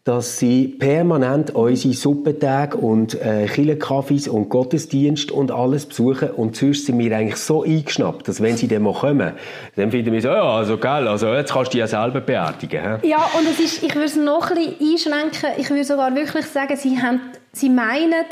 dass 0.07 0.39
sie 0.39 0.69
permanent 0.69 1.53
unsere 1.57 1.93
Suppentage 1.93 2.77
und 2.77 3.21
äh, 3.21 3.47
Kirchenkaffees 3.47 4.29
und 4.29 4.49
Gottesdienst 4.49 5.33
und 5.33 5.51
alles 5.51 5.85
besuchen 5.85 6.31
und 6.31 6.55
sonst 6.55 6.87
sind 6.87 7.01
wir 7.01 7.17
eigentlich 7.17 7.39
so 7.39 7.65
eingeschnappt, 7.65 8.29
dass 8.29 8.41
wenn 8.41 8.57
sie 8.57 8.69
dann 8.69 8.83
mal 8.83 8.95
kommen, 8.95 9.33
dann 9.75 9.91
finden 9.91 10.13
wir 10.13 10.23
so, 10.23 10.29
ja, 10.29 10.45
also 10.45 10.79
geil, 10.79 11.09
also 11.09 11.35
jetzt 11.35 11.53
kannst 11.53 11.75
du 11.75 11.79
ja 11.79 11.89
selber 11.89 12.21
beerdigen. 12.21 13.01
He? 13.03 13.09
Ja, 13.09 13.29
und 13.37 13.49
es 13.49 13.59
ist, 13.59 13.83
ich 13.83 13.93
würde 13.97 14.07
es 14.07 14.15
noch 14.15 14.49
ein 14.53 14.77
bisschen 14.79 15.13
einschränken, 15.13 15.61
ich 15.61 15.69
würde 15.71 15.83
sogar 15.83 16.15
wirklich 16.15 16.47
sagen, 16.47 16.77
sie, 16.77 17.03
haben, 17.03 17.21
sie 17.51 17.69
meinen, 17.69 18.27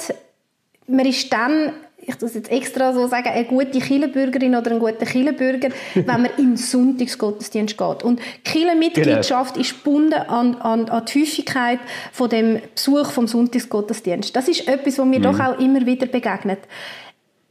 man 0.87 1.07
ist 1.07 1.33
dann 1.33 1.73
ich 2.07 2.21
muss 2.21 2.35
jetzt 2.35 2.51
extra 2.51 2.93
so 2.93 3.07
sagen, 3.07 3.29
eine 3.29 3.45
gute 3.45 3.79
Kirchenbürgerin 3.79 4.55
oder 4.55 4.71
ein 4.71 4.79
guter 4.79 5.07
Kirchenbürger, 5.07 5.69
wenn 5.95 6.07
man 6.07 6.29
im 6.39 6.57
Sonntagsgottesdienst 6.57 7.77
geht. 7.77 8.03
Und 8.03 8.21
Kirchenmitgliedschaft 8.45 9.55
genau. 9.55 9.63
ist 9.63 9.85
gebunden 9.85 10.15
an, 10.15 10.57
an, 10.57 10.89
an 10.89 11.05
die 11.07 11.21
Häufigkeit 11.21 11.81
von 12.13 12.29
dem 12.29 12.61
Besuch 12.75 13.11
vom 13.11 13.27
Sonntagsgottesdienst. 13.27 14.35
Das 14.35 14.49
ist 14.49 14.69
etwas, 14.69 14.99
was 14.99 15.07
mir 15.07 15.19
mhm. 15.19 15.25
doch 15.25 15.41
auch 15.41 15.59
immer 15.59 15.85
wieder 15.87 16.07
begegnet 16.07 16.61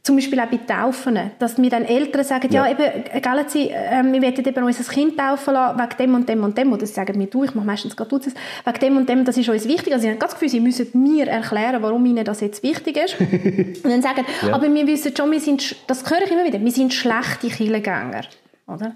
zum 0.04 0.16
Beispiel 0.16 0.38
auch 0.38 0.48
bei 0.48 0.58
Taufen, 0.58 1.18
dass 1.38 1.56
mir 1.56 1.70
dann 1.70 1.86
Eltern 1.86 2.24
sagen, 2.24 2.52
ja, 2.52 2.66
ja 2.66 2.72
eben, 2.72 3.22
gell, 3.22 3.44
sie, 3.48 3.70
äh, 3.70 4.02
wir 4.04 4.20
wollen 4.20 4.46
eben 4.46 4.64
unser 4.64 4.92
Kind 4.92 5.18
taufen 5.18 5.54
lassen, 5.54 5.78
wegen 5.78 5.96
dem 5.98 6.14
und 6.14 6.28
dem 6.28 6.44
und 6.44 6.58
dem, 6.58 6.72
oder 6.74 6.84
sie 6.84 6.92
sagen 6.92 7.16
mir, 7.16 7.26
du, 7.26 7.44
ich 7.44 7.54
mache 7.54 7.64
meistens 7.64 7.96
gerade 7.96 8.18
das, 8.18 8.34
wegen 8.66 8.78
dem 8.80 8.96
und 8.98 9.08
dem, 9.08 9.24
das 9.24 9.38
ist 9.38 9.48
uns 9.48 9.66
wichtig, 9.66 9.94
also 9.94 10.02
sie 10.02 10.10
haben 10.10 10.18
das 10.18 10.32
Gefühl, 10.32 10.50
sie 10.50 10.60
müssen 10.60 10.88
mir 10.92 11.26
erklären, 11.26 11.82
warum 11.82 12.04
ihnen 12.04 12.22
das 12.22 12.42
jetzt 12.42 12.62
wichtig 12.62 12.98
ist, 12.98 13.18
und 13.18 13.90
dann 13.90 14.02
sagen, 14.02 14.26
ja. 14.46 14.52
aber 14.52 14.72
wir 14.72 14.86
wissen 14.86 15.16
schon, 15.16 15.30
wir 15.30 15.40
sind, 15.40 15.74
das 15.86 16.08
höre 16.10 16.20
ich 16.22 16.30
immer 16.30 16.44
wieder, 16.44 16.60
wir 16.60 16.72
sind 16.72 16.92
schlechte 16.92 17.48
Killengänger. 17.48 18.24
Oder? 18.66 18.94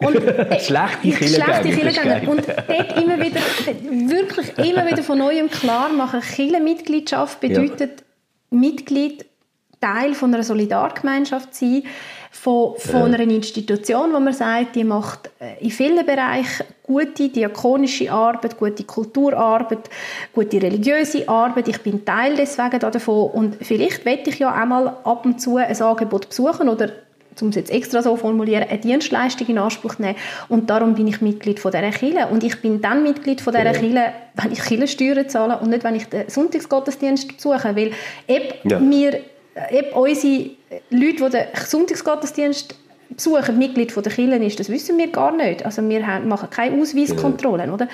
Und, 0.00 0.16
schlechte 0.60 1.08
Kirchengänger. 1.10 2.28
Und 2.28 2.46
dort 2.46 3.02
immer 3.02 3.18
wieder, 3.20 3.40
wirklich 3.90 4.58
immer 4.58 4.86
wieder 4.86 5.02
von 5.02 5.16
neuem 5.16 5.50
klar 5.50 5.88
machen, 5.90 6.20
Kirchenmitgliedschaft 6.20 7.40
bedeutet 7.40 8.00
ja. 8.00 8.58
Mitglied 8.58 9.24
Teil 9.82 10.14
von 10.14 10.32
einer 10.32 10.44
Solidargemeinschaft 10.44 11.54
sein, 11.54 11.82
von, 12.30 12.76
von 12.78 13.12
einer 13.14 13.20
Institution, 13.20 14.12
wo 14.12 14.18
man 14.18 14.32
sagt, 14.32 14.76
die 14.76 14.84
macht 14.84 15.30
äh, 15.38 15.62
in 15.62 15.70
vielen 15.70 16.06
Bereichen 16.06 16.64
gute 16.82 17.28
diakonische 17.28 18.10
Arbeit, 18.10 18.58
gute 18.58 18.84
Kulturarbeit, 18.84 19.90
gute 20.32 20.62
religiöse 20.62 21.28
Arbeit. 21.28 21.68
Ich 21.68 21.82
bin 21.82 22.04
Teil 22.04 22.34
deswegen 22.36 22.78
davon 22.78 23.30
und 23.32 23.56
vielleicht 23.60 24.04
werde 24.04 24.30
ich 24.30 24.38
ja 24.38 24.50
einmal 24.50 24.88
ab 25.04 25.26
und 25.26 25.40
zu 25.40 25.58
ein 25.58 25.80
Angebot 25.80 26.28
besuchen 26.30 26.70
oder 26.70 26.90
um 27.40 27.48
es 27.48 27.56
jetzt 27.56 27.70
extra 27.70 28.02
so 28.02 28.16
formulieren, 28.16 28.64
eine 28.68 28.78
Dienstleistung 28.78 29.46
in 29.48 29.58
Anspruch 29.58 29.98
nehmen. 29.98 30.16
Und 30.48 30.68
darum 30.68 30.94
bin 30.94 31.06
ich 31.06 31.20
Mitglied 31.20 31.60
von 31.60 31.72
dieser 31.72 31.90
Kirche. 31.90 32.26
Und 32.30 32.44
ich 32.44 32.60
bin 32.60 32.80
dann 32.80 33.02
Mitglied 33.02 33.40
von 33.40 33.54
dieser 33.54 33.66
ja. 33.66 33.72
Kirche, 33.72 34.12
wenn 34.34 34.52
ich 34.52 34.62
Kirchensteuern 34.62 35.28
zahle 35.28 35.58
und 35.58 35.70
nicht, 35.70 35.84
wenn 35.84 35.94
ich 35.94 36.06
den 36.08 36.28
Sonntagsgottesdienst 36.28 37.36
besuche. 37.36 37.74
Weil 37.74 37.92
eben 38.28 38.68
ja. 38.68 38.78
äh, 38.78 39.22
eben 39.70 39.92
unsere 39.92 40.50
Leute, 40.90 41.24
die 41.24 41.30
den 41.30 41.44
Sonntagsgottesdienst 41.66 42.74
besuchen, 43.10 43.58
Mitglied 43.58 43.92
von 43.92 44.02
der 44.02 44.12
Kirche 44.12 44.36
ist, 44.36 44.60
das 44.60 44.68
wissen 44.68 44.98
wir 44.98 45.08
gar 45.08 45.32
nicht. 45.32 45.64
Also 45.64 45.86
wir 45.88 46.06
haben, 46.06 46.28
machen 46.28 46.48
keine 46.50 46.80
Ausweiskontrollen, 46.80 47.68
ja. 47.68 47.74
oder? 47.74 47.88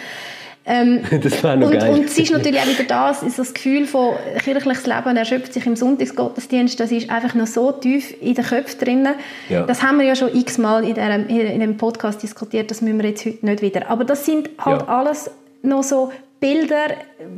Ähm, 0.65 1.01
das 1.23 1.43
war 1.43 1.57
noch 1.57 1.69
und, 1.71 1.79
geil. 1.79 1.91
und 1.91 2.05
es 2.05 2.19
ist 2.19 2.31
natürlich 2.31 2.61
auch 2.61 2.67
wieder 2.67 2.85
das, 2.85 3.23
ist 3.23 3.39
das 3.39 3.55
Gefühl 3.55 3.87
von 3.87 4.15
kirchliches 4.45 4.87
Leben 4.87 5.17
erschöpft 5.17 5.55
sich 5.55 5.65
im 5.65 5.77
Sonntagsgottesdienst, 5.77 6.79
das 6.79 6.93
ist 6.93 7.09
einfach 7.09 7.35
noch 7.35 7.47
so 7.47 7.73
tief 7.73 8.15
in 8.21 8.35
den 8.35 8.45
Köpfen 8.45 8.79
drin. 8.79 9.09
Ja. 9.49 9.63
Das 9.63 9.83
haben 9.83 9.99
wir 9.99 10.05
ja 10.05 10.15
schon 10.15 10.35
x-mal 10.35 10.85
in, 10.85 10.95
diesem, 10.95 11.27
in 11.27 11.61
dem 11.61 11.77
Podcast 11.79 12.23
diskutiert, 12.23 12.71
das 12.71 12.83
müssen 12.83 13.01
wir 13.01 13.09
jetzt 13.09 13.25
heute 13.25 13.47
nicht 13.47 13.63
wieder. 13.63 13.89
Aber 13.89 14.05
das 14.05 14.27
sind 14.27 14.51
halt 14.59 14.83
ja. 14.83 14.89
alles 14.89 15.31
noch 15.63 15.83
so 15.83 16.13
Bilder, 16.39 16.89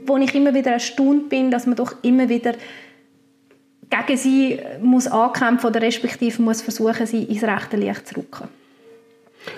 wo 0.07 0.17
ich 0.19 0.35
immer 0.35 0.53
wieder 0.53 0.73
erstaunt 0.73 1.29
bin, 1.29 1.51
dass 1.51 1.67
man 1.67 1.77
doch 1.77 1.95
immer 2.03 2.29
wieder 2.29 2.55
gegen 3.91 4.19
sie 4.19 4.59
muss 4.81 5.07
ankämpfen 5.07 5.69
oder 5.69 5.83
respektive 5.83 6.41
muss 6.43 6.63
versuchen, 6.63 7.07
sie 7.07 7.25
ins 7.25 7.43
rechte 7.43 7.77
Licht 7.77 8.07
zu 8.07 8.17
rücken. 8.17 8.49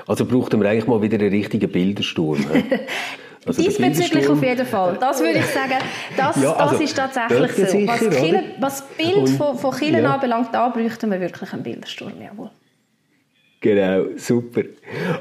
Also 0.07 0.25
braucht 0.25 0.53
man 0.53 0.66
eigentlich 0.66 0.87
mal 0.87 1.03
wieder 1.03 1.18
einen 1.18 1.31
richtigen 1.31 1.71
Bildersturm. 1.71 2.45
Also 3.45 3.61
Diesbezüglich 3.61 4.29
auf 4.29 4.40
jeden 4.40 4.64
Fall. 4.64 4.97
Das 5.01 5.18
würde 5.18 5.40
ich 5.40 5.47
sagen, 5.47 5.75
das, 6.16 6.40
ja, 6.40 6.53
also, 6.53 6.75
das 6.75 6.85
ist 6.85 6.97
tatsächlich 6.97 7.68
so. 7.68 7.87
Was, 7.88 7.99
Kirche, 7.99 8.45
was 8.61 8.87
das 8.87 8.97
Bild 8.97 9.16
Und, 9.16 9.29
von, 9.31 9.59
von 9.59 9.75
Kirchen 9.75 10.05
ja. 10.05 10.14
anbelangt, 10.14 10.51
da 10.53 10.68
bräuchten 10.68 11.11
wir 11.11 11.21
wirklich 11.21 11.53
einen 11.53 11.64
Bildersturm, 11.64 12.12
jawohl. 12.23 12.51
Genau, 13.62 14.07
super. 14.16 14.62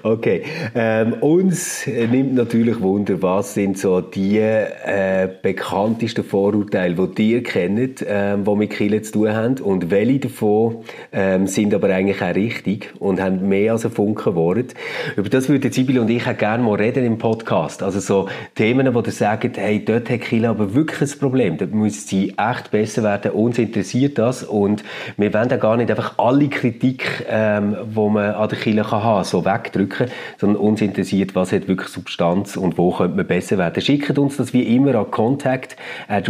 Okay. 0.02 0.42
Ähm, 0.74 1.14
uns 1.22 1.86
nimmt 1.86 2.34
natürlich 2.34 2.82
Wunder, 2.82 3.22
was 3.22 3.54
sind 3.54 3.78
so 3.78 4.02
die 4.02 4.40
äh, 4.40 5.30
bekanntesten 5.44 6.24
Vorurteile, 6.24 7.08
die 7.08 7.34
ihr 7.34 7.44
kennt, 7.44 8.04
ähm, 8.08 8.44
die 8.44 8.56
mit 8.56 8.72
Kirche 8.72 9.04
zu 9.04 9.12
tun 9.12 9.34
haben 9.34 9.60
und 9.60 9.92
welche 9.92 10.22
davon 10.22 10.78
ähm, 11.12 11.46
sind 11.46 11.72
aber 11.76 11.90
eigentlich 11.90 12.20
auch 12.24 12.34
richtig 12.34 12.92
und 12.98 13.22
haben 13.22 13.48
mehr 13.48 13.74
als 13.74 13.86
ein 13.86 13.92
Funken 13.92 14.34
Wort. 14.34 14.74
Über 15.16 15.30
das 15.30 15.48
würden 15.48 15.72
Sibyl 15.72 16.00
und 16.00 16.10
ich 16.10 16.26
auch 16.26 16.36
gerne 16.36 16.64
mal 16.64 16.76
reden 16.76 17.06
im 17.06 17.20
Podcast. 17.20 17.84
Also 17.84 18.00
so 18.00 18.28
Themen, 18.56 18.92
wo 18.96 19.02
ihr 19.02 19.12
sagt, 19.12 19.58
hey, 19.58 19.86
dort 19.86 20.10
hat 20.10 20.22
Kirche 20.22 20.50
aber 20.50 20.74
wirklich 20.74 21.14
ein 21.14 21.20
Problem. 21.20 21.58
Dort 21.60 21.74
muss 21.74 22.08
sie 22.08 22.34
echt 22.38 22.72
besser 22.72 23.04
werden. 23.04 23.34
Uns 23.34 23.60
interessiert 23.60 24.18
das 24.18 24.44
und 24.44 24.84
wir 25.18 25.32
wollen 25.32 25.50
da 25.50 25.58
gar 25.58 25.78
nicht 25.78 25.92
einfach 25.92 26.18
alle 26.18 26.48
Kritik, 26.50 27.24
ähm, 27.30 27.78
wo 27.94 28.10
man 28.10 28.31
an 28.36 28.50
der 28.50 28.58
Kille 28.58 28.84
kann 28.84 29.04
haben 29.04 29.24
so 29.24 29.46
wegdrücken, 29.46 30.08
sondern 30.38 30.62
uns 30.62 30.82
interessiert, 30.82 31.36
was 31.36 31.52
hat 31.52 31.68
wirklich 31.68 31.90
Substanz 31.90 32.58
und 32.58 32.78
wo 32.78 32.92
könnte 32.92 33.18
man 33.18 33.28
besser 33.28 33.58
werden. 33.58 33.82
Schickt 33.82 34.18
uns 34.18 34.38
das 34.38 34.54
wie 34.54 34.76
immer 34.76 34.96
an 34.96 35.12
contact 35.12 35.76
at 36.08 36.30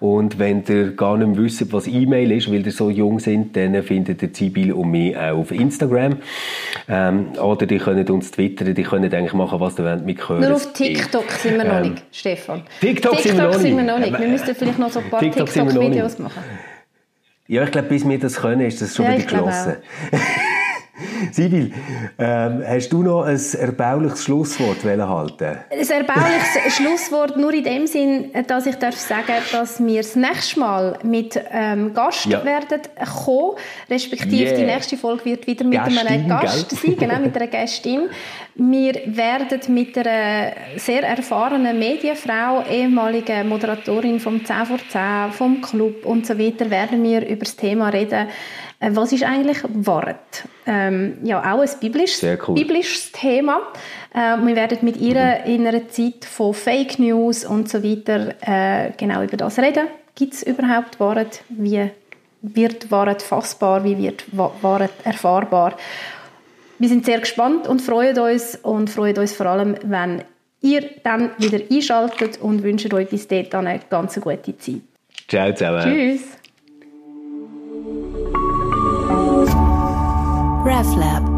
und 0.00 0.38
wenn 0.38 0.64
ihr 0.68 0.96
gar 0.96 1.16
nicht 1.16 1.28
mehr 1.28 1.36
wisst, 1.44 1.72
was 1.72 1.86
E-Mail 1.86 2.32
ist, 2.32 2.50
weil 2.50 2.66
ihr 2.66 2.72
so 2.72 2.90
jung 2.90 3.20
sind, 3.20 3.56
dann 3.56 3.80
findet 3.82 4.22
ihr 4.22 4.32
Zibil 4.32 4.72
und 4.72 4.90
mich 4.90 5.16
auch 5.16 5.38
auf 5.38 5.52
Instagram. 5.52 6.16
Ähm, 6.88 7.28
oder 7.40 7.66
die 7.66 7.78
können 7.78 8.08
uns 8.08 8.30
twittern, 8.30 8.74
die 8.74 8.82
können 8.82 9.12
eigentlich 9.12 9.34
machen, 9.34 9.60
was 9.60 9.78
ihr 9.78 9.84
wollt 9.84 10.04
mit 10.04 10.28
hören. 10.28 10.40
Nur 10.40 10.54
auf 10.54 10.72
TikTok 10.72 11.30
sind 11.30 11.58
wir 11.58 11.64
noch 11.64 11.76
ähm, 11.76 11.90
nicht, 11.90 12.02
Stefan. 12.10 12.62
TikTok, 12.80 13.12
TikTok 13.16 13.22
sind, 13.22 13.36
wir 13.36 13.44
noch, 13.44 13.54
sind 13.54 13.76
wir 13.76 13.84
noch 13.84 13.98
nicht. 13.98 14.18
Wir 14.18 14.28
müssten 14.28 14.54
vielleicht 14.54 14.78
noch 14.78 14.90
so 14.90 15.00
ein 15.00 15.10
paar 15.10 15.20
TikTok-Videos 15.20 16.16
TikTok 16.16 16.18
machen. 16.20 16.42
Ja, 17.48 17.64
ich 17.64 17.70
glaube, 17.70 17.88
bis 17.88 18.08
wir 18.08 18.18
das 18.18 18.36
können, 18.36 18.62
ist 18.62 18.82
das 18.82 18.96
schon 18.96 19.04
ja, 19.04 19.12
wieder 19.12 19.22
geschlossen. 19.22 19.76
Sibyl, 21.32 21.72
ähm, 22.18 22.62
hast 22.66 22.88
du 22.90 23.02
noch 23.02 23.24
ein 23.24 23.40
erbauliches 23.58 24.24
Schlusswort 24.24 24.84
halten? 24.84 25.58
Ein 25.70 25.90
erbauliches 25.90 26.76
Schlusswort 26.76 27.36
nur 27.36 27.52
in 27.52 27.64
dem 27.64 27.86
Sinn, 27.86 28.30
dass 28.46 28.66
ich 28.66 28.76
darf 28.76 28.96
sagen, 28.96 29.32
dass 29.52 29.84
wir 29.84 30.02
das 30.02 30.16
nächste 30.16 30.60
Mal 30.60 30.98
mit 31.02 31.38
ähm, 31.50 31.92
Gast 31.92 32.26
ja. 32.26 32.44
werden 32.44 32.80
kommen, 33.24 33.56
respektive 33.90 34.50
yeah. 34.50 34.56
die 34.56 34.64
nächste 34.64 34.96
Folge 34.96 35.24
wird 35.26 35.46
wieder 35.46 35.64
mit 35.64 35.84
Gästin, 35.84 36.06
einem 36.06 36.28
Gast 36.28 36.70
gell? 36.70 36.78
sein, 36.78 36.96
genau, 36.96 37.20
mit 37.20 37.36
einer 37.36 37.46
Gästin. 37.46 38.08
Wir 38.54 38.94
werden 39.04 39.60
mit 39.74 39.98
einer 39.98 40.52
sehr 40.76 41.02
erfahrenen 41.02 41.78
Medienfrau, 41.78 42.64
ehemalige 42.70 43.44
Moderatorin 43.44 44.18
vom 44.18 44.42
10 44.42 44.64
vor 44.64 44.78
10, 44.88 45.32
vom 45.32 45.60
Club 45.60 46.06
und 46.06 46.26
so 46.26 46.38
weiter, 46.38 46.70
werden 46.70 47.02
wir 47.02 47.26
über 47.26 47.44
das 47.44 47.56
Thema 47.56 47.90
reden, 47.90 48.28
was 48.80 49.12
ist 49.12 49.24
eigentlich 49.24 49.58
Wort? 49.68 50.44
Ähm, 50.66 51.18
ja, 51.22 51.40
auch 51.40 51.60
ein 51.60 51.68
biblisches, 51.80 52.22
cool. 52.46 52.54
biblisches 52.54 53.10
Thema. 53.12 53.60
Äh, 54.14 54.36
wir 54.36 54.56
werden 54.56 54.78
mit 54.82 54.98
ihr 54.98 55.14
mhm. 55.44 55.50
in 55.50 55.66
einer 55.66 55.88
Zeit 55.88 56.24
von 56.24 56.52
Fake 56.52 56.98
News 56.98 57.44
und 57.44 57.68
so 57.68 57.82
weiter 57.82 58.34
äh, 58.42 58.92
genau 58.96 59.22
über 59.22 59.36
das 59.36 59.58
reden. 59.58 59.86
Gibt 60.14 60.34
es 60.34 60.42
überhaupt 60.42 61.00
Wort? 61.00 61.42
Wie 61.48 61.90
wird 62.42 62.90
Wort 62.90 63.22
fassbar? 63.22 63.84
Wie 63.84 63.98
wird 63.98 64.24
Wort 64.36 64.90
erfahrbar? 65.04 65.76
Wir 66.78 66.88
sind 66.88 67.06
sehr 67.06 67.20
gespannt 67.20 67.66
und 67.66 67.80
freuen 67.80 68.18
uns 68.18 68.56
und 68.56 68.90
freuen 68.90 69.16
uns 69.16 69.32
vor 69.32 69.46
allem, 69.46 69.76
wenn 69.84 70.22
ihr 70.60 70.84
dann 71.02 71.30
wieder 71.38 71.60
einschaltet 71.70 72.40
und 72.40 72.62
wünschen 72.62 72.92
euch 72.92 73.08
bis 73.08 73.26
dahin 73.28 73.52
eine 73.54 73.80
ganz 73.88 74.20
gute 74.20 74.56
Zeit. 74.58 74.82
Ciao 75.28 75.52
zusammen. 75.52 75.82
Tschüss. 75.82 76.36
RefLab 80.66 81.35